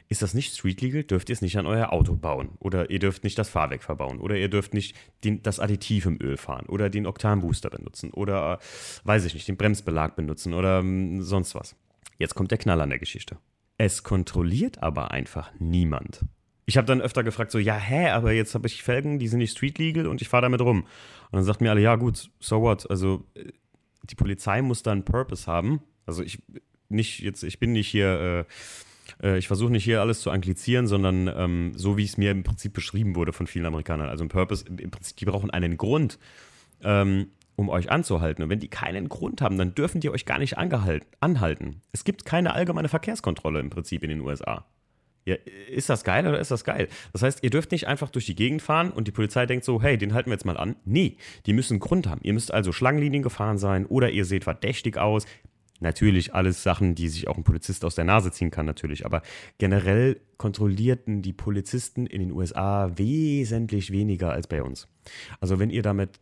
Ist 0.08 0.22
das 0.22 0.32
nicht 0.32 0.54
street 0.54 0.80
legal, 0.80 1.02
dürft 1.02 1.28
ihr 1.28 1.32
es 1.32 1.42
nicht 1.42 1.58
an 1.58 1.66
euer 1.66 1.92
Auto 1.92 2.14
bauen. 2.14 2.50
Oder 2.60 2.90
ihr 2.90 3.00
dürft 3.00 3.24
nicht 3.24 3.36
das 3.36 3.48
Fahrwerk 3.48 3.82
verbauen. 3.82 4.20
Oder 4.20 4.36
ihr 4.36 4.48
dürft 4.48 4.74
nicht 4.74 4.96
den, 5.24 5.42
das 5.42 5.58
Additiv 5.58 6.06
im 6.06 6.20
Öl 6.22 6.36
fahren. 6.36 6.66
Oder 6.66 6.88
den 6.88 7.04
Oktanbooster 7.04 7.70
benutzen. 7.70 8.12
Oder, 8.12 8.60
weiß 9.02 9.24
ich 9.24 9.34
nicht, 9.34 9.48
den 9.48 9.56
Bremsbelag 9.56 10.14
benutzen. 10.14 10.54
Oder 10.54 10.78
ähm, 10.78 11.22
sonst 11.22 11.56
was. 11.56 11.74
Jetzt 12.18 12.34
kommt 12.34 12.50
der 12.50 12.58
Knall 12.58 12.80
an 12.80 12.90
der 12.90 12.98
Geschichte. 12.98 13.38
Es 13.76 14.02
kontrolliert 14.02 14.82
aber 14.82 15.10
einfach 15.10 15.50
niemand. 15.58 16.24
Ich 16.66 16.76
habe 16.76 16.86
dann 16.86 17.00
öfter 17.00 17.24
gefragt, 17.24 17.50
so, 17.50 17.58
ja, 17.58 17.76
hä, 17.76 18.08
aber 18.10 18.32
jetzt 18.32 18.54
habe 18.54 18.66
ich 18.66 18.82
Felgen, 18.82 19.18
die 19.18 19.28
sind 19.28 19.38
nicht 19.38 19.52
street 19.52 19.78
legal 19.78 20.06
und 20.06 20.22
ich 20.22 20.28
fahre 20.28 20.42
damit 20.42 20.60
rum. 20.60 20.82
Und 20.82 21.32
dann 21.32 21.44
sagt 21.44 21.60
mir 21.60 21.70
alle, 21.70 21.82
ja, 21.82 21.96
gut, 21.96 22.30
so 22.40 22.62
what? 22.62 22.88
Also, 22.88 23.26
äh, 23.34 23.52
die 24.04 24.14
Polizei 24.14 24.62
muss 24.62 24.82
da 24.82 24.92
einen 24.92 25.04
Purpose 25.04 25.46
haben. 25.46 25.80
Also, 26.06 26.22
ich 26.22 26.42
nicht 26.88 27.20
jetzt, 27.20 27.42
ich 27.42 27.58
bin 27.58 27.72
nicht 27.72 27.88
hier. 27.88 28.46
Äh, 29.22 29.26
äh, 29.26 29.38
ich 29.38 29.46
versuche 29.46 29.70
nicht 29.70 29.84
hier 29.84 30.00
alles 30.00 30.20
zu 30.20 30.30
anglizieren, 30.30 30.86
sondern 30.86 31.28
ähm, 31.28 31.72
so 31.76 31.96
wie 31.96 32.04
es 32.04 32.16
mir 32.16 32.30
im 32.30 32.42
Prinzip 32.42 32.72
beschrieben 32.72 33.16
wurde 33.16 33.32
von 33.32 33.46
vielen 33.46 33.66
Amerikanern. 33.66 34.08
Also 34.08 34.24
ein 34.24 34.28
Purpose, 34.28 34.64
im 34.66 34.90
Prinzip, 34.90 35.16
die 35.16 35.24
brauchen 35.24 35.50
einen 35.50 35.76
Grund, 35.76 36.18
ähm, 36.82 37.28
um 37.56 37.68
euch 37.68 37.90
anzuhalten. 37.90 38.42
Und 38.42 38.50
wenn 38.50 38.60
die 38.60 38.68
keinen 38.68 39.08
Grund 39.08 39.40
haben, 39.40 39.58
dann 39.58 39.74
dürfen 39.74 40.00
die 40.00 40.10
euch 40.10 40.26
gar 40.26 40.38
nicht 40.38 40.58
anhalten. 40.58 41.82
Es 41.92 42.04
gibt 42.04 42.24
keine 42.24 42.54
allgemeine 42.54 42.88
Verkehrskontrolle 42.88 43.60
im 43.60 43.70
Prinzip 43.70 44.02
in 44.02 44.10
den 44.10 44.20
USA. 44.20 44.66
Ja, 45.26 45.36
ist 45.70 45.88
das 45.88 46.04
geil 46.04 46.26
oder 46.26 46.38
ist 46.38 46.50
das 46.50 46.64
geil? 46.64 46.88
Das 47.12 47.22
heißt, 47.22 47.42
ihr 47.42 47.48
dürft 47.48 47.72
nicht 47.72 47.86
einfach 47.86 48.10
durch 48.10 48.26
die 48.26 48.34
Gegend 48.34 48.60
fahren 48.60 48.90
und 48.90 49.08
die 49.08 49.12
Polizei 49.12 49.46
denkt 49.46 49.64
so, 49.64 49.80
hey, 49.80 49.96
den 49.96 50.12
halten 50.12 50.28
wir 50.28 50.34
jetzt 50.34 50.44
mal 50.44 50.58
an. 50.58 50.76
Nee, 50.84 51.16
die 51.46 51.54
müssen 51.54 51.80
Grund 51.80 52.06
haben. 52.06 52.20
Ihr 52.22 52.34
müsst 52.34 52.52
also 52.52 52.72
Schlangenlinien 52.72 53.22
gefahren 53.22 53.56
sein 53.56 53.86
oder 53.86 54.10
ihr 54.10 54.26
seht 54.26 54.44
verdächtig 54.44 54.98
aus. 54.98 55.24
Natürlich 55.84 56.34
alles 56.34 56.62
Sachen, 56.62 56.94
die 56.94 57.08
sich 57.08 57.28
auch 57.28 57.36
ein 57.36 57.44
Polizist 57.44 57.84
aus 57.84 57.94
der 57.94 58.06
Nase 58.06 58.32
ziehen 58.32 58.50
kann, 58.50 58.64
natürlich. 58.64 59.04
Aber 59.04 59.20
generell 59.58 60.18
kontrollierten 60.38 61.20
die 61.20 61.34
Polizisten 61.34 62.06
in 62.06 62.20
den 62.20 62.32
USA 62.32 62.90
wesentlich 62.96 63.92
weniger 63.92 64.32
als 64.32 64.46
bei 64.46 64.62
uns. 64.62 64.88
Also 65.40 65.58
wenn 65.58 65.68
ihr 65.68 65.82
damit 65.82 66.18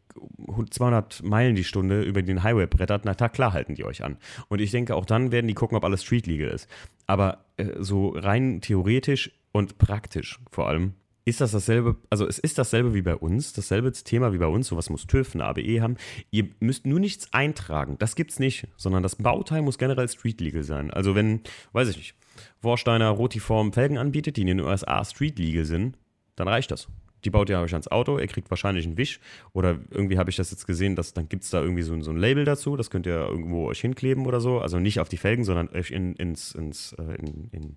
200 0.69 1.23
Meilen 1.23 1.55
die 1.55 1.63
Stunde 1.63 2.03
über 2.03 2.23
den 2.23 2.43
Highway 2.43 2.67
brettert, 2.67 3.05
na 3.05 3.15
klar 3.15 3.53
halten 3.53 3.77
die 3.77 3.85
euch 3.85 4.03
an. 4.03 4.19
Und 4.49 4.61
ich 4.61 4.73
denke, 4.73 4.97
auch 4.97 5.05
dann 5.05 5.31
werden 5.31 5.47
die 5.47 5.55
gucken, 5.55 5.77
ob 5.77 5.85
alles 5.85 6.03
street 6.03 6.27
legal 6.27 6.51
ist. 6.51 6.69
Aber 7.07 7.45
äh, 7.57 7.67
so 7.79 8.09
rein 8.09 8.61
theoretisch 8.63 9.31
und 9.53 9.79
praktisch 9.79 10.41
vor 10.51 10.67
allem 10.67 10.95
ist 11.25 11.41
das 11.41 11.53
dasselbe, 11.53 11.97
also 12.11 12.27
es 12.27 12.39
ist 12.39 12.59
dasselbe 12.59 12.95
wie 12.95 13.03
bei 13.03 13.15
uns, 13.15 13.53
dasselbe 13.53 13.93
Thema 13.93 14.33
wie 14.33 14.39
bei 14.39 14.47
uns, 14.47 14.69
sowas 14.69 14.91
muss 14.91 15.07
TÜV, 15.07 15.35
eine 15.35 15.45
ABE 15.45 15.81
haben. 15.81 15.97
Ihr 16.31 16.49
müsst 16.61 16.87
nur 16.87 16.99
nichts 16.99 17.33
eintragen, 17.33 17.97
das 17.99 18.17
gibt's 18.17 18.39
nicht, 18.39 18.67
sondern 18.77 19.03
das 19.03 19.17
Bauteil 19.17 19.63
muss 19.63 19.79
generell 19.79 20.09
street 20.09 20.41
legal 20.41 20.65
sein. 20.65 20.91
Also 20.91 21.15
wenn, 21.15 21.41
weiß 21.73 21.89
ich 21.89 21.97
nicht, 21.97 22.15
Warsteiner 22.61 23.11
Rotiform 23.11 23.73
Felgen 23.73 23.99
anbietet, 23.99 24.37
die 24.37 24.43
in 24.43 24.49
den 24.49 24.61
USA 24.61 25.05
street 25.05 25.39
legal 25.39 25.65
sind, 25.65 25.97
dann 26.35 26.49
reicht 26.49 26.71
das. 26.71 26.89
Die 27.25 27.31
baut 27.31 27.49
ihr 27.51 27.61
euch 27.61 27.73
ans 27.73 27.87
Auto, 27.87 28.19
ihr 28.19 28.27
kriegt 28.27 28.51
wahrscheinlich 28.51 28.85
einen 28.85 28.97
Wisch 28.97 29.21
oder 29.53 29.79
irgendwie 29.91 30.19
habe 30.19 30.31
ich 30.31 30.37
das 30.37 30.51
jetzt 30.51 30.67
gesehen, 30.67 30.97
dass 30.97 31.15
dann 31.15 31.29
gibt 31.29 31.45
es 31.45 31.51
da 31.51 31.61
irgendwie 31.63 31.83
so, 31.83 32.01
so, 32.01 32.11
ein 32.11 32.17
Label 32.17 32.45
dazu, 32.45 32.77
das 32.77 32.91
könnt 32.91 33.07
ihr 33.07 33.15
irgendwo 33.15 33.69
euch 33.69 33.81
hinkleben 33.81 34.27
oder 34.27 34.41
so. 34.41 34.59
Also 34.59 34.81
nicht 34.81 34.99
auf 34.99 35.09
die 35.09 35.19
Felgen, 35.19 35.45
sondern 35.45 35.69
euch 35.69 35.93
in, 35.93 36.17
ins, 36.17 36.53
ins, 36.53 36.95
äh, 36.95 37.15
in, 37.15 37.49
in, 37.53 37.77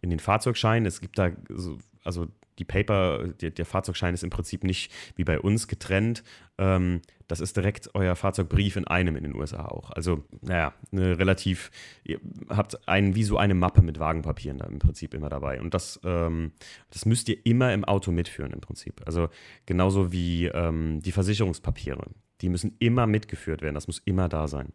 in 0.00 0.08
den 0.08 0.20
Fahrzeugschein. 0.20 0.86
Es 0.86 1.02
gibt 1.02 1.18
da 1.18 1.32
so, 1.50 1.76
also 2.02 2.28
die 2.58 2.64
Paper, 2.64 3.28
der, 3.40 3.50
der, 3.50 3.66
Fahrzeugschein 3.66 4.14
ist 4.14 4.22
im 4.22 4.30
Prinzip 4.30 4.64
nicht 4.64 4.92
wie 5.16 5.24
bei 5.24 5.40
uns 5.40 5.68
getrennt. 5.68 6.22
Ähm, 6.58 7.00
das 7.28 7.40
ist 7.40 7.56
direkt 7.56 7.90
euer 7.94 8.14
Fahrzeugbrief 8.14 8.76
in 8.76 8.86
einem 8.86 9.16
in 9.16 9.24
den 9.24 9.34
USA 9.34 9.64
auch. 9.64 9.90
Also, 9.90 10.22
naja, 10.42 10.74
eine 10.92 11.18
relativ, 11.18 11.70
ihr 12.04 12.20
habt 12.50 12.86
einen, 12.86 13.14
wie 13.14 13.24
so 13.24 13.38
eine 13.38 13.54
Mappe 13.54 13.80
mit 13.82 13.98
Wagenpapieren 13.98 14.58
da 14.58 14.66
im 14.66 14.78
Prinzip 14.78 15.14
immer 15.14 15.30
dabei. 15.30 15.60
Und 15.60 15.72
das, 15.72 15.98
ähm, 16.04 16.52
das 16.90 17.06
müsst 17.06 17.28
ihr 17.28 17.38
immer 17.44 17.72
im 17.72 17.84
Auto 17.84 18.12
mitführen 18.12 18.52
im 18.52 18.60
Prinzip. 18.60 19.00
Also 19.06 19.28
genauso 19.64 20.12
wie 20.12 20.46
ähm, 20.46 21.00
die 21.00 21.12
Versicherungspapiere. 21.12 22.04
Die 22.42 22.48
müssen 22.48 22.76
immer 22.80 23.06
mitgeführt 23.06 23.62
werden. 23.62 23.74
Das 23.74 23.86
muss 23.86 24.02
immer 24.04 24.28
da 24.28 24.46
sein. 24.46 24.72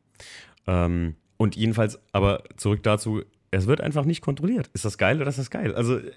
Ähm, 0.65 1.15
und 1.37 1.55
jedenfalls, 1.55 1.99
aber 2.11 2.43
zurück 2.55 2.81
dazu, 2.81 3.21
es 3.51 3.67
wird 3.67 3.81
einfach 3.81 4.05
nicht 4.05 4.21
kontrolliert. 4.21 4.69
Ist 4.73 4.85
das 4.85 4.97
geil 4.97 5.21
oder 5.21 5.29
ist 5.29 5.39
das 5.39 5.51
geil? 5.51 5.75
Also, 5.75 5.97
äh, 5.97 6.11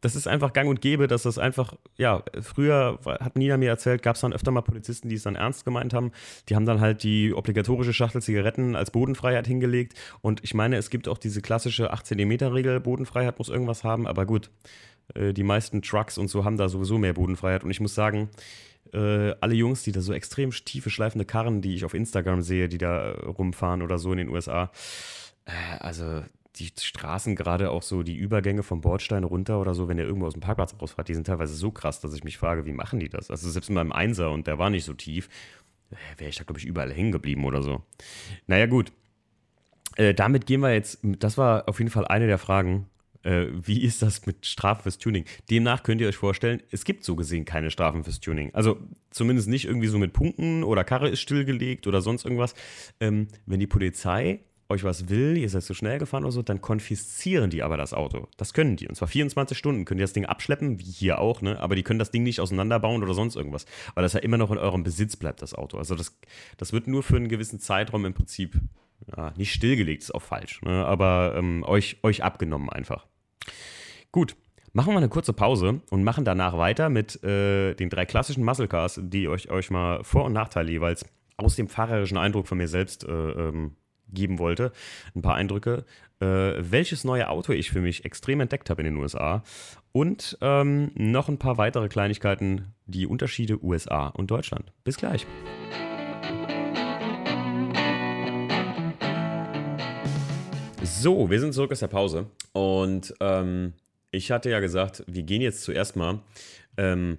das 0.00 0.14
ist 0.14 0.28
einfach 0.28 0.52
gang 0.52 0.68
und 0.68 0.80
gäbe, 0.80 1.08
dass 1.08 1.22
das 1.22 1.38
einfach, 1.38 1.74
ja, 1.96 2.22
früher 2.40 2.98
hat 3.04 3.36
Nina 3.36 3.56
mir 3.56 3.68
erzählt, 3.68 4.02
gab 4.02 4.16
es 4.16 4.20
dann 4.22 4.32
öfter 4.32 4.50
mal 4.50 4.62
Polizisten, 4.62 5.08
die 5.08 5.16
es 5.16 5.24
dann 5.24 5.34
ernst 5.34 5.64
gemeint 5.64 5.92
haben. 5.92 6.12
Die 6.48 6.54
haben 6.54 6.66
dann 6.66 6.80
halt 6.80 7.02
die 7.02 7.32
obligatorische 7.34 7.92
Schachtel 7.92 8.22
Zigaretten 8.22 8.76
als 8.76 8.90
Bodenfreiheit 8.90 9.46
hingelegt. 9.46 9.94
Und 10.20 10.42
ich 10.44 10.54
meine, 10.54 10.76
es 10.76 10.90
gibt 10.90 11.08
auch 11.08 11.18
diese 11.18 11.42
klassische 11.42 11.92
8 11.92 12.06
cm 12.06 12.32
Regel, 12.52 12.80
Bodenfreiheit 12.80 13.38
muss 13.38 13.48
irgendwas 13.48 13.84
haben, 13.84 14.06
aber 14.06 14.26
gut, 14.26 14.50
äh, 15.14 15.32
die 15.32 15.42
meisten 15.42 15.82
Trucks 15.82 16.18
und 16.18 16.28
so 16.28 16.44
haben 16.44 16.56
da 16.56 16.68
sowieso 16.68 16.98
mehr 16.98 17.14
Bodenfreiheit. 17.14 17.64
Und 17.64 17.70
ich 17.70 17.80
muss 17.80 17.94
sagen, 17.94 18.30
äh, 18.92 19.34
alle 19.40 19.54
Jungs, 19.54 19.82
die 19.82 19.92
da 19.92 20.00
so 20.00 20.12
extrem 20.12 20.50
tiefe, 20.50 20.90
schleifende 20.90 21.24
Karren, 21.24 21.60
die 21.60 21.74
ich 21.74 21.84
auf 21.84 21.94
Instagram 21.94 22.42
sehe, 22.42 22.68
die 22.68 22.78
da 22.78 23.12
rumfahren 23.12 23.82
oder 23.82 23.98
so 23.98 24.12
in 24.12 24.18
den 24.18 24.28
USA, 24.28 24.70
äh, 25.44 25.78
also 25.80 26.22
die 26.56 26.70
Straßen, 26.78 27.34
gerade 27.34 27.70
auch 27.70 27.82
so 27.82 28.02
die 28.02 28.16
Übergänge 28.16 28.62
vom 28.62 28.80
Bordstein 28.82 29.24
runter 29.24 29.60
oder 29.60 29.74
so, 29.74 29.88
wenn 29.88 29.96
der 29.96 30.06
irgendwo 30.06 30.26
aus 30.26 30.34
dem 30.34 30.40
Parkplatz 30.40 30.74
rausfährt, 30.80 31.08
die 31.08 31.14
sind 31.14 31.26
teilweise 31.26 31.54
so 31.54 31.70
krass, 31.70 32.00
dass 32.00 32.14
ich 32.14 32.24
mich 32.24 32.36
frage, 32.36 32.66
wie 32.66 32.72
machen 32.72 33.00
die 33.00 33.08
das? 33.08 33.30
Also 33.30 33.48
selbst 33.50 33.68
in 33.68 33.74
meinem 33.74 33.92
Einser 33.92 34.30
und 34.30 34.46
der 34.46 34.58
war 34.58 34.68
nicht 34.68 34.84
so 34.84 34.92
tief, 34.92 35.28
äh, 35.90 35.96
wäre 36.18 36.30
ich 36.30 36.36
da, 36.36 36.44
glaube 36.44 36.60
ich, 36.60 36.66
überall 36.66 36.92
hängen 36.92 37.12
geblieben 37.12 37.44
oder 37.44 37.62
so. 37.62 37.82
Naja, 38.46 38.66
gut. 38.66 38.92
Äh, 39.96 40.14
damit 40.14 40.46
gehen 40.46 40.60
wir 40.60 40.72
jetzt, 40.72 40.98
das 41.02 41.38
war 41.38 41.68
auf 41.68 41.78
jeden 41.78 41.90
Fall 41.90 42.06
eine 42.06 42.26
der 42.26 42.38
Fragen. 42.38 42.86
Äh, 43.22 43.46
wie 43.52 43.82
ist 43.82 44.02
das 44.02 44.26
mit 44.26 44.44
Strafen 44.46 44.82
fürs 44.82 44.98
Tuning? 44.98 45.24
Demnach 45.50 45.82
könnt 45.82 46.00
ihr 46.00 46.08
euch 46.08 46.16
vorstellen, 46.16 46.62
es 46.70 46.84
gibt 46.84 47.04
so 47.04 47.16
gesehen 47.16 47.44
keine 47.44 47.70
Strafen 47.70 48.04
fürs 48.04 48.20
Tuning. 48.20 48.54
Also 48.54 48.78
zumindest 49.10 49.48
nicht 49.48 49.64
irgendwie 49.64 49.86
so 49.86 49.98
mit 49.98 50.12
Punkten 50.12 50.64
oder 50.64 50.84
Karre 50.84 51.08
ist 51.08 51.20
stillgelegt 51.20 51.86
oder 51.86 52.02
sonst 52.02 52.24
irgendwas. 52.24 52.54
Ähm, 53.00 53.28
wenn 53.46 53.60
die 53.60 53.66
Polizei 53.66 54.40
euch 54.72 54.84
was 54.84 55.08
will, 55.08 55.36
ihr 55.36 55.48
seid 55.48 55.62
zu 55.62 55.74
schnell 55.74 55.98
gefahren 55.98 56.24
oder 56.24 56.32
so, 56.32 56.42
dann 56.42 56.60
konfiszieren 56.60 57.50
die 57.50 57.62
aber 57.62 57.76
das 57.76 57.94
Auto. 57.94 58.28
Das 58.36 58.52
können 58.54 58.76
die. 58.76 58.88
Und 58.88 58.94
zwar 58.94 59.08
24 59.08 59.56
Stunden 59.56 59.84
können 59.84 59.98
die 59.98 60.02
das 60.02 60.12
Ding 60.12 60.26
abschleppen, 60.26 60.80
wie 60.80 60.84
hier 60.84 61.18
auch, 61.20 61.40
ne? 61.42 61.60
Aber 61.60 61.76
die 61.76 61.82
können 61.82 61.98
das 61.98 62.10
Ding 62.10 62.22
nicht 62.22 62.40
auseinanderbauen 62.40 63.02
oder 63.02 63.14
sonst 63.14 63.36
irgendwas. 63.36 63.66
Weil 63.94 64.02
das 64.02 64.14
ja 64.14 64.20
immer 64.20 64.38
noch 64.38 64.50
in 64.50 64.58
eurem 64.58 64.82
Besitz 64.82 65.16
bleibt, 65.16 65.42
das 65.42 65.54
Auto. 65.54 65.78
Also 65.78 65.94
das, 65.94 66.18
das 66.56 66.72
wird 66.72 66.86
nur 66.86 67.02
für 67.02 67.16
einen 67.16 67.28
gewissen 67.28 67.60
Zeitraum 67.60 68.04
im 68.04 68.14
Prinzip 68.14 68.56
ja, 69.16 69.32
nicht 69.36 69.52
stillgelegt, 69.52 70.02
ist 70.02 70.14
auch 70.14 70.22
falsch. 70.22 70.62
Ne? 70.62 70.84
Aber 70.84 71.34
ähm, 71.36 71.64
euch, 71.66 71.98
euch 72.02 72.24
abgenommen 72.24 72.70
einfach. 72.70 73.06
Gut. 74.10 74.36
Machen 74.74 74.94
wir 74.94 74.98
eine 74.98 75.10
kurze 75.10 75.34
Pause 75.34 75.82
und 75.90 76.02
machen 76.02 76.24
danach 76.24 76.56
weiter 76.56 76.88
mit 76.88 77.22
äh, 77.22 77.74
den 77.74 77.90
drei 77.90 78.06
klassischen 78.06 78.42
Muscle 78.42 78.68
Cars, 78.68 78.98
die 79.02 79.28
euch, 79.28 79.50
euch 79.50 79.70
mal 79.70 80.02
Vor- 80.02 80.24
und 80.24 80.32
Nachteile 80.32 80.72
jeweils 80.72 81.04
aus 81.36 81.56
dem 81.56 81.68
fahrerischen 81.68 82.16
Eindruck 82.16 82.46
von 82.48 82.56
mir 82.56 82.68
selbst 82.68 83.04
äh, 83.04 83.12
ähm, 83.12 83.76
geben 84.12 84.38
wollte. 84.38 84.72
Ein 85.14 85.22
paar 85.22 85.34
Eindrücke, 85.34 85.84
äh, 86.20 86.26
welches 86.58 87.04
neue 87.04 87.28
Auto 87.28 87.52
ich 87.52 87.70
für 87.70 87.80
mich 87.80 88.04
extrem 88.04 88.40
entdeckt 88.40 88.70
habe 88.70 88.82
in 88.82 88.86
den 88.86 88.96
USA 88.96 89.42
und 89.92 90.38
ähm, 90.40 90.90
noch 90.94 91.28
ein 91.28 91.38
paar 91.38 91.58
weitere 91.58 91.88
Kleinigkeiten, 91.88 92.74
die 92.86 93.06
Unterschiede 93.06 93.62
USA 93.62 94.08
und 94.08 94.30
Deutschland. 94.30 94.72
Bis 94.84 94.96
gleich. 94.96 95.26
So, 100.82 101.30
wir 101.30 101.40
sind 101.40 101.52
zurück 101.54 101.72
aus 101.72 101.80
der 101.80 101.88
Pause 101.88 102.26
und 102.52 103.14
ähm, 103.20 103.72
ich 104.10 104.30
hatte 104.30 104.50
ja 104.50 104.60
gesagt, 104.60 105.04
wir 105.06 105.22
gehen 105.22 105.42
jetzt 105.42 105.62
zuerst 105.62 105.96
mal 105.96 106.20
ähm, 106.76 107.18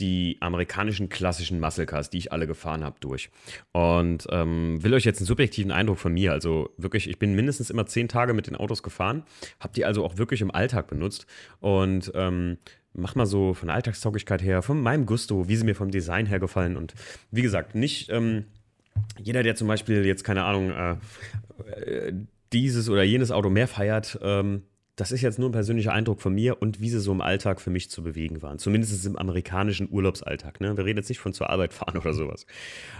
die 0.00 0.36
amerikanischen 0.40 1.08
klassischen 1.08 1.60
Muscle 1.60 1.86
Cars, 1.86 2.10
die 2.10 2.18
ich 2.18 2.32
alle 2.32 2.46
gefahren 2.46 2.84
habe, 2.84 2.96
durch. 3.00 3.30
Und 3.72 4.26
ähm, 4.30 4.82
will 4.82 4.94
euch 4.94 5.04
jetzt 5.04 5.20
einen 5.20 5.26
subjektiven 5.26 5.72
Eindruck 5.72 5.98
von 5.98 6.12
mir. 6.12 6.32
Also 6.32 6.70
wirklich, 6.76 7.08
ich 7.08 7.18
bin 7.18 7.34
mindestens 7.34 7.70
immer 7.70 7.86
zehn 7.86 8.08
Tage 8.08 8.32
mit 8.32 8.46
den 8.46 8.56
Autos 8.56 8.82
gefahren, 8.82 9.24
habe 9.60 9.74
die 9.74 9.84
also 9.84 10.04
auch 10.04 10.16
wirklich 10.16 10.40
im 10.40 10.50
Alltag 10.52 10.86
benutzt 10.86 11.26
und 11.60 12.12
ähm, 12.14 12.58
mach 12.92 13.14
mal 13.14 13.26
so 13.26 13.54
von 13.54 13.68
der 13.68 13.76
Alltagstauglichkeit 13.76 14.42
her, 14.42 14.62
von 14.62 14.80
meinem 14.80 15.06
Gusto, 15.06 15.48
wie 15.48 15.56
sie 15.56 15.64
mir 15.64 15.74
vom 15.74 15.90
Design 15.90 16.26
her 16.26 16.38
gefallen. 16.38 16.76
Und 16.76 16.94
wie 17.30 17.42
gesagt, 17.42 17.74
nicht 17.74 18.10
ähm, 18.10 18.44
jeder, 19.20 19.42
der 19.42 19.56
zum 19.56 19.68
Beispiel 19.68 20.04
jetzt, 20.06 20.24
keine 20.24 20.44
Ahnung, 20.44 20.70
äh, 20.70 20.96
äh 21.80 22.12
dieses 22.52 22.88
oder 22.88 23.02
jenes 23.02 23.30
Auto 23.30 23.50
mehr 23.50 23.68
feiert, 23.68 24.18
ähm, 24.22 24.62
das 24.98 25.12
ist 25.12 25.20
jetzt 25.20 25.38
nur 25.38 25.48
ein 25.48 25.52
persönlicher 25.52 25.92
Eindruck 25.92 26.20
von 26.20 26.34
mir 26.34 26.60
und 26.60 26.80
wie 26.80 26.90
sie 26.90 26.98
so 26.98 27.12
im 27.12 27.20
Alltag 27.20 27.60
für 27.60 27.70
mich 27.70 27.88
zu 27.88 28.02
bewegen 28.02 28.42
waren. 28.42 28.58
Zumindest 28.58 29.06
im 29.06 29.14
amerikanischen 29.14 29.88
Urlaubsalltag. 29.88 30.60
Ne? 30.60 30.76
Wir 30.76 30.84
reden 30.84 30.98
jetzt 30.98 31.08
nicht 31.08 31.20
von 31.20 31.32
zur 31.32 31.50
Arbeit 31.50 31.72
fahren 31.72 31.96
oder 31.96 32.12
sowas. 32.12 32.46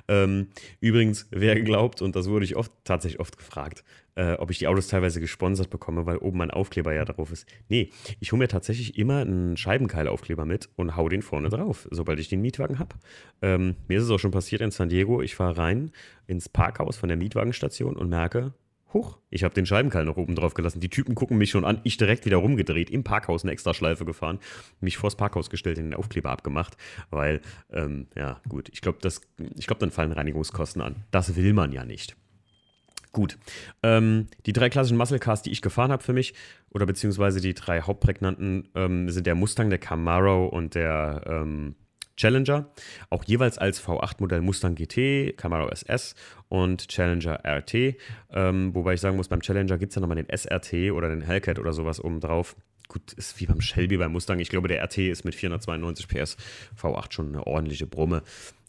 Ähm, 0.06 0.46
übrigens, 0.80 1.26
wer 1.32 1.60
glaubt, 1.60 2.00
und 2.00 2.14
das 2.14 2.28
wurde 2.28 2.44
ich 2.44 2.54
oft, 2.54 2.70
tatsächlich 2.84 3.18
oft 3.18 3.36
gefragt, 3.36 3.82
äh, 4.14 4.34
ob 4.34 4.52
ich 4.52 4.58
die 4.58 4.68
Autos 4.68 4.86
teilweise 4.86 5.20
gesponsert 5.20 5.70
bekomme, 5.70 6.06
weil 6.06 6.18
oben 6.18 6.38
mein 6.38 6.52
Aufkleber 6.52 6.94
ja 6.94 7.04
drauf 7.04 7.32
ist. 7.32 7.46
Nee, 7.68 7.90
ich 8.20 8.30
hole 8.30 8.38
mir 8.38 8.48
tatsächlich 8.48 8.96
immer 8.96 9.22
einen 9.22 9.56
Scheibenkeilaufkleber 9.56 10.44
mit 10.44 10.68
und 10.76 10.94
hau 10.94 11.08
den 11.08 11.22
vorne 11.22 11.48
drauf, 11.48 11.88
sobald 11.90 12.20
ich 12.20 12.28
den 12.28 12.40
Mietwagen 12.40 12.78
habe. 12.78 12.94
Ähm, 13.42 13.74
mir 13.88 13.98
ist 13.98 14.04
es 14.04 14.10
auch 14.10 14.20
schon 14.20 14.30
passiert 14.30 14.60
in 14.60 14.70
San 14.70 14.88
Diego. 14.88 15.20
Ich 15.20 15.34
fahre 15.34 15.58
rein 15.58 15.90
ins 16.28 16.48
Parkhaus 16.48 16.96
von 16.96 17.08
der 17.08 17.18
Mietwagenstation 17.18 17.96
und 17.96 18.08
merke, 18.08 18.52
Huch, 18.92 19.18
ich 19.28 19.44
habe 19.44 19.54
den 19.54 19.66
Scheibenkeil 19.66 20.04
noch 20.04 20.16
oben 20.16 20.34
drauf 20.34 20.54
gelassen. 20.54 20.80
Die 20.80 20.88
Typen 20.88 21.14
gucken 21.14 21.36
mich 21.36 21.50
schon 21.50 21.64
an. 21.64 21.80
Ich 21.84 21.98
direkt 21.98 22.24
wieder 22.24 22.38
rumgedreht, 22.38 22.88
im 22.88 23.04
Parkhaus 23.04 23.42
eine 23.42 23.52
extra 23.52 23.74
Schleife 23.74 24.06
gefahren, 24.06 24.38
mich 24.80 24.96
vors 24.96 25.16
Parkhaus 25.16 25.50
gestellt, 25.50 25.76
den 25.76 25.94
Aufkleber 25.94 26.30
abgemacht, 26.30 26.76
weil, 27.10 27.42
ähm, 27.70 28.06
ja, 28.16 28.40
gut, 28.48 28.70
ich 28.72 28.80
glaube, 28.80 28.98
glaub, 29.00 29.78
dann 29.78 29.90
fallen 29.90 30.12
Reinigungskosten 30.12 30.80
an. 30.80 31.04
Das 31.10 31.36
will 31.36 31.52
man 31.52 31.72
ja 31.72 31.84
nicht. 31.84 32.16
Gut. 33.12 33.38
Ähm, 33.82 34.28
die 34.46 34.52
drei 34.52 34.68
klassischen 34.70 34.96
Muscle 34.96 35.18
Cars, 35.18 35.42
die 35.42 35.50
ich 35.50 35.62
gefahren 35.62 35.92
habe 35.92 36.02
für 36.02 36.12
mich, 36.12 36.34
oder 36.70 36.86
beziehungsweise 36.86 37.40
die 37.40 37.54
drei 37.54 37.80
hauptprägnanten, 37.82 38.68
ähm, 38.74 39.10
sind 39.10 39.26
der 39.26 39.34
Mustang, 39.34 39.70
der 39.70 39.78
Camaro 39.78 40.46
und 40.46 40.74
der 40.74 41.22
ähm, 41.26 41.74
Challenger, 42.18 42.68
auch 43.10 43.24
jeweils 43.24 43.56
als 43.58 43.82
V8-Modell 43.82 44.42
Mustang 44.42 44.74
GT, 44.74 45.36
Camaro 45.36 45.68
SS 45.68 46.14
und 46.48 46.88
Challenger 46.88 47.40
RT. 47.46 47.96
Ähm, 48.32 48.74
wobei 48.74 48.94
ich 48.94 49.00
sagen 49.00 49.16
muss, 49.16 49.28
beim 49.28 49.40
Challenger 49.40 49.78
gibt 49.78 49.92
es 49.92 49.96
ja 49.96 50.00
nochmal 50.00 50.22
den 50.22 50.28
SRT 50.28 50.92
oder 50.92 51.08
den 51.08 51.22
Hellcat 51.22 51.58
oder 51.58 51.72
sowas 51.72 52.02
oben 52.02 52.20
drauf. 52.20 52.56
Gut, 52.88 53.12
ist 53.12 53.38
wie 53.40 53.46
beim 53.46 53.60
Shelby 53.60 53.98
beim 53.98 54.12
Mustang. 54.12 54.40
Ich 54.40 54.48
glaube, 54.48 54.66
der 54.66 54.82
RT 54.82 54.98
ist 54.98 55.24
mit 55.24 55.34
492 55.34 56.08
PS 56.08 56.36
V8 56.80 57.12
schon 57.12 57.28
eine 57.28 57.46
ordentliche 57.46 57.86
Brumme. 57.86 58.22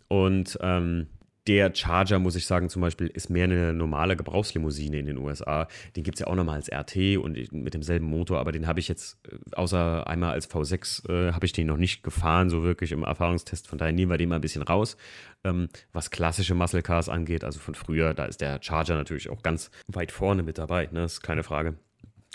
Und 0.08 0.58
ähm, 0.62 1.08
der 1.50 1.74
Charger, 1.74 2.20
muss 2.20 2.36
ich 2.36 2.46
sagen, 2.46 2.70
zum 2.70 2.84
Beispiel, 2.84 3.08
ist 3.08 3.32
mehr 3.32 3.46
eine 3.46 3.74
normale 3.74 4.16
Gebrauchslimousine 4.16 5.00
in 5.00 5.08
den 5.08 5.18
USA. 5.18 5.68
Den 5.96 6.04
gibt 6.04 6.18
es 6.18 6.20
ja 6.20 6.28
auch 6.28 6.36
nochmal 6.36 6.58
als 6.58 6.72
RT 6.72 7.18
und 7.18 7.52
mit 7.52 7.74
demselben 7.74 8.06
Motor, 8.06 8.38
aber 8.38 8.52
den 8.52 8.68
habe 8.68 8.80
ich 8.80 8.88
jetzt, 8.88 9.18
äh, 9.28 9.56
außer 9.56 10.06
einmal 10.06 10.34
als 10.34 10.48
V6, 10.48 11.10
äh, 11.10 11.34
habe 11.34 11.48
ich 11.48 11.52
den 11.52 11.66
noch 11.66 11.78
nicht 11.78 12.04
gefahren, 12.04 12.52
so 12.52 12.62
wirklich 12.62 12.92
im 12.92 13.02
Erfahrungstest. 13.02 13.68
Von 13.68 13.80
daher 13.80 13.94
nehmen 13.94 14.12
wir 14.12 14.20
den 14.20 14.30
mal 14.30 14.36
ein 14.36 14.42
bisschen 14.42 14.62
raus. 14.62 14.96
Ähm, 15.44 15.70
was 15.92 16.12
klassische 16.12 16.54
Muscle 16.54 16.84
Cars 16.84 17.10
angeht, 17.10 17.44
also 17.44 17.60
von 17.60 17.74
früher, 17.74 18.14
da 18.14 18.26
ist 18.26 18.42
der 18.42 18.60
Charger 18.62 18.94
natürlich 18.94 19.32
auch 19.32 19.42
ganz 19.42 19.72
weit 19.88 20.12
vorne 20.12 20.44
mit 20.44 20.60
dabei, 20.60 20.88
ne? 20.92 21.06
ist 21.06 21.22
keine 21.22 21.42
Frage. 21.42 21.80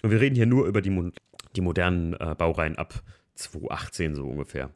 Und 0.03 0.11
wir 0.11 0.21
reden 0.21 0.35
hier 0.35 0.47
nur 0.47 0.67
über 0.67 0.83
die, 0.83 1.13
die 1.55 1.61
modernen 1.61 2.15
äh, 2.15 2.35
Baureihen 2.37 2.77
ab 2.79 3.01
2018 3.37 4.17
so 4.17 4.27
ungefähr. 4.27 4.71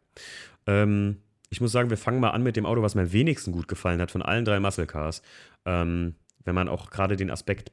Ähm, 0.68 1.16
ich 1.50 1.60
muss 1.60 1.72
sagen, 1.72 1.90
wir 1.90 1.96
fangen 1.96 2.20
mal 2.20 2.30
an 2.30 2.42
mit 2.42 2.56
dem 2.56 2.66
Auto, 2.66 2.82
was 2.82 2.94
mir 2.94 3.02
am 3.02 3.12
wenigsten 3.12 3.52
gut 3.52 3.68
gefallen 3.68 4.00
hat 4.00 4.10
von 4.10 4.22
allen 4.22 4.44
drei 4.44 4.60
Muscle 4.60 4.86
Cars. 4.86 5.22
Ähm, 5.64 6.14
wenn 6.44 6.54
man 6.54 6.68
auch 6.68 6.90
gerade 6.90 7.16
den 7.16 7.30
Aspekt 7.30 7.72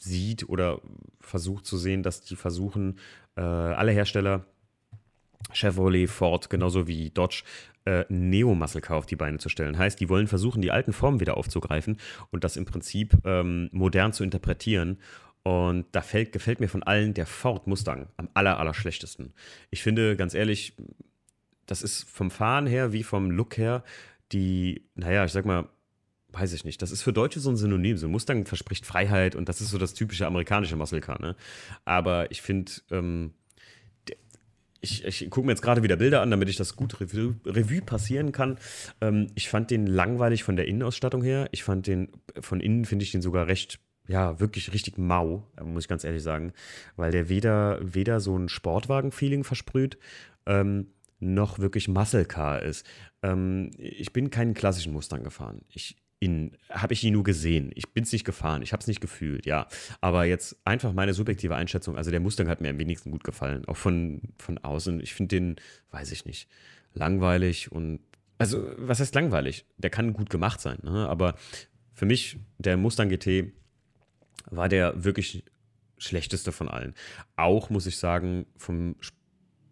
sieht 0.00 0.48
oder 0.48 0.80
versucht 1.20 1.66
zu 1.66 1.76
sehen, 1.76 2.02
dass 2.02 2.22
die 2.22 2.36
versuchen, 2.36 2.98
äh, 3.36 3.40
alle 3.40 3.92
Hersteller, 3.92 4.46
Chevrolet, 5.52 6.08
Ford, 6.08 6.50
genauso 6.50 6.86
wie 6.86 7.10
Dodge, 7.10 7.42
äh, 7.84 8.04
Neo-Muscle 8.08 8.80
Car 8.80 8.98
auf 8.98 9.06
die 9.06 9.16
Beine 9.16 9.38
zu 9.38 9.48
stellen. 9.48 9.78
Heißt, 9.78 10.00
die 10.00 10.08
wollen 10.08 10.26
versuchen, 10.26 10.62
die 10.62 10.70
alten 10.70 10.92
Formen 10.92 11.20
wieder 11.20 11.36
aufzugreifen 11.36 11.98
und 12.30 12.44
das 12.44 12.56
im 12.56 12.64
Prinzip 12.64 13.14
ähm, 13.24 13.68
modern 13.72 14.12
zu 14.12 14.22
interpretieren. 14.22 14.98
Und 15.42 15.86
da 15.92 16.02
fällt, 16.02 16.32
gefällt 16.32 16.60
mir 16.60 16.68
von 16.68 16.82
allen 16.82 17.14
der 17.14 17.26
Ford 17.26 17.66
Mustang 17.66 18.08
am 18.18 18.28
aller, 18.34 18.58
aller 18.58 18.74
schlechtesten. 18.74 19.32
Ich 19.70 19.82
finde, 19.82 20.16
ganz 20.16 20.34
ehrlich, 20.34 20.74
das 21.70 21.82
ist 21.82 22.08
vom 22.08 22.30
Fahren 22.30 22.66
her 22.66 22.92
wie 22.92 23.04
vom 23.04 23.30
Look 23.30 23.56
her 23.56 23.84
die, 24.32 24.84
naja, 24.94 25.24
ich 25.24 25.32
sag 25.32 25.44
mal, 25.44 25.68
weiß 26.32 26.52
ich 26.52 26.64
nicht. 26.64 26.82
Das 26.82 26.90
ist 26.90 27.02
für 27.02 27.12
Deutsche 27.12 27.40
so 27.40 27.50
ein 27.50 27.56
Synonym. 27.56 27.96
So 27.96 28.06
ein 28.06 28.12
Mustang 28.12 28.44
verspricht 28.44 28.86
Freiheit 28.86 29.34
und 29.36 29.48
das 29.48 29.60
ist 29.60 29.70
so 29.70 29.78
das 29.78 29.94
typische 29.94 30.26
amerikanische 30.26 30.76
Muscle 30.76 31.00
Car. 31.00 31.20
Ne? 31.20 31.36
Aber 31.84 32.30
ich 32.30 32.42
finde, 32.42 32.72
ähm, 32.90 33.34
ich, 34.80 35.04
ich 35.04 35.30
gucke 35.30 35.46
mir 35.46 35.52
jetzt 35.52 35.62
gerade 35.62 35.82
wieder 35.82 35.96
Bilder 35.96 36.22
an, 36.22 36.30
damit 36.30 36.48
ich 36.48 36.56
das 36.56 36.74
gut 36.74 37.00
Revue, 37.00 37.36
Revue 37.44 37.82
passieren 37.82 38.32
kann. 38.32 38.58
Ähm, 39.00 39.28
ich 39.34 39.48
fand 39.48 39.70
den 39.70 39.86
langweilig 39.86 40.42
von 40.42 40.56
der 40.56 40.66
Innenausstattung 40.66 41.22
her. 41.22 41.48
Ich 41.52 41.62
fand 41.62 41.86
den, 41.86 42.08
von 42.40 42.60
innen 42.60 42.84
finde 42.84 43.04
ich 43.04 43.12
den 43.12 43.22
sogar 43.22 43.46
recht, 43.46 43.78
ja, 44.08 44.40
wirklich 44.40 44.72
richtig 44.72 44.98
mau, 44.98 45.46
muss 45.62 45.84
ich 45.84 45.88
ganz 45.88 46.04
ehrlich 46.04 46.22
sagen. 46.22 46.52
Weil 46.96 47.12
der 47.12 47.28
weder, 47.28 47.78
weder 47.82 48.20
so 48.20 48.36
ein 48.36 48.48
Sportwagen-Feeling 48.48 49.44
versprüht, 49.44 49.98
ähm, 50.46 50.88
noch 51.20 51.58
wirklich 51.58 51.88
Muscle 51.88 52.24
Car 52.24 52.62
ist. 52.62 52.86
Ähm, 53.22 53.70
ich 53.76 54.12
bin 54.12 54.30
keinen 54.30 54.54
klassischen 54.54 54.92
Mustang 54.92 55.22
gefahren. 55.22 55.62
Ich 55.68 55.96
habe 56.68 56.92
ich 56.92 57.02
ihn 57.02 57.14
nur 57.14 57.24
gesehen. 57.24 57.70
Ich 57.74 57.94
bin 57.94 58.04
es 58.04 58.12
nicht 58.12 58.24
gefahren, 58.24 58.60
ich 58.60 58.72
habe 58.72 58.80
es 58.80 58.86
nicht 58.86 59.00
gefühlt, 59.00 59.46
ja. 59.46 59.66
Aber 60.00 60.24
jetzt 60.24 60.56
einfach 60.64 60.92
meine 60.92 61.14
subjektive 61.14 61.56
Einschätzung, 61.56 61.96
also 61.96 62.10
der 62.10 62.20
Mustang 62.20 62.48
hat 62.48 62.60
mir 62.60 62.68
am 62.68 62.78
wenigsten 62.78 63.10
gut 63.10 63.24
gefallen, 63.24 63.64
auch 63.66 63.76
von, 63.76 64.20
von 64.36 64.58
außen. 64.58 65.00
Ich 65.00 65.14
finde 65.14 65.36
den, 65.36 65.56
weiß 65.90 66.12
ich 66.12 66.26
nicht, 66.26 66.48
langweilig 66.92 67.72
und, 67.72 68.00
also 68.36 68.70
was 68.76 69.00
heißt 69.00 69.14
langweilig? 69.14 69.64
Der 69.78 69.90
kann 69.90 70.12
gut 70.12 70.28
gemacht 70.28 70.60
sein, 70.60 70.78
ne? 70.82 71.08
aber 71.08 71.36
für 71.94 72.06
mich, 72.06 72.38
der 72.58 72.76
Mustang 72.76 73.08
GT 73.08 73.52
war 74.50 74.68
der 74.68 75.04
wirklich 75.04 75.44
schlechteste 75.96 76.52
von 76.52 76.68
allen. 76.68 76.94
Auch, 77.36 77.70
muss 77.70 77.86
ich 77.86 77.98
sagen, 77.98 78.46
vom 78.56 78.96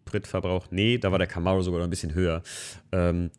Spritverbrauch, 0.09 0.67
nee, 0.71 0.97
da 0.97 1.11
war 1.11 1.19
der 1.19 1.27
Camaro 1.27 1.61
sogar 1.61 1.79
noch 1.79 1.87
ein 1.87 1.91
bisschen 1.91 2.15
höher. 2.15 2.41
Ähm, 2.91 3.29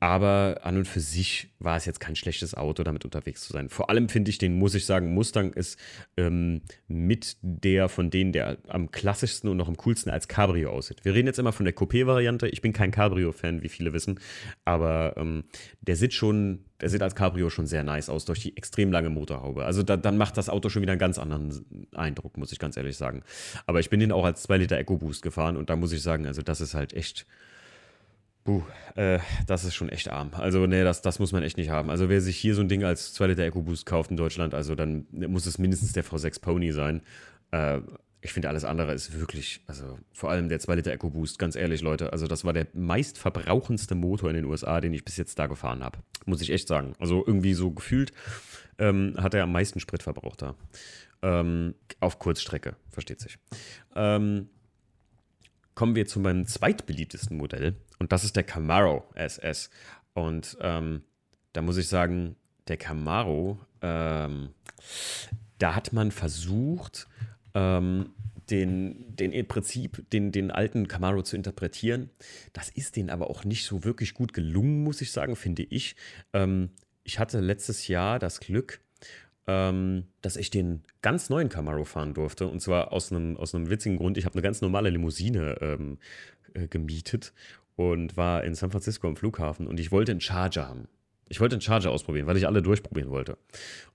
aber 0.00 0.60
an 0.62 0.78
und 0.78 0.88
für 0.88 1.00
sich 1.00 1.50
war 1.58 1.76
es 1.76 1.84
jetzt 1.84 2.00
kein 2.00 2.16
schlechtes 2.16 2.54
Auto, 2.54 2.82
damit 2.82 3.04
unterwegs 3.04 3.42
zu 3.42 3.52
sein. 3.52 3.68
Vor 3.68 3.90
allem 3.90 4.08
finde 4.08 4.30
ich 4.30 4.38
den, 4.38 4.58
muss 4.58 4.74
ich 4.74 4.86
sagen, 4.86 5.12
Mustang 5.12 5.52
ist 5.52 5.78
ähm, 6.16 6.62
mit 6.88 7.36
der 7.42 7.90
von 7.90 8.08
denen, 8.08 8.32
der 8.32 8.56
am 8.68 8.90
klassischsten 8.90 9.50
und 9.50 9.58
noch 9.58 9.68
am 9.68 9.76
coolsten 9.76 10.10
als 10.10 10.26
Cabrio 10.26 10.70
aussieht. 10.70 11.04
Wir 11.04 11.12
reden 11.12 11.26
jetzt 11.26 11.38
immer 11.38 11.52
von 11.52 11.66
der 11.66 11.76
Coupé-Variante. 11.76 12.48
Ich 12.48 12.62
bin 12.62 12.72
kein 12.72 12.92
Cabrio-Fan, 12.92 13.62
wie 13.62 13.68
viele 13.68 13.92
wissen. 13.92 14.18
Aber 14.64 15.14
ähm, 15.18 15.44
der 15.82 15.96
sieht 15.96 16.14
schon, 16.14 16.64
der 16.80 16.88
sieht 16.88 17.02
als 17.02 17.14
Cabrio 17.14 17.50
schon 17.50 17.66
sehr 17.66 17.84
nice 17.84 18.08
aus 18.08 18.24
durch 18.24 18.40
die 18.40 18.56
extrem 18.56 18.90
lange 18.90 19.10
Motorhaube. 19.10 19.66
Also 19.66 19.82
da, 19.82 19.98
dann 19.98 20.16
macht 20.16 20.38
das 20.38 20.48
Auto 20.48 20.70
schon 20.70 20.80
wieder 20.80 20.92
einen 20.92 20.98
ganz 20.98 21.18
anderen 21.18 21.88
Eindruck, 21.94 22.38
muss 22.38 22.52
ich 22.52 22.58
ganz 22.58 22.78
ehrlich 22.78 22.96
sagen. 22.96 23.22
Aber 23.66 23.80
ich 23.80 23.90
bin 23.90 24.00
den 24.00 24.12
auch 24.12 24.24
als 24.24 24.44
2 24.44 24.56
Liter 24.56 24.78
EcoBoost 24.78 25.20
gefahren 25.20 25.58
und 25.58 25.68
da 25.68 25.76
muss 25.76 25.92
ich 25.92 26.00
sagen, 26.00 26.26
also 26.26 26.40
das 26.40 26.62
ist 26.62 26.72
halt 26.72 26.94
echt 26.94 27.26
Puh, 28.44 28.62
äh, 28.96 29.18
das 29.46 29.64
ist 29.64 29.74
schon 29.74 29.90
echt 29.90 30.08
arm. 30.08 30.30
Also, 30.32 30.66
nee, 30.66 30.82
das, 30.82 31.02
das 31.02 31.18
muss 31.18 31.32
man 31.32 31.42
echt 31.42 31.58
nicht 31.58 31.68
haben. 31.68 31.90
Also, 31.90 32.08
wer 32.08 32.20
sich 32.20 32.38
hier 32.38 32.54
so 32.54 32.62
ein 32.62 32.68
Ding 32.68 32.84
als 32.84 33.12
2 33.12 33.28
Liter 33.28 33.44
EcoBoost 33.44 33.84
kauft 33.84 34.10
in 34.10 34.16
Deutschland, 34.16 34.54
also 34.54 34.74
dann 34.74 35.06
muss 35.10 35.44
es 35.46 35.58
mindestens 35.58 35.92
der 35.92 36.04
V6 36.04 36.40
Pony 36.40 36.72
sein. 36.72 37.02
Äh, 37.50 37.80
ich 38.22 38.32
finde, 38.32 38.48
alles 38.48 38.64
andere 38.64 38.92
ist 38.92 39.18
wirklich, 39.18 39.62
also 39.66 39.98
vor 40.12 40.30
allem 40.30 40.48
der 40.48 40.58
2 40.58 40.76
Liter 40.76 40.92
EcoBoost, 40.92 41.38
ganz 41.38 41.54
ehrlich, 41.54 41.82
Leute. 41.82 42.12
Also, 42.12 42.26
das 42.26 42.44
war 42.44 42.54
der 42.54 42.66
meistverbrauchendste 42.72 43.94
Motor 43.94 44.30
in 44.30 44.36
den 44.36 44.46
USA, 44.46 44.80
den 44.80 44.94
ich 44.94 45.04
bis 45.04 45.18
jetzt 45.18 45.38
da 45.38 45.46
gefahren 45.46 45.84
habe. 45.84 45.98
Muss 46.24 46.40
ich 46.40 46.50
echt 46.50 46.66
sagen. 46.66 46.94
Also, 46.98 47.22
irgendwie 47.26 47.52
so 47.52 47.70
gefühlt 47.72 48.12
ähm, 48.78 49.16
hat 49.18 49.34
er 49.34 49.42
am 49.42 49.52
meisten 49.52 49.80
Sprit 49.80 50.02
verbraucht 50.02 50.40
da. 50.40 50.54
Ähm, 51.22 51.74
auf 52.00 52.18
Kurzstrecke, 52.18 52.76
versteht 52.88 53.20
sich. 53.20 53.38
Ähm, 53.94 54.48
kommen 55.74 55.94
wir 55.94 56.06
zu 56.06 56.20
meinem 56.20 56.46
zweitbeliebtesten 56.46 57.36
Modell 57.36 57.76
und 58.00 58.10
das 58.12 58.24
ist 58.24 58.34
der 58.34 58.42
Camaro 58.42 59.04
SS. 59.14 59.70
Und 60.14 60.58
ähm, 60.60 61.02
da 61.52 61.62
muss 61.62 61.76
ich 61.76 61.86
sagen, 61.86 62.34
der 62.66 62.78
Camaro, 62.78 63.58
ähm, 63.82 64.48
da 65.58 65.74
hat 65.76 65.92
man 65.92 66.10
versucht, 66.10 67.06
ähm, 67.54 68.10
den, 68.50 69.14
den 69.14 69.32
im 69.32 69.46
Prinzip 69.46 70.10
den, 70.10 70.32
den 70.32 70.50
alten 70.50 70.88
Camaro 70.88 71.22
zu 71.22 71.36
interpretieren. 71.36 72.10
Das 72.52 72.70
ist 72.70 72.96
denen 72.96 73.10
aber 73.10 73.30
auch 73.30 73.44
nicht 73.44 73.64
so 73.64 73.84
wirklich 73.84 74.14
gut 74.14 74.32
gelungen, 74.32 74.82
muss 74.82 75.00
ich 75.02 75.12
sagen, 75.12 75.36
finde 75.36 75.62
ich. 75.62 75.94
Ähm, 76.32 76.70
ich 77.04 77.18
hatte 77.18 77.40
letztes 77.40 77.86
Jahr 77.86 78.18
das 78.18 78.40
Glück, 78.40 78.80
ähm, 79.46 80.04
dass 80.22 80.36
ich 80.36 80.50
den 80.50 80.82
ganz 81.02 81.28
neuen 81.28 81.48
Camaro 81.48 81.84
fahren 81.84 82.14
durfte. 82.14 82.46
Und 82.48 82.60
zwar 82.60 82.92
aus 82.92 83.12
einem, 83.12 83.36
aus 83.36 83.54
einem 83.54 83.70
witzigen 83.70 83.98
Grund. 83.98 84.18
Ich 84.18 84.24
habe 84.24 84.34
eine 84.34 84.42
ganz 84.42 84.62
normale 84.62 84.90
Limousine 84.90 85.58
ähm, 85.60 85.98
äh, 86.54 86.66
gemietet 86.66 87.32
und 87.80 88.16
war 88.16 88.44
in 88.44 88.54
San 88.54 88.70
Francisco 88.70 89.08
am 89.08 89.16
Flughafen 89.16 89.66
und 89.66 89.80
ich 89.80 89.90
wollte 89.90 90.12
einen 90.12 90.20
Charger 90.20 90.68
haben. 90.68 90.88
Ich 91.28 91.40
wollte 91.40 91.54
einen 91.54 91.62
Charger 91.62 91.92
ausprobieren, 91.92 92.26
weil 92.26 92.36
ich 92.36 92.46
alle 92.46 92.60
durchprobieren 92.60 93.10
wollte. 93.10 93.38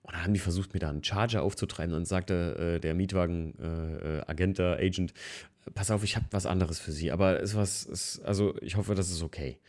Und 0.01 0.13
dann 0.13 0.23
haben 0.23 0.33
die 0.33 0.39
versucht, 0.39 0.73
mir 0.73 0.79
da 0.79 0.89
einen 0.89 1.03
Charger 1.03 1.43
aufzutreiben. 1.43 1.93
Und 1.93 2.07
sagte 2.07 2.77
äh, 2.77 2.79
der 2.79 2.95
Mietwagen-Agent, 2.95 4.59
äh, 4.59 4.73
äh 4.73 4.85
Agent, 4.85 5.13
pass 5.73 5.91
auf, 5.91 6.03
ich 6.05 6.15
habe 6.15 6.25
was 6.31 6.45
anderes 6.45 6.79
für 6.79 6.93
Sie. 6.93 7.11
Aber 7.11 7.41
es 7.41 7.53
was, 7.53 7.83
ist, 7.83 8.19
also 8.23 8.55
ich 8.61 8.77
hoffe, 8.77 8.95
das 8.95 9.11
ist 9.11 9.21
okay. 9.21 9.59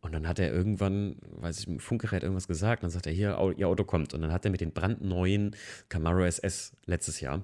Und 0.00 0.12
dann 0.12 0.28
hat 0.28 0.38
er 0.38 0.52
irgendwann, 0.52 1.16
weiß 1.30 1.60
ich, 1.60 1.68
im 1.68 1.80
Funkgerät 1.80 2.22
irgendwas 2.22 2.48
gesagt. 2.48 2.82
Und 2.82 2.88
dann 2.88 2.90
sagt 2.92 3.06
er, 3.06 3.12
hier, 3.14 3.38
Ihr 3.56 3.66
Auto 3.66 3.84
kommt. 3.84 4.12
Und 4.12 4.20
dann 4.20 4.30
hat 4.30 4.44
er 4.44 4.50
mit 4.50 4.60
den 4.60 4.72
brandneuen 4.72 5.56
Camaro 5.88 6.22
SS 6.22 6.72
letztes 6.84 7.20
Jahr 7.20 7.42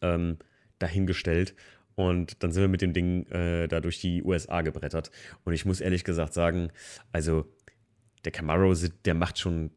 ähm, 0.00 0.38
dahingestellt. 0.78 1.54
Und 2.08 2.42
dann 2.42 2.52
sind 2.52 2.62
wir 2.62 2.68
mit 2.68 2.82
dem 2.82 2.92
Ding 2.92 3.26
äh, 3.26 3.68
da 3.68 3.80
durch 3.80 4.00
die 4.00 4.22
USA 4.22 4.62
gebrettert. 4.62 5.10
Und 5.44 5.52
ich 5.52 5.64
muss 5.64 5.80
ehrlich 5.80 6.04
gesagt 6.04 6.32
sagen, 6.32 6.70
also 7.12 7.46
der 8.24 8.32
Camaro, 8.32 8.74
der 9.04 9.14
macht 9.14 9.38
schon, 9.38 9.70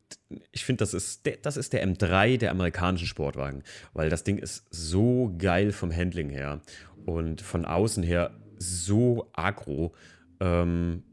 ich 0.51 0.65
finde, 0.65 0.79
das 0.79 0.93
ist, 0.93 1.25
der, 1.25 1.37
das 1.37 1.57
ist 1.57 1.73
der 1.73 1.85
M3 1.87 2.37
der 2.37 2.51
amerikanischen 2.51 3.07
Sportwagen, 3.07 3.63
weil 3.93 4.09
das 4.09 4.23
Ding 4.23 4.37
ist 4.37 4.65
so 4.69 5.33
geil 5.37 5.71
vom 5.71 5.95
Handling 5.95 6.29
her 6.29 6.61
und 7.05 7.41
von 7.41 7.65
außen 7.65 8.03
her 8.03 8.31
so 8.57 9.29
aggro. 9.33 9.93
Ähm, 10.39 11.03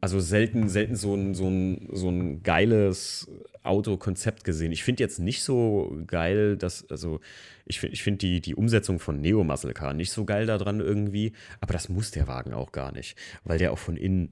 also 0.00 0.20
selten, 0.20 0.68
selten 0.68 0.96
so 0.96 1.14
ein, 1.14 1.34
so 1.34 1.48
ein, 1.48 1.88
so 1.92 2.10
ein 2.10 2.42
geiles 2.42 3.30
Autokonzept 3.64 4.44
gesehen. 4.44 4.72
Ich 4.72 4.84
finde 4.84 5.02
jetzt 5.02 5.18
nicht 5.18 5.42
so 5.42 5.96
geil, 6.06 6.56
dass, 6.56 6.88
also 6.90 7.20
ich 7.64 7.80
finde 7.80 7.94
ich 7.94 8.02
find 8.02 8.22
die, 8.22 8.40
die 8.40 8.54
Umsetzung 8.54 8.98
von 8.98 9.20
Neo 9.20 9.42
Muscle 9.42 9.72
Car 9.72 9.94
nicht 9.94 10.12
so 10.12 10.24
geil 10.24 10.46
daran 10.46 10.80
irgendwie, 10.80 11.32
aber 11.60 11.72
das 11.72 11.88
muss 11.88 12.10
der 12.10 12.28
Wagen 12.28 12.52
auch 12.52 12.72
gar 12.72 12.92
nicht, 12.92 13.16
weil 13.44 13.58
der 13.58 13.72
auch 13.72 13.78
von 13.78 13.96
innen, 13.96 14.30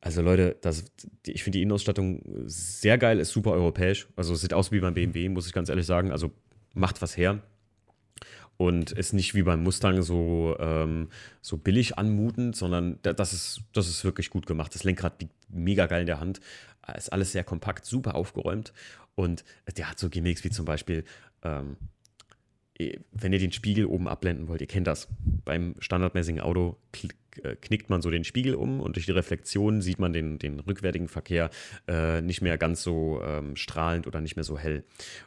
also 0.00 0.20
Leute, 0.20 0.56
das, 0.60 0.84
ich 1.26 1.42
finde 1.42 1.58
die 1.58 1.62
Innenausstattung 1.62 2.22
sehr 2.44 2.98
geil, 2.98 3.18
ist 3.18 3.30
super 3.30 3.52
europäisch, 3.52 4.06
also 4.16 4.34
sieht 4.34 4.52
aus 4.52 4.70
wie 4.70 4.80
beim 4.80 4.94
BMW, 4.94 5.28
muss 5.30 5.46
ich 5.46 5.52
ganz 5.52 5.68
ehrlich 5.68 5.86
sagen, 5.86 6.12
also 6.12 6.32
macht 6.74 7.00
was 7.00 7.16
her 7.16 7.42
und 8.56 8.92
ist 8.92 9.12
nicht 9.12 9.34
wie 9.34 9.42
beim 9.42 9.62
Mustang 9.62 10.02
so, 10.02 10.56
ähm, 10.60 11.08
so 11.42 11.56
billig 11.56 11.98
anmutend, 11.98 12.54
sondern 12.54 12.98
das 13.02 13.32
ist, 13.32 13.62
das 13.72 13.88
ist 13.88 14.04
wirklich 14.04 14.30
gut 14.30 14.46
gemacht. 14.46 14.74
Das 14.74 14.84
Lenkrad 14.84 15.20
liegt 15.20 15.34
mega 15.48 15.86
geil 15.86 16.02
in 16.02 16.06
der 16.06 16.20
Hand, 16.20 16.40
ist 16.92 17.12
alles 17.12 17.32
sehr 17.32 17.44
kompakt, 17.44 17.86
super 17.86 18.14
aufgeräumt 18.14 18.72
und 19.14 19.44
der 19.76 19.90
hat 19.90 19.98
so 19.98 20.08
Gimmicks 20.10 20.44
wie 20.44 20.50
zum 20.50 20.64
Beispiel, 20.64 21.04
ähm, 21.42 21.76
wenn 23.12 23.32
ihr 23.32 23.38
den 23.38 23.52
Spiegel 23.52 23.86
oben 23.86 24.08
abblenden 24.08 24.48
wollt, 24.48 24.60
ihr 24.60 24.66
kennt 24.66 24.86
das. 24.86 25.08
Beim 25.44 25.76
standardmäßigen 25.78 26.40
Auto 26.40 26.76
knickt 27.60 27.90
man 27.90 28.02
so 28.02 28.10
den 28.10 28.24
Spiegel 28.24 28.54
um 28.54 28.80
und 28.80 28.96
durch 28.96 29.06
die 29.06 29.12
Reflexion 29.12 29.80
sieht 29.80 29.98
man 29.98 30.12
den, 30.12 30.38
den 30.38 30.60
rückwärtigen 30.60 31.08
Verkehr 31.08 31.50
äh, 31.88 32.20
nicht 32.20 32.42
mehr 32.42 32.58
ganz 32.58 32.82
so 32.82 33.20
ähm, 33.22 33.56
strahlend 33.56 34.06
oder 34.06 34.20
nicht 34.20 34.36
mehr 34.36 34.44
so 34.44 34.58
hell. 34.58 34.84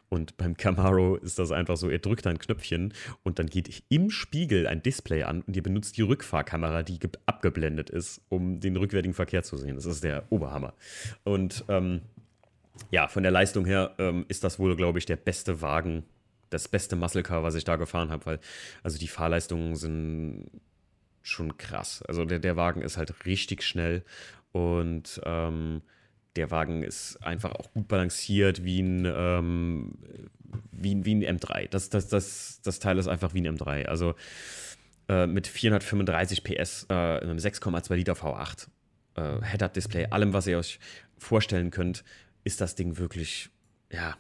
Und 0.10 0.38
beim 0.38 0.56
Camaro 0.56 1.16
ist 1.16 1.40
das 1.40 1.52
einfach 1.52 1.78
so, 1.78 1.90
ihr 1.90 2.00
drückt 2.00 2.28
ein 2.28 2.40
Knöpfchen 2.40 2.94
und 3.24 3.40
dann 3.40 3.48
geht 3.48 3.84
im 3.90 4.10
Spiegel 4.10 4.68
ein 4.68 4.82
Display 4.82 5.24
an 5.24 5.42
und 5.42 5.56
ihr 5.56 5.64
benutzt 5.64 5.98
die 5.98 6.02
Rückfahrkamera, 6.02 6.84
die 6.84 7.00
abgeblendet 7.26 7.90
ist, 7.90 8.22
um 8.30 8.60
den 8.60 8.78
rückwärtigen 8.78 9.14
Verkehr 9.14 9.44
zu 9.44 9.58
sehen. 9.58 9.76
Das 9.76 9.86
ist 9.86 10.04
der 10.04 10.24
Oberhammer. 10.30 10.74
Und 11.24 11.66
ähm, 11.68 12.02
ja, 12.92 13.08
von 13.08 13.24
der 13.24 13.32
Leistung 13.32 13.66
her 13.66 13.96
ähm, 13.98 14.26
ist 14.28 14.44
das 14.44 14.60
wohl, 14.60 14.76
glaube 14.76 15.00
ich, 15.00 15.06
der 15.06 15.18
beste 15.18 15.62
Wagen 15.62 16.04
das 16.50 16.68
beste 16.68 16.96
Muscle 16.96 17.24
Car, 17.24 17.44
was 17.44 17.56
ich 17.56 17.64
da 17.64 17.76
gefahren 17.76 18.10
habe, 18.10 18.26
weil 18.26 18.40
also 18.84 18.98
die 18.98 19.08
Fahrleistungen 19.08 19.76
sind 19.76 20.50
schon 21.28 21.58
krass. 21.58 22.02
Also 22.04 22.26
der, 22.26 22.40
der 22.40 22.56
Wagen 22.56 22.82
ist 22.82 22.98
halt 22.98 23.26
richtig 23.26 23.64
schnell 23.64 24.04
und 24.52 25.22
ähm, 25.26 25.82
der 26.36 26.52
Wagen 26.52 26.84
ist 26.84 27.18
einfach 27.24 27.52
auch 27.52 27.72
gut 27.74 27.88
balanciert 27.88 28.64
wie 28.64 28.82
ein, 28.82 29.06
ähm, 29.06 29.94
wie, 30.72 31.04
wie 31.04 31.16
ein 31.16 31.40
M3. 31.40 31.68
Das, 31.70 31.90
das, 31.90 32.08
das, 32.08 32.62
das 32.64 32.80
Teil 32.80 32.98
ist 32.98 33.08
einfach 33.08 33.34
wie 33.34 33.42
ein 33.42 33.58
M3. 33.58 33.86
Also 33.86 34.16
äh, 35.10 35.28
mit 35.28 35.48
435 35.48 36.44
PS, 36.44 36.86
äh, 36.90 36.94
einem 36.94 37.38
6,2 37.38 37.96
Liter 37.96 38.14
V8, 38.14 38.68
äh, 39.16 39.42
Head-Up-Display, 39.44 40.08
allem, 40.08 40.34
was 40.34 40.48
ihr 40.48 40.58
euch 40.58 40.80
vorstellen 41.18 41.72
könnt, 41.72 42.04
ist 42.44 42.62
das 42.62 42.76
Ding 42.76 42.98
wirklich, 42.98 43.50
ja, 43.92 44.16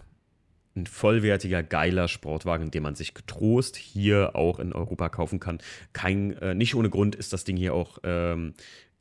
ein 0.77 0.85
vollwertiger, 0.85 1.63
geiler 1.63 2.07
Sportwagen, 2.07 2.71
den 2.71 2.83
man 2.83 2.95
sich 2.95 3.13
getrost 3.13 3.75
hier 3.75 4.35
auch 4.35 4.59
in 4.59 4.73
Europa 4.73 5.09
kaufen 5.09 5.39
kann. 5.39 5.59
Kein, 5.93 6.33
äh, 6.37 6.53
nicht 6.53 6.75
ohne 6.75 6.89
Grund 6.89 7.15
ist 7.15 7.33
das 7.33 7.43
Ding 7.43 7.57
hier 7.57 7.73
auch 7.73 7.97
ähm, 8.03 8.53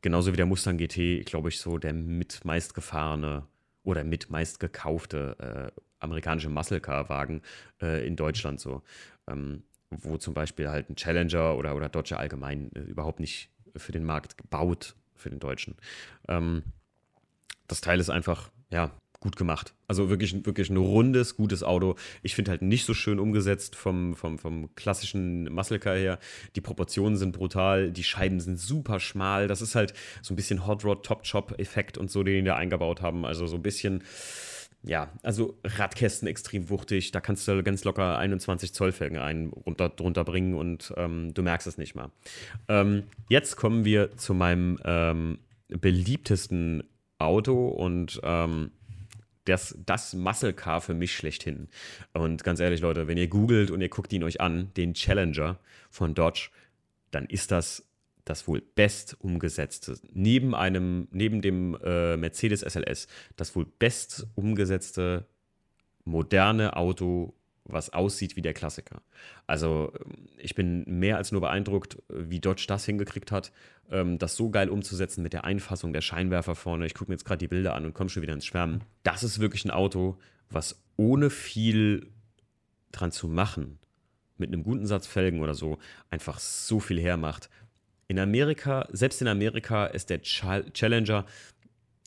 genauso 0.03 0.33
wie 0.33 0.37
der 0.37 0.47
Mustang 0.47 0.79
GT, 0.79 1.24
glaube 1.24 1.51
ich, 1.51 1.61
so 1.61 1.79
der 1.79 1.93
mit 1.93 2.45
meistgefahrene 2.45 3.47
oder 3.83 4.03
mit 4.03 4.31
meist 4.31 4.59
gekaufte 4.59 5.72
äh, 5.77 5.81
amerikanische 6.01 6.49
Muscle 6.49 6.81
Car 6.81 7.09
Wagen 7.09 7.43
äh, 7.81 8.07
in 8.07 8.16
Deutschland 8.16 8.61
so. 8.61 8.83
Ähm, 9.29 9.62
wo 9.91 10.16
zum 10.16 10.35
Beispiel 10.35 10.68
halt 10.68 10.91
ein 10.91 10.97
Challenger 10.97 11.57
oder, 11.57 11.77
oder 11.77 11.89
Dodge 11.89 12.18
allgemein 12.18 12.70
äh, 12.74 12.81
überhaupt 12.81 13.20
nicht 13.20 13.51
für 13.77 13.93
den 13.93 14.05
Markt 14.05 14.37
gebaut, 14.37 14.97
für 15.14 15.31
den 15.31 15.39
Deutschen. 15.39 15.77
Ähm, 16.29 16.64
das 17.68 17.81
Teil 17.81 18.01
ist 18.01 18.11
einfach, 18.11 18.51
ja, 18.70 18.91
gut 19.21 19.37
gemacht. 19.37 19.75
Also 19.89 20.11
wirklich, 20.11 20.45
wirklich 20.47 20.71
ein 20.71 20.77
rundes, 20.77 21.37
gutes 21.37 21.62
Auto. 21.62 21.97
Ich 22.23 22.35
finde 22.35 22.51
halt 22.51 22.62
nicht 22.62 22.85
so 22.85 22.95
schön 22.95 23.19
umgesetzt 23.19 23.77
vom, 23.77 24.14
vom, 24.14 24.39
vom 24.39 24.75
klassischen 24.75 25.53
Muscle 25.53 25.79
Car 25.79 25.97
her. 25.97 26.19
Die 26.55 26.61
Proportionen 26.61 27.17
sind 27.17 27.33
brutal, 27.33 27.91
die 27.91 28.05
Scheiben 28.05 28.41
sind 28.41 28.59
super 28.59 29.01
schmal. 29.01 29.49
Das 29.49 29.62
ist 29.62 29.75
halt 29.75 29.95
so 30.23 30.35
ein 30.35 30.37
bisschen 30.37 30.67
Hot 30.67 30.85
Rod 30.85 31.05
Top 31.05 31.25
Chop 31.25 31.59
Effekt 31.59 31.99
und 31.99 32.11
so, 32.11 32.23
den 32.23 32.45
die 32.45 32.49
da 32.49 32.57
eingebaut 32.57 33.03
haben. 33.03 33.25
Also 33.25 33.47
so 33.47 33.57
ein 33.57 33.62
bisschen, 33.62 34.03
ja, 34.83 35.11
also 35.23 35.59
Radkästen 35.64 36.29
extrem 36.29 36.71
wuchtig. 36.71 37.11
Da 37.12 37.21
kannst 37.21 37.47
du 37.49 37.62
ganz 37.62 37.85
locker 37.85 38.19
21 38.19 38.73
Zoll 38.73 38.93
Felgen 38.93 39.19
ein, 39.19 39.49
runter, 39.49 39.89
drunter 39.89 40.25
bringen 40.25 40.55
und 40.55 40.93
ähm, 40.97 41.35
du 41.35 41.43
merkst 41.43 41.67
es 41.67 41.79
nicht 41.79 41.95
mal. 41.95 42.11
Ähm, 42.69 43.05
jetzt 43.29 43.57
kommen 43.57 43.85
wir 43.85 44.17
zu 44.17 44.35
meinem 44.35 44.79
ähm, 44.85 45.39
beliebtesten 45.69 46.85
Auto 47.19 47.69
und 47.69 48.21
ähm, 48.23 48.73
das, 49.47 49.78
das 49.84 50.14
Muscle 50.14 50.53
Car 50.53 50.80
für 50.80 50.94
mich 50.94 51.14
schlechthin. 51.16 51.68
Und 52.12 52.44
ganz 52.44 52.61
ehrlich, 52.61 52.80
Leute, 52.80 53.09
wenn 53.09 53.18
ihr 53.18 53.28
googelt 53.28 53.70
und 53.70 53.80
ihr 53.80 53.88
guckt 53.88 54.12
ihn 54.12 54.22
euch 54.22 54.40
an, 54.40 54.72
den 54.76 54.94
Challenger 54.94 55.59
von 55.90 56.14
Dodge, 56.14 56.51
dann 57.11 57.26
ist 57.26 57.51
das 57.51 57.86
das 58.26 58.49
wohl 58.49 58.61
best 58.61 59.16
umgesetzte, 59.20 59.99
neben 60.12 60.55
einem, 60.55 61.07
neben 61.12 61.42
dem 61.42 61.78
äh, 61.82 62.16
Mercedes 62.16 62.61
SLS, 62.61 63.07
das 63.36 63.55
wohl 63.55 63.66
best 63.78 64.26
umgesetzte 64.34 65.26
moderne 66.05 66.76
Auto 66.76 67.34
was 67.69 67.93
aussieht 67.93 68.37
wie 68.37 68.43
der 68.43 68.55
Klassiker. 68.55 69.03
Also 69.47 69.93
ich 70.39 70.55
bin 70.55 70.85
mehr 70.87 71.17
als 71.17 71.33
nur 71.33 71.41
beeindruckt, 71.41 72.03
wie 72.09 72.41
Dodge 72.41 72.67
das 72.69 72.85
hingekriegt 72.85 73.33
hat, 73.33 73.53
ähm, 73.91 74.19
das 74.19 74.37
so 74.37 74.51
geil 74.51 74.69
umzusetzen 74.69 75.23
mit 75.23 75.33
der 75.33 75.45
Einfassung 75.45 75.93
der 75.93 76.01
Scheinwerfer 76.01 76.55
vorne. 76.55 76.87
Ich 76.87 76.95
gucke 76.95 77.11
mir 77.11 77.14
jetzt 77.14 77.25
gerade 77.25 77.39
die 77.39 77.49
Bilder 77.49 77.75
an 77.75 77.85
und 77.85 77.95
komme 77.95 78.11
schon 78.11 78.23
wieder 78.23 78.35
ins 78.35 78.47
Schwärmen. 78.47 78.85
Das 79.03 79.23
ist 79.23 79.41
wirklich 79.41 79.64
ein 79.64 79.71
Auto, 79.71 80.19
was 80.51 80.83
ohne 80.97 81.31
viel 81.31 82.09
dran 82.93 83.12
zu 83.12 83.29
machen, 83.29 83.79
mit 84.39 84.53
einem 84.53 84.62
guten 84.62 84.87
Satz 84.87 85.07
Felgen 85.07 85.41
oder 85.41 85.55
so, 85.55 85.79
einfach 86.11 86.39
so 86.39 86.81
viel 86.81 87.01
hermacht. 87.01 87.51
In 88.09 88.19
Amerika, 88.19 88.87
selbst 88.93 89.21
in 89.21 89.29
Amerika 89.29 89.87
ist 89.87 90.11
der 90.11 90.23
Challenger 90.23 91.27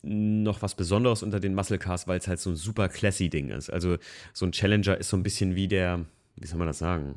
noch 0.02 0.62
was 0.62 0.74
Besonderes 0.74 1.22
unter 1.22 1.40
den 1.40 1.54
Muscle 1.54 1.78
Cars, 1.78 2.08
weil 2.08 2.18
es 2.18 2.28
halt 2.28 2.40
so 2.40 2.50
ein 2.50 2.56
super 2.56 2.88
classy 2.88 3.28
Ding 3.28 3.50
ist. 3.50 3.70
Also 3.70 3.98
so 4.32 4.46
ein 4.46 4.52
Challenger 4.52 4.96
ist 4.96 5.08
so 5.08 5.16
ein 5.16 5.22
bisschen 5.22 5.54
wie 5.54 5.68
der, 5.68 6.04
wie 6.36 6.46
soll 6.46 6.58
man 6.58 6.68
das 6.68 6.78
sagen? 6.78 7.16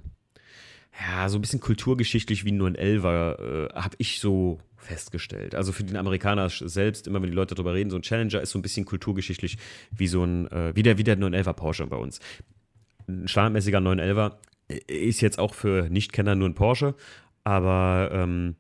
Ja, 1.00 1.28
so 1.28 1.38
ein 1.38 1.42
bisschen 1.42 1.60
kulturgeschichtlich 1.60 2.46
wie 2.46 2.52
nur 2.52 2.68
ein 2.68 2.76
Elver, 2.76 3.70
äh, 3.74 3.74
habe 3.74 3.96
ich 3.98 4.20
so 4.20 4.60
festgestellt. 4.78 5.56
Also 5.56 5.72
für 5.72 5.84
den 5.84 5.98
Amerikaner 5.98 6.50
selbst, 6.50 7.08
immer 7.08 7.22
wenn 7.22 7.30
die 7.30 7.36
Leute 7.36 7.56
darüber 7.56 7.74
reden, 7.74 7.90
so 7.90 7.96
ein 7.96 8.04
Challenger 8.04 8.42
ist 8.42 8.52
so 8.52 8.60
ein 8.60 8.62
bisschen 8.62 8.86
kulturgeschichtlich 8.86 9.58
wie 9.92 10.08
so 10.08 10.24
ein, 10.24 10.52
äh, 10.52 10.76
wie 10.76 10.84
der, 10.84 10.98
wie 10.98 11.04
der 11.04 11.18
911er 11.18 11.54
Porsche 11.54 11.88
bei 11.88 11.96
uns. 11.96 12.20
Ein 13.08 13.28
standardmäßiger 13.28 13.80
911er 13.80 14.34
ist 14.88 15.22
jetzt 15.22 15.40
auch 15.40 15.54
für 15.54 15.90
Nichtkenner 15.90 16.36
nur 16.36 16.50
ein 16.50 16.56
Porsche, 16.56 16.96
aber 17.44 18.10
ähm, 18.14 18.56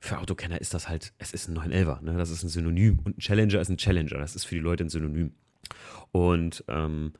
für 0.00 0.18
Autokenner 0.18 0.60
ist 0.60 0.72
das 0.74 0.88
halt, 0.88 1.12
es 1.18 1.32
ist 1.32 1.48
ein 1.48 1.58
911er, 1.58 2.00
ne? 2.00 2.16
das 2.16 2.30
ist 2.30 2.42
ein 2.42 2.48
Synonym. 2.48 3.00
Und 3.04 3.18
ein 3.18 3.20
Challenger 3.20 3.60
ist 3.60 3.68
ein 3.68 3.76
Challenger, 3.76 4.18
das 4.18 4.34
ist 4.34 4.44
für 4.44 4.54
die 4.54 4.60
Leute 4.60 4.84
ein 4.84 4.88
Synonym. 4.88 5.34
Und 6.10 6.64
ähm, 6.68 7.12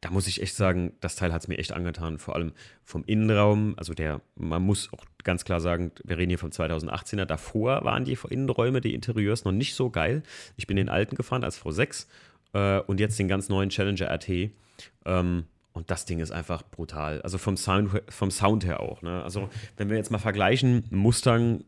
da 0.00 0.10
muss 0.10 0.26
ich 0.26 0.42
echt 0.42 0.54
sagen, 0.54 0.92
das 1.00 1.16
Teil 1.16 1.32
hat 1.32 1.42
es 1.42 1.48
mir 1.48 1.56
echt 1.58 1.72
angetan, 1.72 2.18
vor 2.18 2.34
allem 2.34 2.52
vom 2.82 3.04
Innenraum. 3.04 3.74
Also 3.78 3.94
der, 3.94 4.20
man 4.36 4.62
muss 4.62 4.92
auch 4.92 5.04
ganz 5.22 5.44
klar 5.44 5.60
sagen, 5.60 5.92
wir 6.02 6.18
reden 6.18 6.30
hier 6.30 6.38
vom 6.38 6.50
2018er. 6.50 7.24
Davor 7.24 7.84
waren 7.84 8.04
die 8.04 8.18
Innenräume, 8.28 8.80
die 8.80 8.94
Interieurs 8.94 9.44
noch 9.44 9.52
nicht 9.52 9.74
so 9.74 9.88
geil. 9.90 10.22
Ich 10.56 10.66
bin 10.66 10.76
den 10.76 10.90
alten 10.90 11.16
gefahren 11.16 11.44
als 11.44 11.58
V6 11.58 12.06
äh, 12.52 12.80
und 12.80 13.00
jetzt 13.00 13.18
den 13.18 13.28
ganz 13.28 13.48
neuen 13.48 13.70
Challenger 13.70 14.10
RT. 14.10 14.50
Ähm, 15.06 15.44
und 15.72 15.90
das 15.90 16.04
Ding 16.04 16.20
ist 16.20 16.30
einfach 16.30 16.62
brutal. 16.62 17.22
Also 17.22 17.38
vom 17.38 17.56
Sound, 17.56 17.90
vom 18.08 18.30
Sound 18.30 18.64
her 18.64 18.80
auch. 18.80 19.00
Ne? 19.00 19.22
Also 19.22 19.48
wenn 19.76 19.88
wir 19.88 19.96
jetzt 19.96 20.10
mal 20.10 20.18
vergleichen, 20.18 20.84
Mustang 20.90 21.64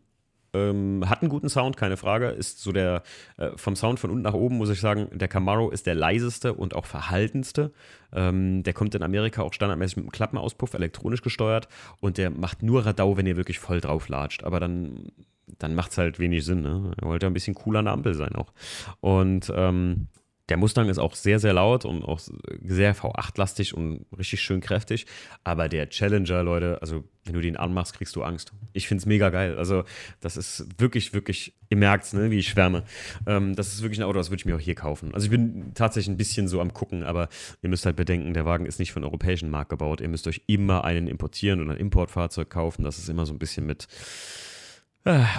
ähm, 0.56 1.08
hat 1.08 1.22
einen 1.22 1.28
guten 1.28 1.48
Sound, 1.48 1.76
keine 1.76 1.96
Frage. 1.96 2.28
Ist 2.28 2.60
so 2.60 2.72
der, 2.72 3.02
äh, 3.36 3.50
vom 3.56 3.76
Sound 3.76 4.00
von 4.00 4.10
unten 4.10 4.22
nach 4.22 4.34
oben, 4.34 4.56
muss 4.56 4.70
ich 4.70 4.80
sagen, 4.80 5.08
der 5.12 5.28
Camaro 5.28 5.70
ist 5.70 5.86
der 5.86 5.94
leiseste 5.94 6.54
und 6.54 6.74
auch 6.74 6.86
verhaltenste. 6.86 7.72
Ähm, 8.12 8.62
der 8.62 8.72
kommt 8.72 8.94
in 8.94 9.02
Amerika 9.02 9.42
auch 9.42 9.52
standardmäßig 9.52 9.96
mit 9.96 10.04
einem 10.04 10.12
Klappenauspuff, 10.12 10.74
elektronisch 10.74 11.22
gesteuert. 11.22 11.68
Und 12.00 12.18
der 12.18 12.30
macht 12.30 12.62
nur 12.62 12.86
Radau, 12.86 13.16
wenn 13.16 13.26
ihr 13.26 13.36
wirklich 13.36 13.58
voll 13.58 13.80
drauf 13.80 14.08
latscht. 14.08 14.44
Aber 14.44 14.60
dann, 14.60 15.12
dann 15.58 15.74
macht 15.74 15.92
es 15.92 15.98
halt 15.98 16.18
wenig 16.18 16.44
Sinn. 16.44 16.62
Ne? 16.62 16.92
Er 17.00 17.08
wollte 17.08 17.26
ein 17.26 17.34
bisschen 17.34 17.54
cooler 17.54 17.80
an 17.80 17.84
der 17.86 17.94
Ampel 17.94 18.14
sein 18.14 18.34
auch. 18.34 18.52
Und 19.00 19.52
ähm, 19.54 20.08
der 20.48 20.56
Mustang 20.56 20.88
ist 20.88 20.98
auch 20.98 21.14
sehr, 21.14 21.38
sehr 21.40 21.52
laut 21.52 21.84
und 21.84 22.04
auch 22.04 22.20
sehr 22.20 22.94
V8-lastig 22.94 23.74
und 23.74 24.06
richtig 24.16 24.40
schön 24.40 24.60
kräftig. 24.60 25.06
Aber 25.44 25.68
der 25.68 25.88
Challenger, 25.88 26.42
Leute, 26.42 26.78
also 26.80 27.04
wenn 27.24 27.34
du 27.34 27.40
den 27.40 27.56
anmachst, 27.56 27.94
kriegst 27.94 28.14
du 28.14 28.22
Angst. 28.22 28.52
Ich 28.72 28.86
finde 28.86 29.00
es 29.00 29.06
mega 29.06 29.30
geil. 29.30 29.58
Also, 29.58 29.82
das 30.20 30.36
ist 30.36 30.66
wirklich, 30.78 31.12
wirklich, 31.12 31.54
ihr 31.68 31.76
merkt 31.76 32.04
es, 32.04 32.12
ne, 32.12 32.30
wie 32.30 32.38
ich 32.38 32.48
schwärme. 32.48 32.84
Ähm, 33.26 33.56
das 33.56 33.74
ist 33.74 33.82
wirklich 33.82 33.98
ein 33.98 34.04
Auto, 34.04 34.18
das 34.18 34.30
würde 34.30 34.40
ich 34.40 34.46
mir 34.46 34.54
auch 34.54 34.60
hier 34.60 34.76
kaufen. 34.76 35.12
Also, 35.12 35.24
ich 35.24 35.30
bin 35.30 35.72
tatsächlich 35.74 36.14
ein 36.14 36.16
bisschen 36.16 36.46
so 36.46 36.60
am 36.60 36.72
Gucken, 36.72 37.02
aber 37.02 37.28
ihr 37.62 37.68
müsst 37.68 37.84
halt 37.84 37.96
bedenken, 37.96 38.32
der 38.32 38.44
Wagen 38.44 38.66
ist 38.66 38.78
nicht 38.78 38.92
von 38.92 39.02
europäischen 39.02 39.50
Markt 39.50 39.70
gebaut. 39.70 40.00
Ihr 40.00 40.08
müsst 40.08 40.28
euch 40.28 40.42
immer 40.46 40.84
einen 40.84 41.08
importieren 41.08 41.60
und 41.60 41.70
ein 41.70 41.76
Importfahrzeug 41.76 42.48
kaufen. 42.48 42.84
Das 42.84 42.98
ist 42.98 43.08
immer 43.08 43.26
so 43.26 43.32
ein 43.32 43.40
bisschen 43.40 43.66
mit 43.66 43.88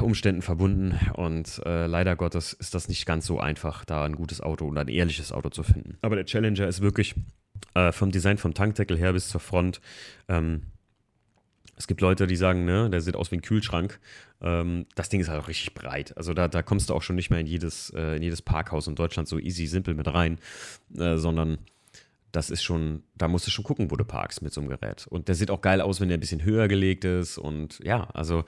Umständen 0.01 0.41
verbunden 0.41 0.97
und 1.15 1.61
äh, 1.65 1.88
leider 1.88 2.15
Gottes 2.15 2.53
ist 2.53 2.74
das 2.74 2.88
nicht 2.88 3.05
ganz 3.05 3.26
so 3.26 3.39
einfach, 3.39 3.84
da 3.84 4.05
ein 4.05 4.15
gutes 4.15 4.39
Auto 4.39 4.65
und 4.65 4.78
ein 4.78 4.88
ehrliches 4.88 5.32
Auto 5.34 5.49
zu 5.49 5.63
finden. 5.63 5.97
Aber 6.01 6.15
der 6.15 6.26
Challenger 6.26 6.68
ist 6.68 6.82
wirklich 6.82 7.15
äh, 7.74 7.91
vom 7.91 8.11
Design, 8.11 8.38
vom 8.38 8.53
Tankdeckel 8.53 8.97
her 8.97 9.13
bis 9.13 9.28
zur 9.28 9.41
Front. 9.41 9.82
Ähm, 10.30 10.63
es 11.76 11.86
gibt 11.86 12.01
Leute, 12.01 12.26
die 12.26 12.36
sagen, 12.36 12.65
ne, 12.65 12.89
der 12.89 13.01
sieht 13.01 13.15
aus 13.15 13.32
wie 13.32 13.36
ein 13.36 13.41
Kühlschrank. 13.41 13.99
Ähm, 14.41 14.88
das 14.95 15.09
Ding 15.09 15.20
ist 15.20 15.30
halt 15.30 15.41
auch 15.41 15.47
richtig 15.47 15.74
breit. 15.74 16.15
Also 16.18 16.34
da, 16.34 16.47
da 16.47 16.63
kommst 16.63 16.89
du 16.89 16.93
auch 16.95 17.03
schon 17.03 17.15
nicht 17.15 17.30
mehr 17.30 17.39
in 17.39 17.45
jedes, 17.45 17.91
äh, 17.91 18.15
in 18.15 18.24
jedes 18.24 18.41
Parkhaus 18.41 18.88
in 18.88 18.95
Deutschland 18.95 19.28
so 19.28 19.38
easy, 19.38 19.68
simpel 19.68 19.93
mit 19.93 20.07
rein, 20.07 20.39
äh, 20.97 21.18
sondern 21.18 21.59
das 22.38 22.52
ist 22.52 22.62
schon, 22.62 23.02
da 23.16 23.28
musst 23.28 23.48
du 23.48 23.52
schon 23.52 23.64
gucken, 23.64 23.90
wo 23.90 23.96
du 23.96 24.06
parkst 24.06 24.44
mit 24.44 24.54
so 24.54 24.62
einem 24.62 24.70
Gerät. 24.70 25.08
Und 25.08 25.28
der 25.28 25.34
sieht 25.34 25.50
auch 25.50 25.60
geil 25.60 25.82
aus, 25.82 26.00
wenn 26.00 26.08
der 26.08 26.20
ein 26.20 26.22
bisschen 26.22 26.44
höher 26.44 26.68
gelegt 26.68 27.04
ist. 27.04 27.40
Und 27.40 27.80
ja, 27.84 28.10
also 28.14 28.46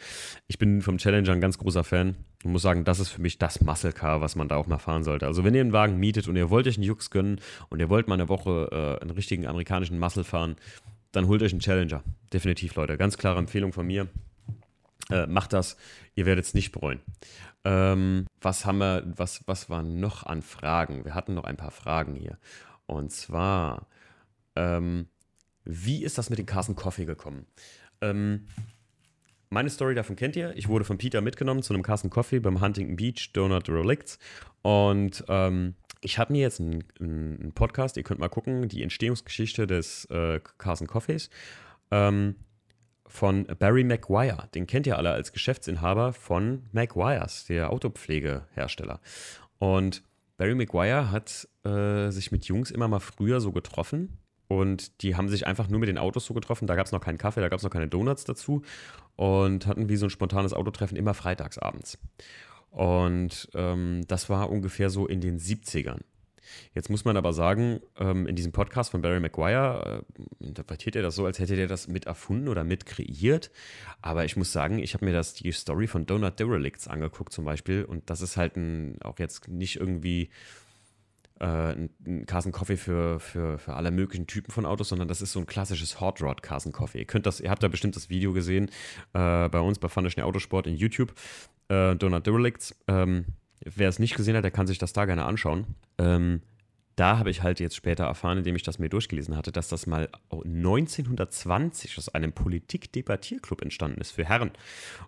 ich 0.47 0.59
bin 0.59 0.83
vom 0.83 0.99
Challenger 0.99 1.31
ein 1.31 1.41
ganz 1.41 1.57
großer 1.57 1.83
Fan. 1.83 2.15
Ich 2.43 2.45
muss 2.45 2.61
sagen, 2.61 2.83
das 2.85 2.99
ist 2.99 3.09
für 3.09 3.21
mich 3.21 3.39
das 3.39 3.61
Muscle 3.61 3.91
Car, 3.91 4.21
was 4.21 4.35
man 4.35 4.47
da 4.47 4.57
auch 4.57 4.67
mal 4.67 4.77
fahren 4.77 5.03
sollte. 5.03 5.25
Also 5.25 5.43
wenn 5.43 5.55
ihr 5.55 5.61
einen 5.61 5.73
Wagen 5.73 5.97
mietet 5.97 6.27
und 6.27 6.35
ihr 6.35 6.51
wollt 6.51 6.67
euch 6.67 6.77
einen 6.77 6.83
Jux 6.83 7.09
gönnen 7.09 7.41
und 7.69 7.79
ihr 7.79 7.89
wollt 7.89 8.07
mal 8.07 8.13
eine 8.13 8.29
Woche 8.29 8.69
äh, 8.71 9.01
einen 9.01 9.09
richtigen 9.09 9.47
amerikanischen 9.47 9.97
Muscle 9.97 10.23
fahren, 10.23 10.57
dann 11.11 11.27
holt 11.27 11.41
euch 11.41 11.51
einen 11.51 11.61
Challenger. 11.61 12.03
Definitiv, 12.31 12.75
Leute. 12.75 12.95
Ganz 12.95 13.17
klare 13.17 13.39
Empfehlung 13.39 13.73
von 13.73 13.87
mir. 13.87 14.07
Äh, 15.09 15.25
macht 15.25 15.51
das, 15.51 15.77
ihr 16.13 16.27
werdet 16.27 16.45
es 16.45 16.53
nicht 16.53 16.71
bereuen. 16.73 16.99
Ähm, 17.65 18.27
was 18.39 18.67
haben 18.67 18.77
wir, 18.77 19.03
was, 19.15 19.41
was 19.47 19.67
waren 19.67 19.99
noch 19.99 20.27
an 20.27 20.43
Fragen? 20.43 21.05
Wir 21.05 21.15
hatten 21.15 21.33
noch 21.33 21.45
ein 21.45 21.57
paar 21.57 21.71
Fragen 21.71 22.13
hier. 22.13 22.37
Und 22.89 23.11
zwar, 23.11 23.87
ähm, 24.55 25.07
wie 25.63 26.03
ist 26.03 26.17
das 26.17 26.29
mit 26.29 26.39
dem 26.39 26.45
Carson 26.45 26.75
Coffee 26.75 27.05
gekommen? 27.05 27.45
Ähm, 28.01 28.47
meine 29.49 29.69
Story 29.69 29.95
davon 29.95 30.15
kennt 30.15 30.35
ihr. 30.35 30.55
Ich 30.55 30.67
wurde 30.67 30.85
von 30.85 30.97
Peter 30.97 31.21
mitgenommen 31.21 31.61
zu 31.61 31.73
einem 31.73 31.83
Carson 31.83 32.09
Coffee 32.09 32.39
beim 32.39 32.61
Huntington 32.61 32.95
Beach 32.95 33.31
Donut 33.33 33.69
Relicts. 33.69 34.17
Und 34.63 35.23
ähm, 35.27 35.75
ich 36.01 36.17
habe 36.17 36.33
mir 36.33 36.41
jetzt 36.41 36.59
einen, 36.59 36.83
einen, 36.99 37.51
Podcast, 37.53 37.97
ihr 37.97 38.03
könnt 38.03 38.19
mal 38.19 38.29
gucken, 38.29 38.67
die 38.69 38.81
Entstehungsgeschichte 38.81 39.67
des 39.67 40.05
äh, 40.05 40.39
Carson 40.57 40.87
Coffees 40.87 41.29
ähm, 41.91 42.35
von 43.05 43.45
Barry 43.59 43.83
Maguire. 43.83 44.49
Den 44.55 44.65
kennt 44.65 44.87
ihr 44.87 44.97
alle 44.97 45.11
als 45.11 45.31
Geschäftsinhaber 45.31 46.13
von 46.13 46.63
Maguires, 46.71 47.45
der 47.45 47.71
Autopflegehersteller. 47.71 48.99
Und 49.59 50.03
Barry 50.39 50.55
Maguire 50.55 51.11
hat 51.11 51.49
äh, 51.65 52.11
sich 52.11 52.31
mit 52.31 52.45
Jungs 52.45 52.71
immer 52.71 52.87
mal 52.87 53.01
früher 53.01 53.41
so 53.41 53.51
getroffen 53.51 54.17
und 54.47 55.03
die 55.03 55.17
haben 55.17 55.27
sich 55.27 55.45
einfach 55.45 55.67
nur 55.67 55.81
mit 55.81 55.89
den 55.89 55.97
Autos 55.97 56.25
so 56.25 56.33
getroffen. 56.33 56.65
Da 56.65 56.75
gab 56.75 56.85
es 56.85 56.93
noch 56.93 57.01
keinen 57.01 57.17
Kaffee, 57.17 57.41
da 57.41 57.49
gab 57.49 57.57
es 57.57 57.63
noch 57.63 57.69
keine 57.69 57.89
Donuts 57.89 58.23
dazu 58.23 58.63
und 59.17 59.67
hatten 59.67 59.89
wie 59.89 59.97
so 59.97 60.07
ein 60.07 60.09
spontanes 60.09 60.53
Autotreffen 60.53 60.97
immer 60.97 61.13
freitags 61.13 61.57
abends. 61.57 61.99
Und 62.71 63.49
ähm, 63.53 64.03
das 64.07 64.29
war 64.29 64.49
ungefähr 64.49 64.89
so 64.89 65.07
in 65.07 65.19
den 65.19 65.39
70ern. 65.39 65.99
Jetzt 66.73 66.89
muss 66.89 67.05
man 67.05 67.17
aber 67.17 67.33
sagen, 67.33 67.79
ähm, 67.97 68.27
in 68.27 68.35
diesem 68.35 68.51
Podcast 68.51 68.91
von 68.91 69.01
Barry 69.01 69.19
Maguire 69.19 70.03
äh, 70.41 70.45
interpretiert 70.45 70.95
er 70.95 71.01
das 71.01 71.15
so, 71.15 71.25
als 71.25 71.39
hätte 71.39 71.55
er 71.55 71.67
das 71.67 71.87
mit 71.87 72.05
erfunden 72.05 72.47
oder 72.47 72.63
mit 72.63 72.85
kreiert. 72.85 73.51
Aber 74.01 74.25
ich 74.25 74.37
muss 74.37 74.51
sagen, 74.51 74.79
ich 74.79 74.93
habe 74.93 75.05
mir 75.05 75.13
das 75.13 75.33
die 75.33 75.51
Story 75.51 75.87
von 75.87 76.05
Donut 76.05 76.39
Derelicts 76.39 76.87
angeguckt 76.87 77.33
zum 77.33 77.45
Beispiel 77.45 77.83
und 77.83 78.09
das 78.09 78.21
ist 78.21 78.37
halt 78.37 78.55
ein, 78.55 79.01
auch 79.01 79.19
jetzt 79.19 79.47
nicht 79.47 79.77
irgendwie 79.77 80.29
äh, 81.39 81.45
ein, 81.45 81.89
ein 82.05 82.25
Carson 82.25 82.51
Coffee 82.51 82.77
für, 82.77 83.19
für, 83.19 83.57
für 83.57 83.73
alle 83.73 83.91
möglichen 83.91 84.27
Typen 84.27 84.51
von 84.51 84.65
Autos, 84.65 84.89
sondern 84.89 85.07
das 85.07 85.21
ist 85.21 85.31
so 85.31 85.39
ein 85.39 85.45
klassisches 85.45 85.99
Hot 85.99 86.21
Rod 86.21 86.43
Carson 86.43 86.71
Coffee. 86.71 86.99
Ihr 86.99 87.05
könnt 87.05 87.25
das, 87.25 87.39
ihr 87.39 87.49
habt 87.49 87.63
da 87.63 87.67
bestimmt 87.67 87.95
das 87.95 88.09
Video 88.09 88.33
gesehen 88.33 88.69
äh, 89.13 89.49
bei 89.49 89.59
uns 89.59 89.79
bei 89.79 89.87
Fanischen 89.87 90.21
Autosport 90.23 90.67
in 90.67 90.75
YouTube. 90.75 91.13
äh, 91.69 91.95
Donut 91.95 92.25
Derelicts. 92.27 92.75
Ähm, 92.87 93.25
wer 93.61 93.89
es 93.89 93.99
nicht 93.99 94.15
gesehen 94.15 94.35
hat, 94.35 94.43
der 94.43 94.51
kann 94.51 94.67
sich 94.67 94.77
das 94.77 94.93
da 94.93 95.05
gerne 95.05 95.25
anschauen. 95.25 95.75
Ähm, 95.97 96.41
da 96.99 97.17
habe 97.17 97.29
ich 97.29 97.43
halt 97.43 97.61
jetzt 97.61 97.77
später 97.77 98.03
erfahren, 98.03 98.39
indem 98.39 98.57
ich 98.57 98.63
das 98.63 98.77
mir 98.77 98.89
durchgelesen 98.89 99.37
hatte, 99.37 99.53
dass 99.53 99.69
das 99.69 99.87
mal 99.87 100.09
1920 100.31 101.97
aus 101.97 102.09
einem 102.09 102.33
Politik-Debattierclub 102.33 103.61
entstanden 103.61 104.01
ist 104.01 104.11
für 104.11 104.25
Herren. 104.25 104.51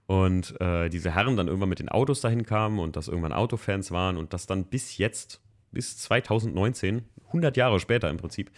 Und 0.06 0.60
äh, 0.62 0.88
diese 0.88 1.14
Herren 1.14 1.36
dann 1.36 1.48
irgendwann 1.48 1.68
mit 1.68 1.80
den 1.80 1.90
Autos 1.90 2.22
dahin 2.22 2.46
kamen 2.46 2.80
und 2.80 2.96
dass 2.96 3.10
irgendwann 3.10 3.34
Autofans 3.34 3.92
waren 3.92 4.16
und 4.16 4.32
das 4.32 4.48
dann 4.48 4.66
bis 4.66 4.98
jetzt, 4.98 5.42
bis 5.72 5.98
2019, 5.98 7.04
100 7.28 7.58
Jahre 7.58 7.80
später 7.82 8.10
im 8.10 8.18
Prinzip, 8.18 8.52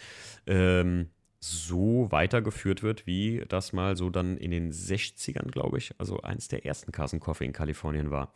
ähm, 0.46 1.10
so 1.44 2.10
weitergeführt 2.10 2.82
wird, 2.82 3.06
wie 3.06 3.44
das 3.48 3.72
mal 3.72 3.96
so 3.96 4.08
dann 4.08 4.38
in 4.38 4.50
den 4.50 4.72
60ern, 4.72 5.50
glaube 5.50 5.76
ich, 5.76 5.94
also 5.98 6.22
eins 6.22 6.48
der 6.48 6.64
ersten 6.64 6.90
Carson 6.90 7.20
Coffee 7.20 7.44
in 7.44 7.52
Kalifornien 7.52 8.10
war. 8.10 8.32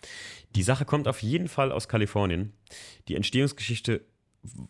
Die 0.54 0.62
Sache 0.62 0.84
kommt 0.84 1.09
auf 1.09 1.22
jeden 1.22 1.48
Fall 1.48 1.72
aus 1.72 1.88
Kalifornien. 1.88 2.52
Die 3.09 3.14
Entstehungsgeschichte 3.14 4.04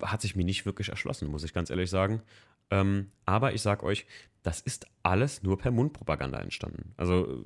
hat 0.02 0.22
sich 0.22 0.36
mir 0.36 0.44
nicht 0.44 0.66
wirklich 0.66 0.88
erschlossen, 0.88 1.28
muss 1.28 1.42
ich 1.42 1.52
ganz 1.52 1.70
ehrlich 1.70 1.90
sagen. 1.90 2.22
Ähm, 2.70 3.10
aber 3.24 3.54
ich 3.54 3.62
sage 3.62 3.84
euch, 3.84 4.06
das 4.42 4.60
ist 4.60 4.86
alles 5.02 5.42
nur 5.42 5.58
per 5.58 5.72
Mundpropaganda 5.72 6.38
entstanden. 6.38 6.94
Also 6.96 7.44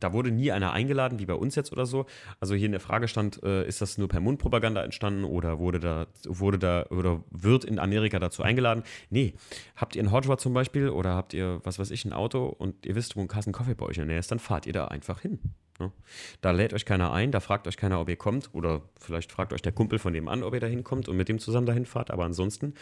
da 0.00 0.12
wurde 0.12 0.30
nie 0.30 0.52
einer 0.52 0.72
eingeladen, 0.72 1.18
wie 1.18 1.26
bei 1.26 1.34
uns 1.34 1.54
jetzt 1.54 1.72
oder 1.72 1.86
so. 1.86 2.06
Also 2.40 2.54
hier 2.54 2.66
in 2.66 2.72
der 2.72 2.80
Frage 2.80 3.08
stand, 3.08 3.42
äh, 3.42 3.66
ist 3.66 3.80
das 3.80 3.98
nur 3.98 4.08
per 4.08 4.20
Mundpropaganda 4.20 4.82
entstanden 4.82 5.24
oder 5.24 5.58
wurde 5.58 5.80
da, 5.80 6.06
wurde 6.24 6.58
da 6.58 6.86
oder 6.90 7.22
wird 7.30 7.64
in 7.64 7.78
Amerika 7.78 8.18
dazu 8.18 8.42
eingeladen? 8.42 8.82
Nee. 9.10 9.34
Habt 9.76 9.96
ihr 9.96 10.10
Hot 10.10 10.28
Rod 10.28 10.40
zum 10.40 10.54
Beispiel 10.54 10.88
oder 10.88 11.14
habt 11.14 11.34
ihr, 11.34 11.60
was 11.64 11.78
weiß 11.78 11.90
ich, 11.90 12.04
ein 12.04 12.12
Auto 12.12 12.46
und 12.46 12.86
ihr 12.86 12.94
wisst, 12.94 13.16
wo 13.16 13.20
ein 13.20 13.28
Kassen 13.28 13.52
Kaffee 13.52 13.74
bei 13.74 13.86
euch 13.86 13.96
in 13.96 14.02
der 14.02 14.06
Nähe 14.06 14.18
ist, 14.18 14.30
dann 14.30 14.38
fahrt 14.38 14.66
ihr 14.66 14.72
da 14.72 14.86
einfach 14.86 15.20
hin. 15.20 15.38
Ne? 15.78 15.92
Da 16.40 16.50
lädt 16.50 16.74
euch 16.74 16.84
keiner 16.84 17.12
ein, 17.12 17.30
da 17.30 17.40
fragt 17.40 17.66
euch 17.68 17.76
keiner, 17.76 18.00
ob 18.00 18.08
ihr 18.08 18.16
kommt 18.16 18.50
oder 18.52 18.82
vielleicht 18.98 19.32
fragt 19.32 19.52
euch 19.52 19.62
der 19.62 19.72
Kumpel 19.72 19.98
von 19.98 20.12
dem 20.12 20.28
an, 20.28 20.42
ob 20.42 20.54
ihr 20.54 20.60
da 20.60 20.66
hinkommt 20.66 21.08
und 21.08 21.16
mit 21.16 21.28
dem 21.28 21.38
zusammen 21.38 21.66
dahin 21.66 21.86
fahrt. 21.86 22.10
Aber 22.10 22.24
ansonsten 22.24 22.74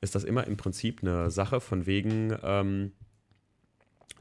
ist 0.00 0.14
das 0.14 0.24
immer 0.24 0.46
im 0.46 0.56
Prinzip 0.56 1.02
eine 1.02 1.30
Sache 1.30 1.60
von 1.60 1.86
wegen, 1.86 2.36
ähm, 2.42 2.92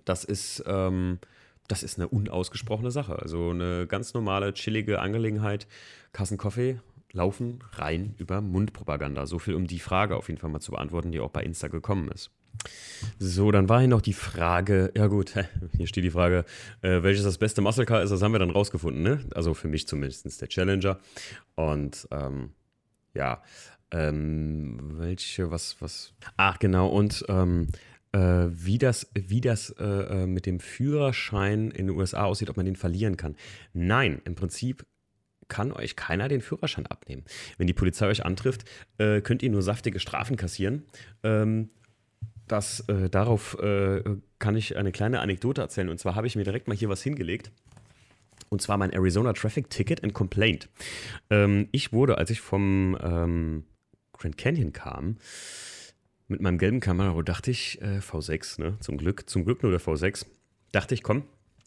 das 0.06 0.24
ist, 0.24 0.64
ähm, 0.66 1.20
das 1.68 1.84
ist 1.84 1.98
eine 1.98 2.08
unausgesprochene 2.08 2.92
Sache. 2.92 3.18
Also 3.18 3.52
eine 3.52 3.88
ganz 3.88 4.14
normale, 4.14 4.54
chillige 4.54 5.00
Angelegenheit. 5.00 5.68
Kassenkaffee 6.14 6.80
laufen 7.14 7.64
rein 7.74 8.16
über 8.18 8.42
Mundpropaganda. 8.42 9.26
So 9.26 9.40
viel, 9.40 9.56
um 9.56 9.68
die 9.68 9.80
Frage 9.80 10.16
auf 10.16 10.28
jeden 10.28 10.40
Fall 10.40 10.50
mal 10.50 10.60
zu 10.60 10.72
beantworten, 10.72 11.12
die 11.12 11.20
auch 11.20 11.30
bei 11.30 11.44
Insta 11.44 11.68
gekommen 11.68 12.10
ist. 12.10 12.32
So, 13.18 13.52
dann 13.52 13.70
war 13.70 13.80
hier 13.80 13.88
noch 13.88 14.02
die 14.02 14.14
Frage, 14.14 14.92
ja 14.96 15.08
gut, 15.08 15.34
hier 15.78 15.88
steht 15.88 16.04
die 16.04 16.12
Frage, 16.12 16.46
äh, 16.82 17.02
welches 17.04 17.24
das 17.24 17.38
beste 17.38 17.62
Muscle 17.62 17.86
Car 17.86 18.04
ist, 18.04 18.12
das 18.12 18.22
haben 18.22 18.34
wir 18.34 18.40
dann 18.40 18.52
rausgefunden, 18.52 19.02
ne? 19.02 19.20
Also 19.34 19.54
für 19.54 19.68
mich 19.68 19.88
zumindest 19.88 20.42
der 20.42 20.48
Challenger. 20.48 21.00
Und 21.56 22.08
ähm, 22.12 22.52
ja, 23.14 23.42
ähm, 23.92 24.80
welche, 25.00 25.52
was, 25.52 25.78
was, 25.80 26.14
ach 26.38 26.60
genau, 26.60 26.88
und 26.88 27.26
ähm, 27.28 27.68
äh, 27.70 27.91
wie 28.18 28.78
das, 28.78 29.10
wie 29.14 29.42
das 29.42 29.70
äh, 29.80 29.84
äh 29.86 30.28
mit 30.28 30.46
dem 30.46 30.60
Führerschein 30.60 31.72
in 31.72 31.88
den 31.88 31.96
USA 31.96 32.26
aussieht, 32.26 32.50
ob 32.50 32.58
man 32.58 32.66
den 32.66 32.76
verlieren 32.76 33.16
kann. 33.18 33.36
Nein, 33.74 34.22
im 34.26 34.36
Prinzip 34.36 34.86
kann 35.48 35.72
euch 35.72 35.96
keiner 35.96 36.30
den 36.30 36.42
Führerschein 36.42 36.88
abnehmen. 36.88 37.24
Wenn 37.58 37.68
die 37.68 37.74
Polizei 37.74 38.08
euch 38.08 38.26
antrifft, 38.26 38.64
äh, 38.98 39.22
könnt 39.22 39.44
ihr 39.44 39.50
nur 39.50 39.62
saftige 39.62 40.00
Strafen 40.00 40.38
kassieren. 40.38 40.84
Ähm, 41.24 41.70
das, 42.48 42.82
äh, 42.88 43.10
darauf 43.10 43.58
äh, 43.60 44.02
kann 44.40 44.56
ich 44.56 44.78
eine 44.78 44.92
kleine 44.92 45.20
Anekdote 45.20 45.62
erzählen. 45.62 45.90
Und 45.90 46.00
zwar 46.00 46.16
habe 46.16 46.28
ich 46.28 46.36
mir 46.36 46.44
direkt 46.44 46.68
mal 46.68 46.76
hier 46.76 46.90
was 46.90 47.02
hingelegt. 47.02 47.52
Und 48.50 48.62
zwar 48.62 48.78
mein 48.78 48.92
Arizona 48.92 49.34
Traffic 49.34 49.70
Ticket 49.70 50.04
and 50.04 50.14
Complaint. 50.14 50.70
Ähm, 51.30 51.68
ich 51.72 51.94
wurde, 51.94 52.18
als 52.18 52.30
ich 52.30 52.42
vom 52.42 52.98
ähm, 53.02 53.64
Grand 54.14 54.38
Canyon 54.38 54.74
kam, 54.74 55.18
mit 56.32 56.42
meinem 56.42 56.58
gelben 56.58 56.80
Camaro, 56.80 57.22
dachte 57.22 57.52
ich, 57.52 57.82
äh, 57.82 58.00
V6, 58.00 58.60
ne? 58.60 58.78
Zum 58.80 58.98
Glück, 58.98 59.30
zum 59.30 59.46
Glück 59.46 59.62
nur 59.62 59.72
der 59.72 59.82
V6. 59.82 60.26
Dachte 60.72 60.96
ich, 60.96 61.04
komm, 61.04 61.24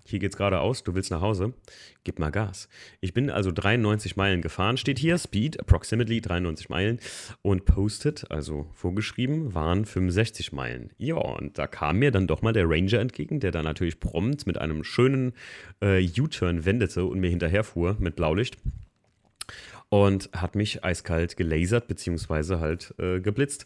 hier 0.07 0.19
geht's 0.19 0.37
geradeaus, 0.37 0.83
du 0.83 0.95
willst 0.95 1.11
nach 1.11 1.21
Hause, 1.21 1.55
gib 2.03 2.19
mal 2.19 2.31
Gas. 2.31 2.69
Ich 3.01 3.15
bin 3.15 3.31
also 3.31 3.51
93 3.53 4.17
Meilen 4.17 4.43
gefahren, 4.43 4.77
steht 4.77 4.99
hier, 4.99 5.17
Speed, 5.19 5.61
approximately 5.61 6.21
93 6.21 6.69
Meilen 6.69 6.99
und 7.43 7.65
posted, 7.65 8.31
also 8.31 8.67
vorgeschrieben, 8.73 9.55
waren 9.55 9.85
65 9.85 10.53
Meilen. 10.53 10.91
Ja, 10.99 11.17
und 11.17 11.59
da 11.59 11.67
kam 11.67 11.99
mir 11.99 12.11
dann 12.11 12.27
doch 12.27 12.43
mal 12.43 12.53
der 12.53 12.69
Ranger 12.69 13.01
entgegen, 13.01 13.41
der 13.41 13.51
dann 13.51 13.65
natürlich 13.65 14.01
prompt 14.01 14.47
mit 14.47 14.59
einem 14.59 14.85
schönen 14.85 15.33
äh, 15.81 16.07
U-Turn 16.19 16.65
wendete 16.65 17.05
und 17.05 17.21
mir 17.21 17.31
hinterherfuhr 17.31 17.97
mit 17.99 18.17
Blaulicht 18.17 18.57
und 19.95 20.29
hat 20.33 20.57
mich 20.57 20.83
eiskalt 20.83 21.37
gelasert, 21.37 21.87
beziehungsweise 21.87 22.59
halt 22.59 22.93
äh, 22.99 23.21
geblitzt. 23.21 23.65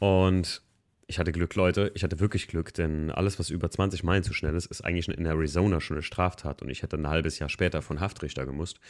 Und 0.00 0.62
ich 1.06 1.18
hatte 1.18 1.32
Glück, 1.32 1.54
Leute. 1.54 1.92
Ich 1.94 2.02
hatte 2.02 2.18
wirklich 2.18 2.48
Glück, 2.48 2.72
denn 2.72 3.10
alles, 3.10 3.38
was 3.38 3.50
über 3.50 3.70
20 3.70 4.02
Meilen 4.02 4.22
zu 4.22 4.32
schnell 4.32 4.54
ist, 4.54 4.64
ist 4.64 4.80
eigentlich 4.86 5.06
in 5.06 5.26
Arizona 5.26 5.82
schon 5.82 5.96
eine 5.98 6.02
Straftat. 6.02 6.62
Und 6.62 6.70
ich 6.70 6.82
hätte 6.82 6.96
ein 6.96 7.06
halbes 7.06 7.38
Jahr 7.38 7.50
später 7.50 7.82
von 7.82 8.00
Haftrichter 8.00 8.46
gemusst. 8.46 8.80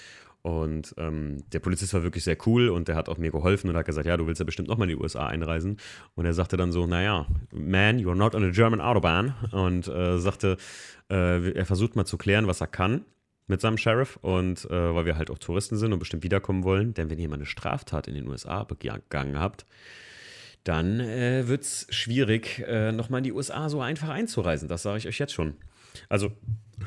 Und 0.43 0.95
ähm, 0.97 1.39
der 1.53 1.59
Polizist 1.59 1.93
war 1.93 2.05
wirklich 2.05 2.23
sehr 2.23 2.39
cool 2.47 2.69
und 2.69 2.87
der 2.87 2.95
hat 2.95 3.09
auch 3.09 3.19
mir 3.19 3.33
geholfen 3.33 3.69
und 3.69 3.77
hat 3.77 3.87
gesagt, 3.87 4.07
ja, 4.07 4.17
du 4.17 4.29
willst 4.29 4.39
ja 4.39 4.45
bestimmt 4.45 4.69
nochmal 4.69 4.89
in 4.89 4.97
die 4.97 5.03
USA 5.03 5.27
einreisen. 5.27 5.79
Und 6.15 6.25
er 6.25 6.35
sagte 6.35 6.57
dann 6.57 6.71
so, 6.71 6.87
naja, 6.87 7.27
man, 7.51 7.99
you're 7.99 8.15
not 8.15 8.37
on 8.37 8.45
a 8.45 8.51
German 8.51 8.81
Autobahn. 8.81 9.35
Und 9.51 9.89
äh, 9.89 10.19
sagte, 10.19 10.57
äh, 11.11 11.51
er 11.51 11.67
versucht 11.67 11.97
mal 11.97 12.05
zu 12.05 12.17
klären, 12.17 12.47
was 12.47 12.61
er 12.61 12.69
kann 12.69 13.05
mit 13.47 13.61
seinem 13.61 13.79
Sheriff 13.79 14.19
und 14.23 14.65
äh, 14.67 14.95
weil 14.95 15.07
wir 15.07 15.17
halt 15.17 15.31
auch 15.31 15.39
Touristen 15.39 15.77
sind 15.77 15.93
und 15.93 15.99
bestimmt 15.99 16.25
wiederkommen 16.25 16.65
wollen. 16.65 16.95
Denn 16.95 17.11
wenn 17.11 17.19
ihr 17.19 17.29
mal 17.29 17.37
eine 17.37 17.47
Straftat 17.47 18.09
in 18.09 18.15
den 18.15 18.27
USA 18.29 18.65
begangen 18.65 19.39
habt, 19.39 19.67
dann 20.65 20.99
äh, 21.01 21.47
wird 21.47 21.63
es 21.63 21.87
schwierig, 21.91 22.65
äh, 22.67 22.91
nochmal 22.91 23.19
in 23.19 23.25
die 23.25 23.33
USA 23.33 23.69
so 23.69 23.81
einfach 23.81 24.09
einzureisen. 24.09 24.69
Das 24.69 24.83
sage 24.83 24.99
ich 24.99 25.07
euch 25.07 25.19
jetzt 25.19 25.33
schon. 25.33 25.55
Also, 26.09 26.33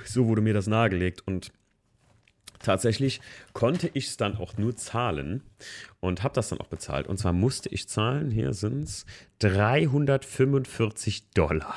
so 0.06 0.28
wurde 0.28 0.42
mir 0.42 0.54
das 0.54 0.68
nahegelegt 0.68 1.24
und 1.26 1.52
tatsächlich 2.60 3.22
konnte 3.54 3.90
ich 3.94 4.08
es 4.08 4.18
dann 4.18 4.36
auch 4.38 4.58
nur 4.58 4.76
zahlen 4.76 5.44
und 6.00 6.24
habe 6.24 6.34
das 6.34 6.50
dann 6.50 6.60
auch 6.60 6.68
bezahlt. 6.68 7.08
Und 7.08 7.18
zwar 7.18 7.34
musste 7.34 7.70
ich 7.70 7.88
zahlen, 7.88 8.32
hier 8.32 8.54
sind 8.54 8.84
es 8.84 9.06
345 9.40 11.32
Dollar. 11.32 11.76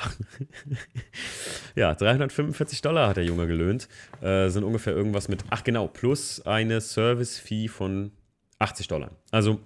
ja, 1.75 1.93
345 1.93 2.81
Dollar 2.81 3.09
hat 3.09 3.17
der 3.17 3.25
Junge 3.25 3.47
gelöhnt. 3.47 3.87
Äh, 4.21 4.49
sind 4.49 4.63
ungefähr 4.63 4.93
irgendwas 4.93 5.27
mit, 5.27 5.43
ach 5.49 5.63
genau, 5.63 5.87
plus 5.87 6.45
eine 6.45 6.81
Service-Fee 6.81 7.67
von 7.67 8.11
80 8.59 8.87
Dollar. 8.87 9.11
Also 9.31 9.59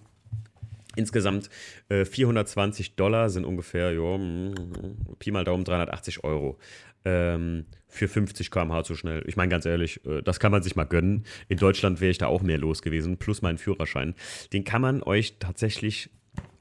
Insgesamt 0.98 1.52
äh, 1.90 2.06
420 2.06 2.96
Dollar 2.96 3.30
sind 3.30 3.46
ungefähr, 3.46 3.94
jo, 3.94 4.20
Pi 5.20 5.30
mal 5.30 5.44
Daumen, 5.44 5.64
380 5.64 6.24
Euro. 6.24 6.58
Ähm, 7.08 7.66
für 7.88 8.10
50 8.10 8.52
km/h 8.52 8.84
zu 8.84 8.96
schnell. 8.96 9.24
Ich 9.28 9.38
meine, 9.38 9.50
ganz 9.50 9.66
ehrlich, 9.66 10.06
äh, 10.06 10.22
das 10.22 10.42
kann 10.42 10.52
man 10.52 10.62
sich 10.62 10.76
mal 10.76 10.84
gönnen. 10.84 11.24
In 11.48 11.58
Deutschland 11.58 12.02
wäre 12.02 12.12
ich 12.12 12.18
da 12.18 12.28
auch 12.28 12.42
mehr 12.42 12.58
los 12.58 12.82
gewesen, 12.82 13.18
plus 13.18 13.42
meinen 13.42 13.58
Führerschein. 13.58 14.14
Den 14.52 14.66
kann 14.66 14.82
man 14.82 15.02
euch 15.02 15.40
tatsächlich 15.40 16.10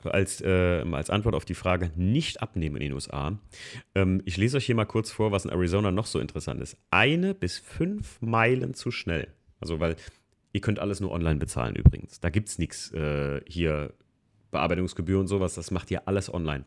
als, 0.05 0.41
äh, 0.43 0.85
als 0.93 1.11
Antwort 1.11 1.35
auf 1.35 1.45
die 1.45 1.55
Frage 1.55 1.91
nicht 1.97 2.43
abnehmen 2.43 2.77
in 2.77 2.83
den 2.83 2.93
USA. 2.93 3.37
Ähm, 3.97 4.23
ich 4.25 4.37
lese 4.37 4.59
euch 4.59 4.67
hier 4.67 4.77
mal 4.77 4.85
kurz 4.85 5.11
vor, 5.11 5.33
was 5.33 5.45
in 5.45 5.51
Arizona 5.51 5.91
noch 5.91 6.07
so 6.07 6.21
interessant 6.21 6.61
ist. 6.61 6.77
Eine 6.91 7.35
bis 7.35 7.59
fünf 7.59 8.21
Meilen 8.21 8.75
zu 8.75 8.93
schnell. 8.93 9.27
Also, 9.59 9.81
weil 9.81 9.97
ihr 10.53 10.61
könnt 10.61 10.79
alles 10.79 11.01
nur 11.01 11.11
online 11.11 11.41
bezahlen 11.41 11.75
übrigens. 11.75 12.21
Da 12.21 12.31
gibt 12.31 12.49
es 12.49 12.59
nichts 12.59 12.93
äh, 12.93 13.41
hier 13.49 13.93
Bearbeitungsgebühr 14.53 15.19
und 15.19 15.27
sowas, 15.27 15.55
das 15.55 15.71
macht 15.71 15.91
ihr 15.91 16.07
alles 16.07 16.33
online. 16.33 16.65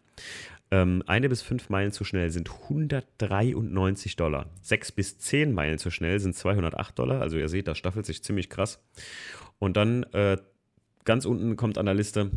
Ähm, 0.72 1.04
eine 1.08 1.30
bis 1.30 1.42
fünf 1.42 1.70
Meilen 1.70 1.92
zu 1.92 2.04
schnell 2.04 2.30
sind 2.30 2.50
193 2.50 4.16
Dollar. 4.16 4.48
Sechs 4.62 4.92
bis 4.92 5.18
zehn 5.18 5.52
Meilen 5.54 5.80
zu 5.80 5.90
schnell 5.90 6.20
sind 6.20 6.36
208 6.36 6.98
Dollar. 6.98 7.22
Also 7.22 7.38
ihr 7.38 7.50
seht, 7.50 7.68
das 7.68 7.78
staffelt 7.78 8.06
sich 8.06 8.24
ziemlich 8.24 8.50
krass. 8.50 8.84
Und 9.58 9.78
dann 9.78 10.04
äh, 10.14 10.38
ganz 11.06 11.26
unten 11.26 11.56
kommt 11.56 11.78
an 11.78 11.86
der 11.86 11.96
Liste 11.96 12.32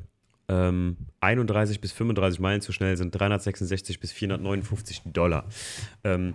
ähm, 0.49 0.97
31 1.21 1.81
bis 1.81 1.93
35 1.93 2.41
Meilen 2.41 2.61
zu 2.61 2.73
schnell 2.73 2.97
sind 2.97 3.15
366 3.15 4.01
bis 4.01 4.13
459 4.13 5.03
Dollar, 5.07 5.47
ähm, 6.05 6.35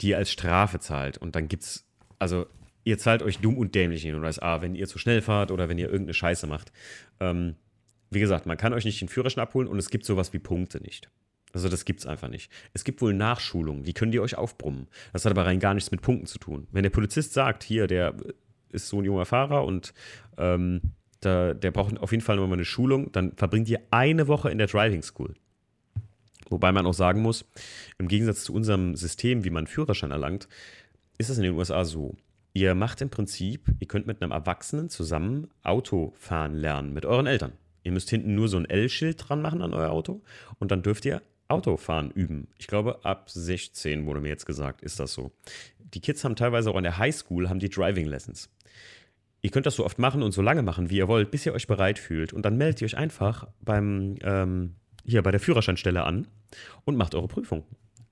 die 0.00 0.10
ihr 0.10 0.18
als 0.18 0.30
Strafe 0.30 0.78
zahlt. 0.78 1.18
Und 1.18 1.34
dann 1.36 1.48
gibt 1.48 1.62
es, 1.64 1.86
also 2.18 2.46
ihr 2.84 2.98
zahlt 2.98 3.22
euch 3.22 3.38
dumm 3.38 3.56
und 3.56 3.74
dämlich 3.74 4.04
in 4.04 4.12
den 4.12 4.22
USA, 4.22 4.60
wenn 4.60 4.74
ihr 4.74 4.86
zu 4.86 4.98
schnell 4.98 5.22
fahrt 5.22 5.50
oder 5.50 5.68
wenn 5.68 5.78
ihr 5.78 5.86
irgendeine 5.86 6.14
Scheiße 6.14 6.46
macht. 6.46 6.72
Ähm, 7.18 7.56
wie 8.10 8.20
gesagt, 8.20 8.46
man 8.46 8.56
kann 8.56 8.72
euch 8.72 8.84
nicht 8.84 9.00
den 9.00 9.08
Führerschein 9.08 9.42
abholen 9.42 9.68
und 9.68 9.78
es 9.78 9.90
gibt 9.90 10.04
sowas 10.04 10.32
wie 10.32 10.38
Punkte 10.38 10.80
nicht. 10.80 11.10
Also 11.56 11.70
das 11.70 11.86
gibt 11.86 12.00
es 12.00 12.06
einfach 12.06 12.28
nicht. 12.28 12.52
Es 12.74 12.84
gibt 12.84 13.00
wohl 13.00 13.14
Nachschulungen, 13.14 13.82
die 13.82 13.94
können 13.94 14.12
die 14.12 14.20
euch 14.20 14.36
aufbrummen. 14.36 14.88
Das 15.14 15.24
hat 15.24 15.30
aber 15.30 15.46
rein 15.46 15.58
gar 15.58 15.72
nichts 15.72 15.90
mit 15.90 16.02
Punkten 16.02 16.26
zu 16.26 16.38
tun. 16.38 16.66
Wenn 16.70 16.82
der 16.82 16.90
Polizist 16.90 17.32
sagt, 17.32 17.64
hier, 17.64 17.86
der 17.86 18.14
ist 18.72 18.88
so 18.88 18.98
ein 19.00 19.06
junger 19.06 19.24
Fahrer 19.24 19.64
und 19.64 19.94
ähm, 20.36 20.82
da, 21.20 21.54
der 21.54 21.70
braucht 21.70 21.98
auf 21.98 22.10
jeden 22.10 22.22
Fall 22.22 22.36
nochmal 22.36 22.58
eine 22.58 22.66
Schulung, 22.66 23.10
dann 23.10 23.32
verbringt 23.36 23.70
ihr 23.70 23.80
eine 23.90 24.28
Woche 24.28 24.50
in 24.50 24.58
der 24.58 24.66
Driving 24.66 25.02
School. 25.02 25.32
Wobei 26.50 26.72
man 26.72 26.84
auch 26.84 26.92
sagen 26.92 27.22
muss, 27.22 27.46
im 27.96 28.06
Gegensatz 28.06 28.44
zu 28.44 28.52
unserem 28.52 28.94
System, 28.94 29.44
wie 29.44 29.50
man 29.50 29.66
Führerschein 29.66 30.10
erlangt, 30.10 30.48
ist 31.16 31.30
es 31.30 31.38
in 31.38 31.44
den 31.44 31.54
USA 31.54 31.86
so. 31.86 32.16
ihr 32.52 32.74
macht 32.74 33.00
im 33.00 33.08
Prinzip, 33.08 33.62
ihr 33.80 33.88
könnt 33.88 34.06
mit 34.06 34.20
einem 34.20 34.30
Erwachsenen 34.30 34.90
zusammen 34.90 35.48
Auto 35.62 36.12
fahren 36.18 36.52
lernen, 36.52 36.92
mit 36.92 37.06
euren 37.06 37.26
Eltern. 37.26 37.52
Ihr 37.82 37.92
müsst 37.92 38.10
hinten 38.10 38.34
nur 38.34 38.48
so 38.48 38.58
ein 38.58 38.68
L-Schild 38.68 39.26
dran 39.26 39.40
machen 39.40 39.62
an 39.62 39.72
euer 39.72 39.90
Auto 39.90 40.20
und 40.58 40.70
dann 40.70 40.82
dürft 40.82 41.06
ihr 41.06 41.22
Autofahren 41.48 42.10
üben. 42.10 42.48
Ich 42.58 42.66
glaube, 42.66 43.04
ab 43.04 43.30
16 43.30 44.06
wurde 44.06 44.20
mir 44.20 44.28
jetzt 44.28 44.46
gesagt, 44.46 44.82
ist 44.82 45.00
das 45.00 45.12
so. 45.12 45.32
Die 45.78 46.00
Kids 46.00 46.24
haben 46.24 46.36
teilweise 46.36 46.70
auch 46.70 46.76
an 46.76 46.82
der 46.82 46.98
Highschool 46.98 47.48
haben 47.48 47.60
die 47.60 47.68
Driving 47.68 48.06
Lessons. 48.06 48.50
Ihr 49.42 49.50
könnt 49.50 49.66
das 49.66 49.76
so 49.76 49.84
oft 49.84 49.98
machen 49.98 50.22
und 50.22 50.32
so 50.32 50.42
lange 50.42 50.62
machen, 50.62 50.90
wie 50.90 50.96
ihr 50.96 51.08
wollt, 51.08 51.30
bis 51.30 51.46
ihr 51.46 51.52
euch 51.52 51.66
bereit 51.66 51.98
fühlt. 51.98 52.32
Und 52.32 52.42
dann 52.42 52.56
meldet 52.56 52.80
ihr 52.80 52.86
euch 52.86 52.96
einfach 52.96 53.46
beim, 53.60 54.16
ähm, 54.22 54.74
hier 55.04 55.22
bei 55.22 55.30
der 55.30 55.40
Führerscheinstelle 55.40 56.02
an 56.02 56.26
und 56.84 56.96
macht 56.96 57.14
eure 57.14 57.28
Prüfung. 57.28 57.64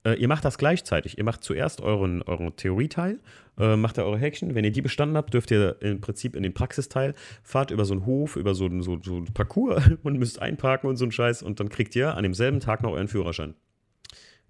Äh, 0.05 0.15
ihr 0.15 0.29
macht 0.29 0.45
das 0.45 0.59
gleichzeitig. 0.59 1.19
Ihr 1.19 1.25
macht 1.25 1.43
zuerst 1.43 1.81
euren, 1.81 2.23
euren 2.23 2.55
Theorieteil, 2.57 3.19
äh, 3.59 3.77
macht 3.77 3.99
ihr 3.99 4.05
eure 4.05 4.19
Häkchen. 4.19 4.55
Wenn 4.55 4.65
ihr 4.65 4.71
die 4.71 4.83
bestanden 4.83 5.17
habt, 5.17 5.33
dürft 5.33 5.51
ihr 5.51 5.77
im 5.81 6.01
Prinzip 6.01 6.37
in 6.37 6.43
den 6.43 6.55
Praxisteil, 6.55 7.15
fahrt 7.43 7.71
über 7.71 7.85
so 7.85 7.95
einen 7.95 8.07
Hof, 8.07 8.37
über 8.37 8.55
so, 8.55 8.69
so, 8.81 8.99
so 9.03 9.17
einen 9.17 9.33
Parcours 9.33 9.83
und 10.03 10.19
müsst 10.19 10.41
einparken 10.41 10.89
und 10.89 10.97
so 10.97 11.05
einen 11.05 11.13
Scheiß. 11.13 11.43
Und 11.43 11.61
dann 11.61 11.69
kriegt 11.69 11.97
ihr 11.97 12.15
an 12.15 12.23
demselben 12.23 12.61
Tag 12.61 12.83
noch 12.83 12.93
euren 12.93 13.09
Führerschein. 13.09 13.55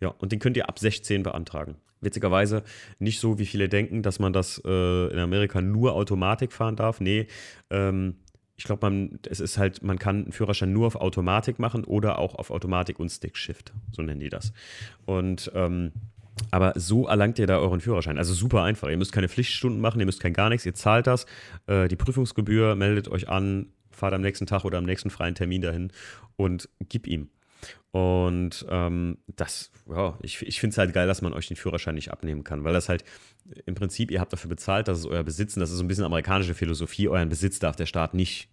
Ja, 0.00 0.08
und 0.08 0.32
den 0.32 0.40
könnt 0.40 0.56
ihr 0.56 0.68
ab 0.68 0.78
16 0.78 1.22
beantragen. 1.22 1.76
Witzigerweise 2.00 2.64
nicht 2.98 3.20
so, 3.20 3.38
wie 3.38 3.46
viele 3.46 3.68
denken, 3.68 4.02
dass 4.02 4.18
man 4.18 4.32
das 4.32 4.60
äh, 4.64 5.06
in 5.12 5.18
Amerika 5.18 5.62
nur 5.62 5.94
Automatik 5.94 6.52
fahren 6.52 6.76
darf. 6.76 7.00
Nee, 7.00 7.28
ähm, 7.70 8.16
ich 8.56 8.64
glaube, 8.64 8.88
man, 8.88 9.18
es 9.28 9.40
ist 9.40 9.58
halt, 9.58 9.82
man 9.82 9.98
kann 9.98 10.24
einen 10.24 10.32
Führerschein 10.32 10.72
nur 10.72 10.86
auf 10.86 10.96
Automatik 10.96 11.58
machen 11.58 11.84
oder 11.84 12.18
auch 12.18 12.36
auf 12.36 12.50
Automatik 12.50 13.00
und 13.00 13.08
Stickshift, 13.08 13.72
so 13.90 14.02
nennen 14.02 14.20
die 14.20 14.28
das. 14.28 14.52
Und 15.06 15.50
ähm, 15.54 15.92
aber 16.50 16.72
so 16.76 17.06
erlangt 17.06 17.38
ihr 17.38 17.46
da 17.46 17.58
euren 17.58 17.80
Führerschein. 17.80 18.18
Also 18.18 18.34
super 18.34 18.62
einfach. 18.62 18.88
Ihr 18.88 18.96
müsst 18.96 19.12
keine 19.12 19.28
Pflichtstunden 19.28 19.80
machen, 19.80 20.00
ihr 20.00 20.06
müsst 20.06 20.20
kein 20.20 20.32
gar 20.32 20.48
nichts, 20.48 20.66
ihr 20.66 20.74
zahlt 20.74 21.06
das. 21.06 21.26
Äh, 21.66 21.88
die 21.88 21.96
Prüfungsgebühr, 21.96 22.74
meldet 22.74 23.08
euch 23.08 23.28
an, 23.28 23.66
fahrt 23.90 24.14
am 24.14 24.20
nächsten 24.20 24.46
Tag 24.46 24.64
oder 24.64 24.78
am 24.78 24.84
nächsten 24.84 25.10
freien 25.10 25.34
Termin 25.34 25.62
dahin 25.62 25.92
und 26.36 26.68
gib 26.88 27.06
ihm. 27.06 27.28
Und 27.94 28.66
ähm, 28.70 29.18
das, 29.28 29.70
ja, 29.88 30.18
ich, 30.20 30.42
ich 30.42 30.58
finde 30.58 30.74
es 30.74 30.78
halt 30.78 30.92
geil, 30.92 31.06
dass 31.06 31.22
man 31.22 31.32
euch 31.32 31.46
den 31.46 31.56
Führerschein 31.56 31.94
nicht 31.94 32.10
abnehmen 32.10 32.42
kann, 32.42 32.64
weil 32.64 32.72
das 32.72 32.88
halt 32.88 33.04
im 33.66 33.76
Prinzip, 33.76 34.10
ihr 34.10 34.18
habt 34.18 34.32
dafür 34.32 34.48
bezahlt, 34.48 34.88
das 34.88 34.98
ist 34.98 35.06
euer 35.06 35.22
Besitz 35.22 35.54
und 35.54 35.60
das 35.60 35.70
ist 35.70 35.76
so 35.76 35.84
ein 35.84 35.86
bisschen 35.86 36.02
amerikanische 36.02 36.56
Philosophie, 36.56 37.08
euren 37.08 37.28
Besitz 37.28 37.60
darf 37.60 37.76
der 37.76 37.86
Staat 37.86 38.12
nicht 38.12 38.48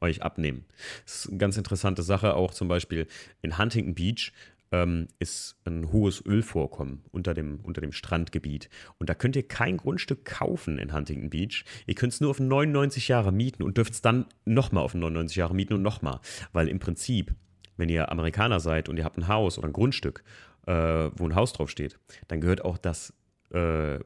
euch 0.00 0.22
abnehmen. 0.22 0.64
Das 1.04 1.14
ist 1.14 1.28
eine 1.28 1.38
ganz 1.38 1.56
interessante 1.56 2.02
Sache, 2.02 2.34
auch 2.34 2.52
zum 2.52 2.66
Beispiel 2.66 3.06
in 3.40 3.56
Huntington 3.56 3.94
Beach 3.94 4.32
ähm, 4.72 5.06
ist 5.20 5.60
ein 5.64 5.92
hohes 5.92 6.20
Ölvorkommen 6.26 7.04
unter 7.12 7.34
dem, 7.34 7.60
unter 7.62 7.80
dem 7.80 7.92
Strandgebiet. 7.92 8.68
Und 8.98 9.08
da 9.08 9.14
könnt 9.14 9.36
ihr 9.36 9.46
kein 9.46 9.76
Grundstück 9.76 10.24
kaufen 10.24 10.78
in 10.78 10.92
Huntington 10.92 11.30
Beach. 11.30 11.64
Ihr 11.86 11.94
könnt 11.94 12.14
es 12.14 12.20
nur 12.20 12.30
auf 12.30 12.40
99 12.40 13.06
Jahre 13.06 13.30
mieten 13.30 13.62
und 13.62 13.76
dürft 13.76 13.92
es 13.92 14.02
dann 14.02 14.26
nochmal 14.44 14.82
auf 14.82 14.94
99 14.94 15.36
Jahre 15.36 15.54
mieten 15.54 15.74
und 15.74 15.82
nochmal. 15.82 16.18
Weil 16.52 16.66
im 16.66 16.80
Prinzip 16.80 17.36
wenn 17.76 17.88
ihr 17.88 18.10
Amerikaner 18.10 18.60
seid 18.60 18.88
und 18.88 18.96
ihr 18.96 19.04
habt 19.04 19.18
ein 19.18 19.28
Haus 19.28 19.58
oder 19.58 19.68
ein 19.68 19.72
Grundstück, 19.72 20.22
äh, 20.66 20.72
wo 20.72 21.24
ein 21.24 21.34
Haus 21.34 21.52
drauf 21.52 21.70
steht, 21.70 21.98
dann 22.28 22.40
gehört 22.40 22.64
auch 22.64 22.78
das, 22.78 23.12
äh, 23.50 23.98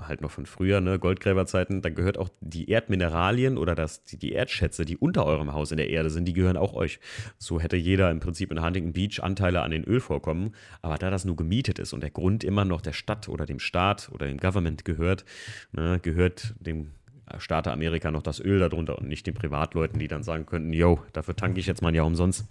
halt 0.00 0.20
noch 0.20 0.30
von 0.30 0.46
früher, 0.46 0.80
ne, 0.80 0.98
Goldgräberzeiten, 0.98 1.82
dann 1.82 1.94
gehört 1.94 2.18
auch 2.18 2.28
die 2.40 2.68
Erdmineralien 2.68 3.56
oder 3.58 3.74
das, 3.74 4.02
die, 4.04 4.18
die, 4.18 4.32
Erdschätze, 4.32 4.84
die 4.84 4.96
unter 4.96 5.24
eurem 5.24 5.52
Haus 5.52 5.70
in 5.70 5.76
der 5.76 5.90
Erde 5.90 6.10
sind, 6.10 6.24
die 6.24 6.32
gehören 6.32 6.56
auch 6.56 6.74
euch. 6.74 6.98
So 7.38 7.60
hätte 7.60 7.76
jeder 7.76 8.10
im 8.10 8.20
Prinzip 8.20 8.50
in 8.50 8.62
Huntington 8.62 8.92
Beach 8.92 9.22
Anteile 9.22 9.62
an 9.62 9.70
den 9.70 9.84
Ölvorkommen, 9.84 10.54
aber 10.82 10.96
da 10.96 11.10
das 11.10 11.24
nur 11.24 11.36
gemietet 11.36 11.78
ist 11.78 11.92
und 11.92 12.02
der 12.02 12.10
Grund 12.10 12.44
immer 12.44 12.64
noch 12.64 12.80
der 12.80 12.92
Stadt 12.92 13.28
oder 13.28 13.46
dem 13.46 13.58
Staat 13.58 14.10
oder 14.12 14.26
dem 14.26 14.38
Government 14.38 14.84
gehört, 14.84 15.24
ne, 15.72 16.00
gehört 16.02 16.54
dem 16.58 16.90
Staate 17.38 17.72
Amerika 17.72 18.10
noch 18.10 18.22
das 18.22 18.40
Öl 18.40 18.58
darunter 18.58 18.98
und 18.98 19.08
nicht 19.08 19.26
den 19.26 19.34
Privatleuten, 19.34 19.98
die 19.98 20.08
dann 20.08 20.22
sagen 20.22 20.46
könnten, 20.46 20.72
yo, 20.72 21.00
dafür 21.12 21.36
tanke 21.36 21.60
ich 21.60 21.66
jetzt 21.66 21.82
mal 21.82 21.88
ein 21.88 21.94
Jahr 21.94 22.06
umsonst. 22.06 22.46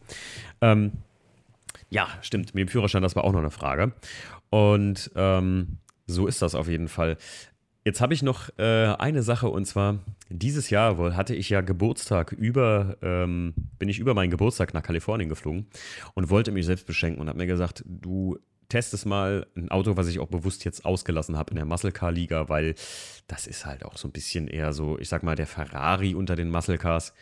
Ähm, 0.62 0.94
ja, 1.90 2.08
stimmt, 2.22 2.54
mit 2.56 2.62
dem 2.62 2.68
Führerschein, 2.68 3.04
das 3.04 3.16
war 3.16 3.24
auch 3.24 3.32
noch 3.32 3.40
eine 3.40 3.52
Frage. 3.52 3.94
Und 4.50 5.12
ähm, 5.16 5.78
so 6.08 6.28
ist 6.28 6.42
das 6.42 6.56
auf 6.56 6.68
jeden 6.68 6.88
Fall. 6.88 7.18
Jetzt 7.86 8.00
habe 8.00 8.14
ich 8.14 8.24
noch 8.24 8.50
äh, 8.58 8.96
eine 8.98 9.24
Sache 9.24 9.50
und 9.50 9.66
zwar 9.66 10.00
dieses 10.30 10.70
Jahr 10.70 10.98
wohl 10.98 11.16
hatte 11.16 11.36
ich 11.36 11.50
ja 11.50 11.60
Geburtstag 11.62 12.32
über, 12.32 12.98
ähm, 13.02 13.54
bin 13.78 13.90
ich 13.90 14.00
über 14.00 14.14
meinen 14.14 14.32
Geburtstag 14.32 14.74
nach 14.74 14.84
Kalifornien 14.84 15.28
geflogen 15.28 15.68
und 16.14 16.30
wollte 16.30 16.52
mich 16.52 16.66
selbst 16.66 16.88
beschenken 16.88 17.22
und 17.22 17.28
habe 17.28 17.38
mir 17.38 17.46
gesagt, 17.46 17.84
du 17.86 18.40
teste 18.74 19.08
mal 19.08 19.46
ein 19.56 19.70
Auto, 19.70 19.98
was 19.98 20.08
ich 20.08 20.20
auch 20.20 20.28
bewusst 20.28 20.66
jetzt 20.66 20.84
ausgelassen 20.84 21.38
habe 21.38 21.52
in 21.52 21.58
der 21.58 21.66
Muscle 21.66 21.92
Car 21.92 22.12
Liga, 22.12 22.50
weil 22.50 22.74
das 23.28 23.46
ist 23.46 23.68
halt 23.68 23.86
auch 23.86 23.98
so 23.98 24.08
ein 24.08 24.12
bisschen 24.12 24.48
eher 24.48 24.74
so, 24.74 24.98
ich 24.98 25.10
sag 25.10 25.22
mal, 25.22 25.36
der 25.36 25.46
Ferrari 25.46 26.16
unter 26.16 26.36
den 26.36 26.50
Muscle 26.50 26.80
Cars. 26.80 27.14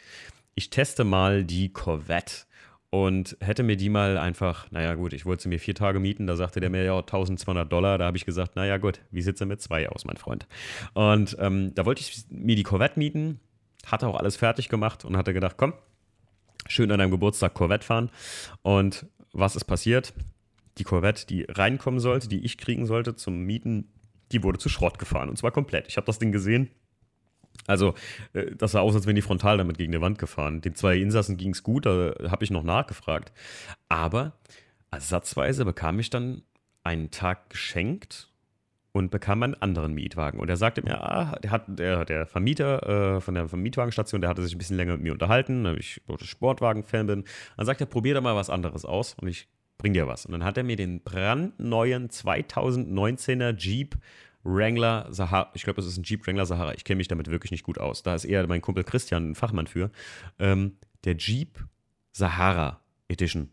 Ich 0.55 0.69
teste 0.69 1.03
mal 1.03 1.43
die 1.43 1.73
Corvette 1.73 2.45
und 2.89 3.35
hätte 3.41 3.63
mir 3.63 3.75
die 3.75 3.89
mal 3.89 4.17
einfach, 4.17 4.71
naja 4.71 4.95
gut, 4.95 5.11
ich 5.11 5.25
wollte 5.25 5.43
sie 5.43 5.49
mir 5.49 5.59
vier 5.59 5.75
Tage 5.75 5.99
mieten, 5.99 6.25
da 6.25 6.37
sagte 6.37 6.61
der 6.61 6.69
mir 6.69 6.85
ja 6.85 6.97
1200 6.97 7.69
Dollar, 7.69 7.97
da 7.97 8.05
habe 8.05 8.15
ich 8.15 8.25
gesagt, 8.25 8.55
naja 8.55 8.77
gut, 8.77 9.01
wie 9.11 9.21
sieht 9.21 9.35
es 9.35 9.39
denn 9.39 9.49
mit 9.49 9.61
zwei 9.61 9.89
aus, 9.89 10.05
mein 10.05 10.15
Freund? 10.17 10.47
Und 10.93 11.35
ähm, 11.37 11.75
da 11.75 11.85
wollte 11.85 11.99
ich 11.99 12.23
mir 12.29 12.55
die 12.55 12.63
Corvette 12.63 12.97
mieten, 12.97 13.41
hatte 13.85 14.07
auch 14.07 14.15
alles 14.15 14.37
fertig 14.37 14.69
gemacht 14.69 15.03
und 15.03 15.17
hatte 15.17 15.33
gedacht, 15.33 15.55
komm, 15.57 15.73
schön 16.67 16.89
an 16.93 16.99
deinem 16.99 17.11
Geburtstag 17.11 17.53
Corvette 17.55 17.85
fahren. 17.85 18.09
Und 18.61 19.05
was 19.33 19.57
ist 19.57 19.65
passiert? 19.65 20.13
Die 20.77 20.83
Corvette, 20.83 21.25
die 21.27 21.45
reinkommen 21.47 21.99
sollte, 21.99 22.27
die 22.27 22.43
ich 22.43 22.57
kriegen 22.57 22.85
sollte 22.85 23.15
zum 23.15 23.43
Mieten, 23.43 23.89
die 24.31 24.43
wurde 24.43 24.59
zu 24.59 24.69
Schrott 24.69 24.99
gefahren. 24.99 25.29
Und 25.29 25.37
zwar 25.37 25.51
komplett. 25.51 25.87
Ich 25.87 25.97
habe 25.97 26.05
das 26.05 26.19
Ding 26.19 26.31
gesehen. 26.31 26.69
Also, 27.67 27.93
äh, 28.33 28.55
das 28.55 28.71
sah 28.71 28.79
aus, 28.79 28.95
als 28.95 29.05
wären 29.05 29.15
die 29.15 29.21
frontal 29.21 29.57
damit 29.57 29.77
gegen 29.77 29.91
die 29.91 30.01
Wand 30.01 30.17
gefahren. 30.17 30.61
Den 30.61 30.75
zwei 30.75 30.97
Insassen 30.97 31.37
ging 31.37 31.51
es 31.51 31.63
gut, 31.63 31.85
da 31.85 32.13
habe 32.29 32.43
ich 32.43 32.51
noch 32.51 32.63
nachgefragt. 32.63 33.31
Aber 33.89 34.33
ersatzweise 34.89 35.65
bekam 35.65 35.99
ich 35.99 36.09
dann 36.09 36.43
einen 36.83 37.11
Tag 37.11 37.49
geschenkt 37.49 38.31
und 38.93 39.11
bekam 39.11 39.43
einen 39.43 39.53
anderen 39.55 39.93
Mietwagen. 39.93 40.39
Und 40.39 40.49
er 40.49 40.57
sagte 40.57 40.81
mir, 40.81 41.01
ah, 41.01 41.37
der, 41.39 41.51
hat, 41.51 41.63
der, 41.67 42.03
der 42.03 42.25
Vermieter 42.25 43.15
äh, 43.15 43.21
von 43.21 43.35
der 43.35 43.47
Mietwagenstation, 43.55 44.21
der 44.21 44.29
hatte 44.29 44.43
sich 44.43 44.53
ein 44.53 44.57
bisschen 44.57 44.77
länger 44.77 44.93
mit 44.93 45.01
mir 45.01 45.13
unterhalten, 45.13 45.63
weil 45.63 45.79
ich 45.79 46.01
Sportwagen-Fan 46.23 47.07
bin. 47.07 47.23
Dann 47.57 47.65
sagt 47.65 47.79
er, 47.79 47.87
probier 47.87 48.15
da 48.15 48.21
mal 48.21 48.35
was 48.35 48.49
anderes 48.49 48.83
aus. 48.83 49.15
Und 49.21 49.27
ich 49.27 49.47
bring 49.81 49.93
dir 49.93 50.07
was. 50.07 50.27
Und 50.27 50.33
dann 50.33 50.43
hat 50.43 50.57
er 50.57 50.63
mir 50.63 50.75
den 50.75 51.01
brandneuen 51.01 52.09
2019er 52.09 53.57
Jeep 53.57 53.97
Wrangler 54.43 55.07
Sahara, 55.09 55.51
ich 55.55 55.63
glaube, 55.63 55.77
das 55.77 55.87
ist 55.87 55.97
ein 55.97 56.03
Jeep 56.03 56.25
Wrangler 56.25 56.45
Sahara, 56.45 56.73
ich 56.73 56.83
kenne 56.83 56.97
mich 56.97 57.07
damit 57.07 57.29
wirklich 57.29 57.51
nicht 57.51 57.63
gut 57.63 57.79
aus. 57.79 58.03
Da 58.03 58.13
ist 58.13 58.25
eher 58.25 58.45
mein 58.47 58.61
Kumpel 58.61 58.83
Christian 58.83 59.31
ein 59.31 59.35
Fachmann 59.35 59.67
für. 59.67 59.91
Ähm, 60.37 60.77
der 61.03 61.15
Jeep 61.17 61.65
Sahara 62.11 62.79
Edition. 63.07 63.49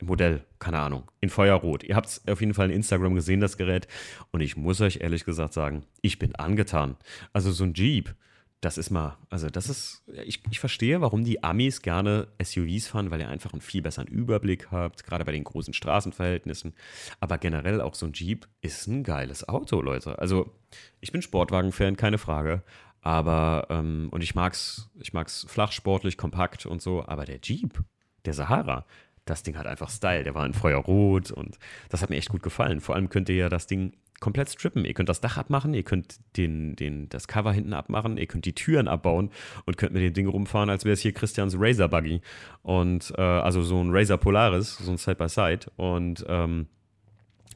Modell, 0.00 0.44
keine 0.60 0.78
Ahnung, 0.78 1.10
in 1.20 1.28
Feuerrot. 1.28 1.82
Ihr 1.82 1.96
habt 1.96 2.06
es 2.06 2.28
auf 2.28 2.40
jeden 2.40 2.54
Fall 2.54 2.70
in 2.70 2.76
Instagram 2.76 3.16
gesehen, 3.16 3.40
das 3.40 3.56
Gerät. 3.56 3.88
Und 4.30 4.42
ich 4.42 4.56
muss 4.56 4.80
euch 4.80 4.98
ehrlich 5.00 5.24
gesagt 5.24 5.54
sagen, 5.54 5.84
ich 6.02 6.20
bin 6.20 6.36
angetan. 6.36 6.96
Also 7.32 7.50
so 7.50 7.64
ein 7.64 7.74
Jeep, 7.74 8.14
das 8.60 8.76
ist 8.76 8.90
mal, 8.90 9.16
also 9.30 9.48
das 9.48 9.68
ist, 9.68 10.02
ich, 10.24 10.42
ich 10.50 10.58
verstehe, 10.58 11.00
warum 11.00 11.24
die 11.24 11.44
Amis 11.44 11.80
gerne 11.80 12.26
SUVs 12.42 12.88
fahren, 12.88 13.10
weil 13.10 13.20
ihr 13.20 13.28
einfach 13.28 13.52
einen 13.52 13.60
viel 13.60 13.82
besseren 13.82 14.08
Überblick 14.08 14.72
habt, 14.72 15.04
gerade 15.04 15.24
bei 15.24 15.30
den 15.30 15.44
großen 15.44 15.72
Straßenverhältnissen. 15.74 16.74
Aber 17.20 17.38
generell 17.38 17.80
auch 17.80 17.94
so 17.94 18.06
ein 18.06 18.12
Jeep 18.14 18.48
ist 18.60 18.88
ein 18.88 19.04
geiles 19.04 19.48
Auto, 19.48 19.80
Leute. 19.80 20.18
Also 20.18 20.52
ich 21.00 21.12
bin 21.12 21.22
Sportwagen-Fan, 21.22 21.96
keine 21.96 22.18
Frage. 22.18 22.64
Aber, 23.00 23.68
ähm, 23.70 24.08
und 24.10 24.22
ich 24.24 24.34
mag's, 24.34 24.90
ich 24.98 25.12
mag's 25.12 25.46
flach, 25.48 25.70
sportlich, 25.70 26.16
kompakt 26.16 26.66
und 26.66 26.82
so. 26.82 27.06
Aber 27.06 27.24
der 27.24 27.38
Jeep, 27.40 27.84
der 28.24 28.34
Sahara, 28.34 28.86
das 29.24 29.44
Ding 29.44 29.56
hat 29.56 29.66
einfach 29.66 29.88
Style. 29.88 30.24
Der 30.24 30.34
war 30.34 30.44
in 30.44 30.54
Feuerrot 30.54 31.30
und 31.30 31.58
das 31.90 32.02
hat 32.02 32.10
mir 32.10 32.16
echt 32.16 32.30
gut 32.30 32.42
gefallen. 32.42 32.80
Vor 32.80 32.96
allem 32.96 33.08
könnt 33.08 33.28
ihr 33.28 33.36
ja 33.36 33.48
das 33.48 33.68
Ding 33.68 33.92
komplett 34.20 34.48
strippen. 34.50 34.84
Ihr 34.84 34.94
könnt 34.94 35.08
das 35.08 35.20
Dach 35.20 35.36
abmachen, 35.36 35.74
ihr 35.74 35.82
könnt 35.82 36.18
den, 36.36 36.76
den, 36.76 37.08
das 37.08 37.28
Cover 37.28 37.52
hinten 37.52 37.72
abmachen, 37.72 38.16
ihr 38.18 38.26
könnt 38.26 38.44
die 38.44 38.54
Türen 38.54 38.88
abbauen 38.88 39.30
und 39.64 39.76
könnt 39.76 39.92
mit 39.92 40.02
dem 40.02 40.12
Ding 40.12 40.26
rumfahren, 40.26 40.70
als 40.70 40.84
wäre 40.84 40.94
es 40.94 41.00
hier 41.00 41.12
Christians 41.12 41.54
Razer 41.58 41.88
Buggy. 41.88 42.20
Und 42.62 43.12
äh, 43.16 43.22
also 43.22 43.62
so 43.62 43.82
ein 43.82 43.90
Razer 43.90 44.18
Polaris, 44.18 44.76
so 44.76 44.90
ein 44.90 44.98
Side-by-Side. 44.98 45.66
-Side. 45.66 45.68
Und 45.76 46.24
ähm, 46.28 46.66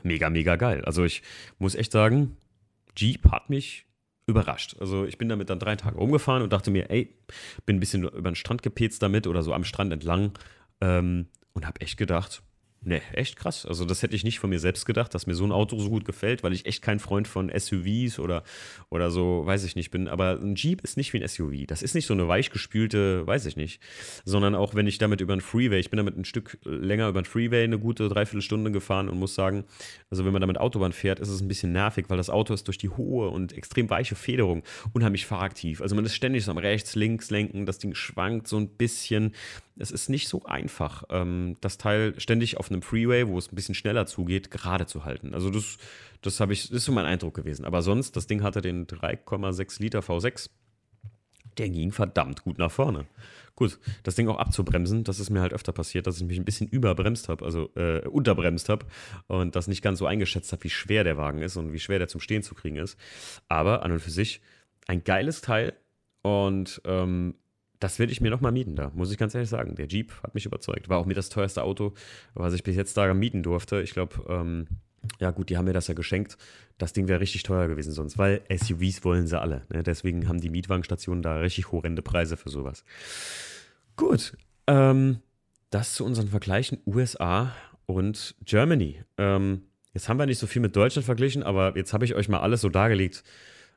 mega, 0.03 0.31
mega 0.31 0.57
geil. 0.57 0.85
Also 0.85 1.05
ich 1.05 1.23
muss 1.59 1.75
echt 1.75 1.93
sagen, 1.93 2.37
Jeep 2.97 3.31
hat 3.31 3.51
mich 3.51 3.87
überrascht. 4.27 4.77
Also 4.81 5.05
ich 5.05 5.19
bin 5.19 5.29
damit 5.29 5.51
dann 5.51 5.59
drei 5.59 5.77
Tage 5.77 5.97
rumgefahren 5.97 6.43
und 6.43 6.53
dachte 6.53 6.71
mir, 6.71 6.91
ey, 6.91 7.15
bin 7.67 7.77
ein 7.77 7.81
bisschen 7.81 8.05
über 8.05 8.31
den 8.31 8.37
Strand 8.37 8.63
gepetzt 8.63 9.03
damit 9.03 9.27
oder 9.27 9.43
so 9.43 9.53
am 9.53 9.65
Strand 9.65 9.93
entlang 9.93 10.33
ähm, 10.81 11.27
und 11.55 11.67
habe 11.67 11.81
echt 11.81 11.97
gedacht, 11.97 12.43
Ne, 12.85 13.01
echt 13.13 13.37
krass. 13.37 13.65
Also 13.65 13.85
das 13.85 14.03
hätte 14.03 14.17
ich 14.17 14.25
nicht 14.25 14.41
von 14.41 14.51
mir 14.51 14.59
selbst 14.59 14.87
gedacht, 14.87 15.15
dass 15.15 15.29
mir 15.29 15.37
so 15.37 15.45
ein 15.45 15.53
Auto 15.53 15.79
so 15.79 15.89
gut 15.89 16.05
gefällt, 16.05 16.43
weil 16.43 16.53
ich 16.53 16.67
echt 16.67 16.83
kein 16.83 16.99
Freund 16.99 17.29
von 17.29 17.49
SUVs 17.57 18.19
oder, 18.19 18.43
oder 18.91 19.13
so, 19.13 19.47
weiß 19.47 19.63
ich 19.63 19.77
nicht, 19.77 19.93
bin. 19.93 20.09
Aber 20.09 20.41
ein 20.43 20.57
Jeep 20.57 20.81
ist 20.83 20.97
nicht 20.97 21.13
wie 21.13 21.23
ein 21.23 21.29
SUV. 21.29 21.67
Das 21.69 21.83
ist 21.83 21.95
nicht 21.95 22.07
so 22.07 22.15
eine 22.15 22.27
weichgespülte, 22.27 23.25
weiß 23.25 23.47
ich 23.47 23.57
nicht. 23.57 23.81
Sondern 24.25 24.57
auch 24.57 24.75
wenn 24.75 24.89
ich 24.89 24.99
damit 24.99 25.21
über 25.21 25.33
einen 25.33 25.43
Freeway, 25.43 25.79
ich 25.79 25.91
bin 25.91 25.99
damit 25.99 26.17
ein 26.17 26.25
Stück 26.25 26.59
länger 26.65 27.09
über 27.09 27.21
einen 27.21 27.25
Freeway 27.25 27.63
eine 27.63 27.79
gute 27.79 28.09
Dreiviertelstunde 28.09 28.73
gefahren 28.73 29.09
und 29.09 29.17
muss 29.17 29.37
sagen, 29.37 29.65
also 30.11 30.25
wenn 30.25 30.33
man 30.33 30.41
damit 30.41 30.59
Autobahn 30.59 30.93
fährt, 30.93 31.21
ist 31.21 31.29
es 31.29 31.41
ein 31.41 31.47
bisschen 31.47 31.71
nervig, 31.71 32.07
weil 32.09 32.17
das 32.17 32.31
Auto 32.31 32.53
ist 32.53 32.67
durch 32.67 32.79
die 32.79 32.89
hohe 32.89 33.29
und 33.29 33.53
extrem 33.53 33.91
weiche 33.91 34.17
Federung 34.17 34.65
unheimlich 34.93 35.25
fahraktiv. 35.25 35.83
Also 35.83 35.95
man 35.95 36.05
ist 36.05 36.17
ständig 36.17 36.45
so 36.45 36.51
am 36.51 36.59
rechts, 36.59 36.97
links 36.97 37.31
lenken, 37.31 37.65
das 37.65 37.79
Ding 37.79 37.95
schwankt 37.95 38.49
so 38.49 38.57
ein 38.57 38.69
bisschen 38.71 39.33
es 39.79 39.91
ist 39.91 40.09
nicht 40.09 40.29
so 40.29 40.45
einfach, 40.45 41.05
ähm, 41.11 41.57
das 41.61 41.79
Teil 41.79 42.15
ständig 42.19 42.59
auf 42.59 42.71
einem 42.73 42.83
Freeway, 42.83 43.29
wo 43.29 43.39
es 43.39 43.51
ein 43.51 43.55
bisschen 43.55 43.75
schneller 43.75 44.07
zugeht, 44.07 44.51
gerade 44.51 44.87
zu 44.87 45.05
halten. 45.05 45.35
Also 45.35 45.51
das, 45.51 45.79
das 46.23 46.41
habe 46.41 46.53
ich, 46.53 46.69
das 46.69 46.79
ist 46.79 46.85
so 46.85 46.93
mein 46.93 47.05
Eindruck 47.05 47.35
gewesen. 47.35 47.65
Aber 47.65 47.83
sonst, 47.83 48.17
das 48.17 48.27
Ding 48.27 48.43
hatte 48.43 48.61
den 48.61 48.87
3,6 48.87 49.81
Liter 49.81 50.01
V6. 50.01 50.51
Der 51.59 51.69
ging 51.69 51.93
verdammt 51.93 52.43
gut 52.43 52.59
nach 52.59 52.71
vorne. 52.71 53.07
Gut, 53.55 53.79
das 54.03 54.15
Ding 54.15 54.29
auch 54.29 54.39
abzubremsen, 54.39 55.05
das 55.05 55.21
ist 55.21 55.29
mir 55.29 55.43
halt 55.43 55.53
öfter 55.53 55.73
passiert, 55.73 56.07
dass 56.07 56.17
ich 56.17 56.25
mich 56.25 56.39
ein 56.39 56.45
bisschen 56.47 56.69
überbremst 56.69 57.29
habe, 57.29 57.45
also 57.45 57.71
äh, 57.77 58.01
unterbremst 58.09 58.71
habe 58.71 58.87
und 59.27 59.55
das 59.55 59.69
nicht 59.69 59.83
ganz 59.83 59.99
so 59.99 60.07
eingeschätzt 60.07 60.53
habe, 60.53 60.65
wie 60.65 60.71
schwer 60.71 61.05
der 61.05 61.19
Wagen 61.19 61.43
ist 61.43 61.59
und 61.59 61.73
wie 61.73 61.79
schwer 61.79 61.99
der 61.99 62.09
zum 62.09 62.21
Stehen 62.21 62.43
zu 62.43 62.55
kriegen 62.55 62.77
ist. 62.77 62.99
Aber 63.49 63.83
an 63.83 63.93
und 63.93 64.01
für 64.01 64.11
sich 64.11 64.41
ein 64.87 65.05
geiles 65.05 65.43
Teil 65.43 65.75
und 66.23 66.81
ähm, 66.87 67.35
das 67.83 67.99
werde 67.99 68.13
ich 68.13 68.21
mir 68.21 68.31
nochmal 68.31 68.53
mieten 68.53 68.77
da, 68.77 68.93
muss 68.95 69.11
ich 69.11 69.19
ganz 69.19 69.35
ehrlich 69.35 69.51
sagen. 69.51 69.75
Der 69.75 69.87
Jeep 69.89 70.13
hat 70.23 70.35
mich 70.35 70.47
überzeugt. 70.47 70.89
War 70.89 70.99
auch 70.99 71.07
mir 71.07 71.15
das 71.15 71.29
teuerste 71.29 71.63
Auto, 71.63 71.95
was 72.35 72.55
ich 72.55 72.63
bis 72.63 72.77
jetzt 72.77 72.97
da 72.97 73.13
mieten 73.13 73.43
durfte. 73.43 73.83
Ich 73.83 73.93
glaube, 73.93 74.25
ähm, 74.29 74.67
ja 75.21 75.33
gut, 75.33 75.51
die 75.51 75.57
haben 75.57 75.65
mir 75.65 75.73
das 75.73 75.89
ja 75.89 75.95
geschenkt. 75.95 76.37
Das 76.79 76.93
Ding 76.93 77.09
wäre 77.09 77.21
richtig 77.21 77.43
teuer 77.43 77.67
gewesen 77.67 77.93
sonst, 77.93 78.19
weil 78.19 78.43
SUVs 78.49 79.05
wollen 79.05 79.27
sie 79.27 79.41
alle. 79.41 79.63
Ne? 79.73 79.83
Deswegen 79.83 80.29
haben 80.29 80.41
die 80.41 80.51
Mietwagenstationen 80.51 81.23
da 81.23 81.37
richtig 81.39 81.73
horrende 81.73 82.03
Preise 82.03 82.37
für 82.37 82.51
sowas. 82.51 82.85
Gut, 83.97 84.37
ähm, 84.69 85.19
das 85.71 85.95
zu 85.95 86.05
unseren 86.05 86.29
Vergleichen 86.29 86.79
USA 86.87 87.53
und 87.87 88.37
Germany. 88.45 89.03
Ähm, 89.19 89.63
jetzt 89.93 90.09
haben 90.09 90.19
wir 90.19 90.27
nicht 90.27 90.39
so 90.39 90.47
viel 90.47 90.63
mit 90.63 90.77
Deutschland 90.77 91.05
verglichen, 91.05 91.43
aber 91.43 91.77
jetzt 91.77 91.93
habe 91.93 92.05
ich 92.05 92.15
euch 92.15 92.29
mal 92.29 92.41
alles 92.41 92.61
so 92.61 92.69
dargelegt. 92.69 93.25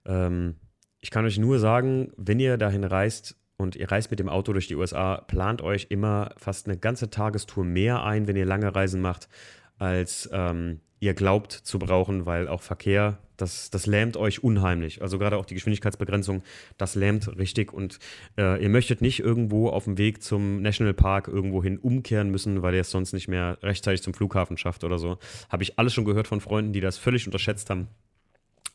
Ähm, 0.06 0.56
ich 1.01 1.10
kann 1.10 1.26
euch 1.26 1.39
nur 1.39 1.58
sagen, 1.58 2.12
wenn 2.18 2.39
ihr 2.39 2.58
dahin 2.58 2.84
reist, 2.84 3.36
und 3.58 3.76
ihr 3.76 3.91
reist 3.91 4.12
mit 4.12 4.20
dem 4.20 4.30
Auto 4.30 4.53
durch 4.53 4.68
die 4.68 4.76
USA, 4.76 5.18
plant 5.18 5.62
euch 5.62 5.88
immer 5.89 6.32
fast 6.38 6.68
eine 6.68 6.78
ganze 6.78 7.10
Tagestour 7.10 7.64
mehr 7.64 8.03
ein, 8.03 8.28
wenn 8.28 8.36
ihr 8.36 8.45
lange 8.45 8.74
Reisen 8.76 9.01
macht, 9.01 9.30
als 9.78 10.30
ähm, 10.32 10.82
ihr 10.99 11.14
glaubt 11.14 11.51
zu 11.51 11.80
brauchen, 11.80 12.26
weil 12.26 12.47
auch 12.47 12.62
Verkehr, 12.62 13.20
das, 13.38 13.70
das 13.70 13.86
lähmt 13.86 14.18
euch 14.18 14.43
unheimlich. 14.43 15.01
Also 15.01 15.20
gerade 15.20 15.38
auch 15.38 15.45
die 15.45 15.53
Geschwindigkeitsbegrenzung, 15.53 16.43
das 16.78 16.95
lähmt 16.95 17.28
richtig 17.38 17.74
und 17.74 17.99
äh, 18.38 18.62
ihr 18.62 18.70
möchtet 18.70 19.01
nicht 19.01 19.20
irgendwo 19.20 19.70
auf 19.70 19.86
dem 19.86 19.97
Weg 19.97 20.24
zum 20.24 20.62
Nationalpark 20.62 21.28
irgendwohin 21.28 21.78
umkehren 21.78 22.32
müssen, 22.32 22.62
weil 22.62 22.74
ihr 22.74 22.82
es 22.82 22.91
sonst 22.91 23.14
nicht 23.14 23.28
mehr 23.28 23.58
rechtzeitig 23.62 24.01
zum 24.01 24.14
Flughafen 24.14 24.58
schafft 24.58 24.84
oder 24.84 24.99
so. 24.99 25.18
Habe 25.49 25.64
ich 25.64 25.78
alles 25.78 25.93
schon 25.93 26.06
gehört 26.06 26.28
von 26.28 26.41
Freunden, 26.41 26.74
die 26.74 26.82
das 26.82 26.97
völlig 26.97 27.26
unterschätzt 27.26 27.70
haben. 27.70 27.88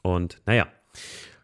Und 0.03 0.41
naja, 0.47 0.69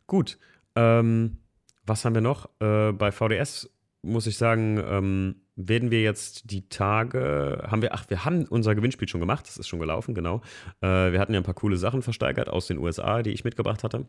gut. 0.06 0.38
Ähm, 0.74 1.38
was 1.86 2.04
haben 2.04 2.14
wir 2.14 2.22
noch? 2.22 2.48
Äh, 2.60 2.92
bei 2.92 3.12
VDS 3.12 3.70
muss 4.02 4.26
ich 4.26 4.36
sagen, 4.36 4.82
ähm, 4.86 5.36
werden 5.56 5.90
wir 5.90 6.02
jetzt 6.02 6.50
die 6.50 6.68
Tage, 6.68 7.64
haben 7.66 7.82
wir, 7.82 7.94
ach, 7.94 8.04
wir 8.08 8.24
haben 8.24 8.44
unser 8.44 8.74
Gewinnspiel 8.74 9.08
schon 9.08 9.20
gemacht, 9.20 9.46
das 9.46 9.56
ist 9.56 9.68
schon 9.68 9.80
gelaufen, 9.80 10.14
genau. 10.14 10.42
Äh, 10.80 11.12
wir 11.12 11.18
hatten 11.18 11.32
ja 11.32 11.40
ein 11.40 11.44
paar 11.44 11.54
coole 11.54 11.76
Sachen 11.76 12.02
versteigert 12.02 12.48
aus 12.48 12.66
den 12.66 12.78
USA, 12.78 13.22
die 13.22 13.30
ich 13.30 13.44
mitgebracht 13.44 13.82
hatte. 13.82 14.06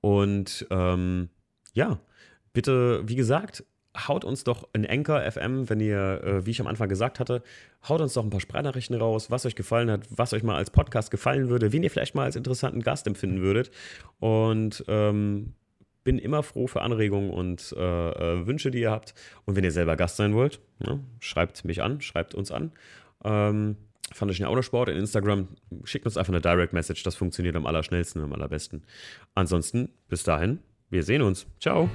Und 0.00 0.66
ähm, 0.70 1.30
ja, 1.72 1.98
bitte, 2.52 3.02
wie 3.08 3.16
gesagt, 3.16 3.64
haut 3.96 4.24
uns 4.24 4.44
doch 4.44 4.68
in 4.72 4.86
Anchor 4.86 5.20
FM, 5.30 5.68
wenn 5.68 5.80
ihr, 5.80 6.22
äh, 6.22 6.46
wie 6.46 6.50
ich 6.50 6.60
am 6.60 6.66
Anfang 6.66 6.88
gesagt 6.88 7.18
hatte, 7.18 7.42
haut 7.88 8.00
uns 8.00 8.14
doch 8.14 8.22
ein 8.22 8.30
paar 8.30 8.40
Sprachnachrichten 8.40 8.96
raus, 8.96 9.30
was 9.30 9.46
euch 9.46 9.56
gefallen 9.56 9.90
hat, 9.90 10.02
was 10.10 10.32
euch 10.32 10.42
mal 10.42 10.56
als 10.56 10.70
Podcast 10.70 11.10
gefallen 11.10 11.48
würde, 11.48 11.72
wen 11.72 11.82
ihr 11.82 11.90
vielleicht 11.90 12.14
mal 12.14 12.24
als 12.24 12.36
interessanten 12.36 12.82
Gast 12.82 13.06
empfinden 13.06 13.40
würdet. 13.40 13.70
Und 14.20 14.84
ähm, 14.86 15.54
bin 16.04 16.18
immer 16.18 16.42
froh 16.42 16.66
für 16.66 16.82
Anregungen 16.82 17.30
und 17.30 17.74
äh, 17.76 17.80
äh, 18.10 18.46
Wünsche, 18.46 18.70
die 18.70 18.80
ihr 18.80 18.90
habt. 18.90 19.14
Und 19.44 19.56
wenn 19.56 19.64
ihr 19.64 19.72
selber 19.72 19.96
Gast 19.96 20.16
sein 20.16 20.34
wollt, 20.34 20.60
ne, 20.78 21.00
schreibt 21.18 21.64
mich 21.64 21.82
an, 21.82 22.00
schreibt 22.00 22.34
uns 22.34 22.50
an. 22.50 22.72
Ähm, 23.24 23.76
fand 24.12 24.30
ich 24.30 24.44
Autosport 24.44 24.88
in 24.88 24.96
Instagram. 24.96 25.48
Schickt 25.84 26.06
uns 26.06 26.16
einfach 26.16 26.32
eine 26.32 26.40
Direct 26.40 26.72
Message. 26.72 27.02
Das 27.02 27.16
funktioniert 27.16 27.56
am 27.56 27.66
allerschnellsten 27.66 28.20
und 28.20 28.28
am 28.28 28.32
allerbesten. 28.32 28.82
Ansonsten, 29.34 29.90
bis 30.08 30.22
dahin, 30.22 30.60
wir 30.88 31.02
sehen 31.02 31.22
uns. 31.22 31.46
Ciao. 31.60 31.88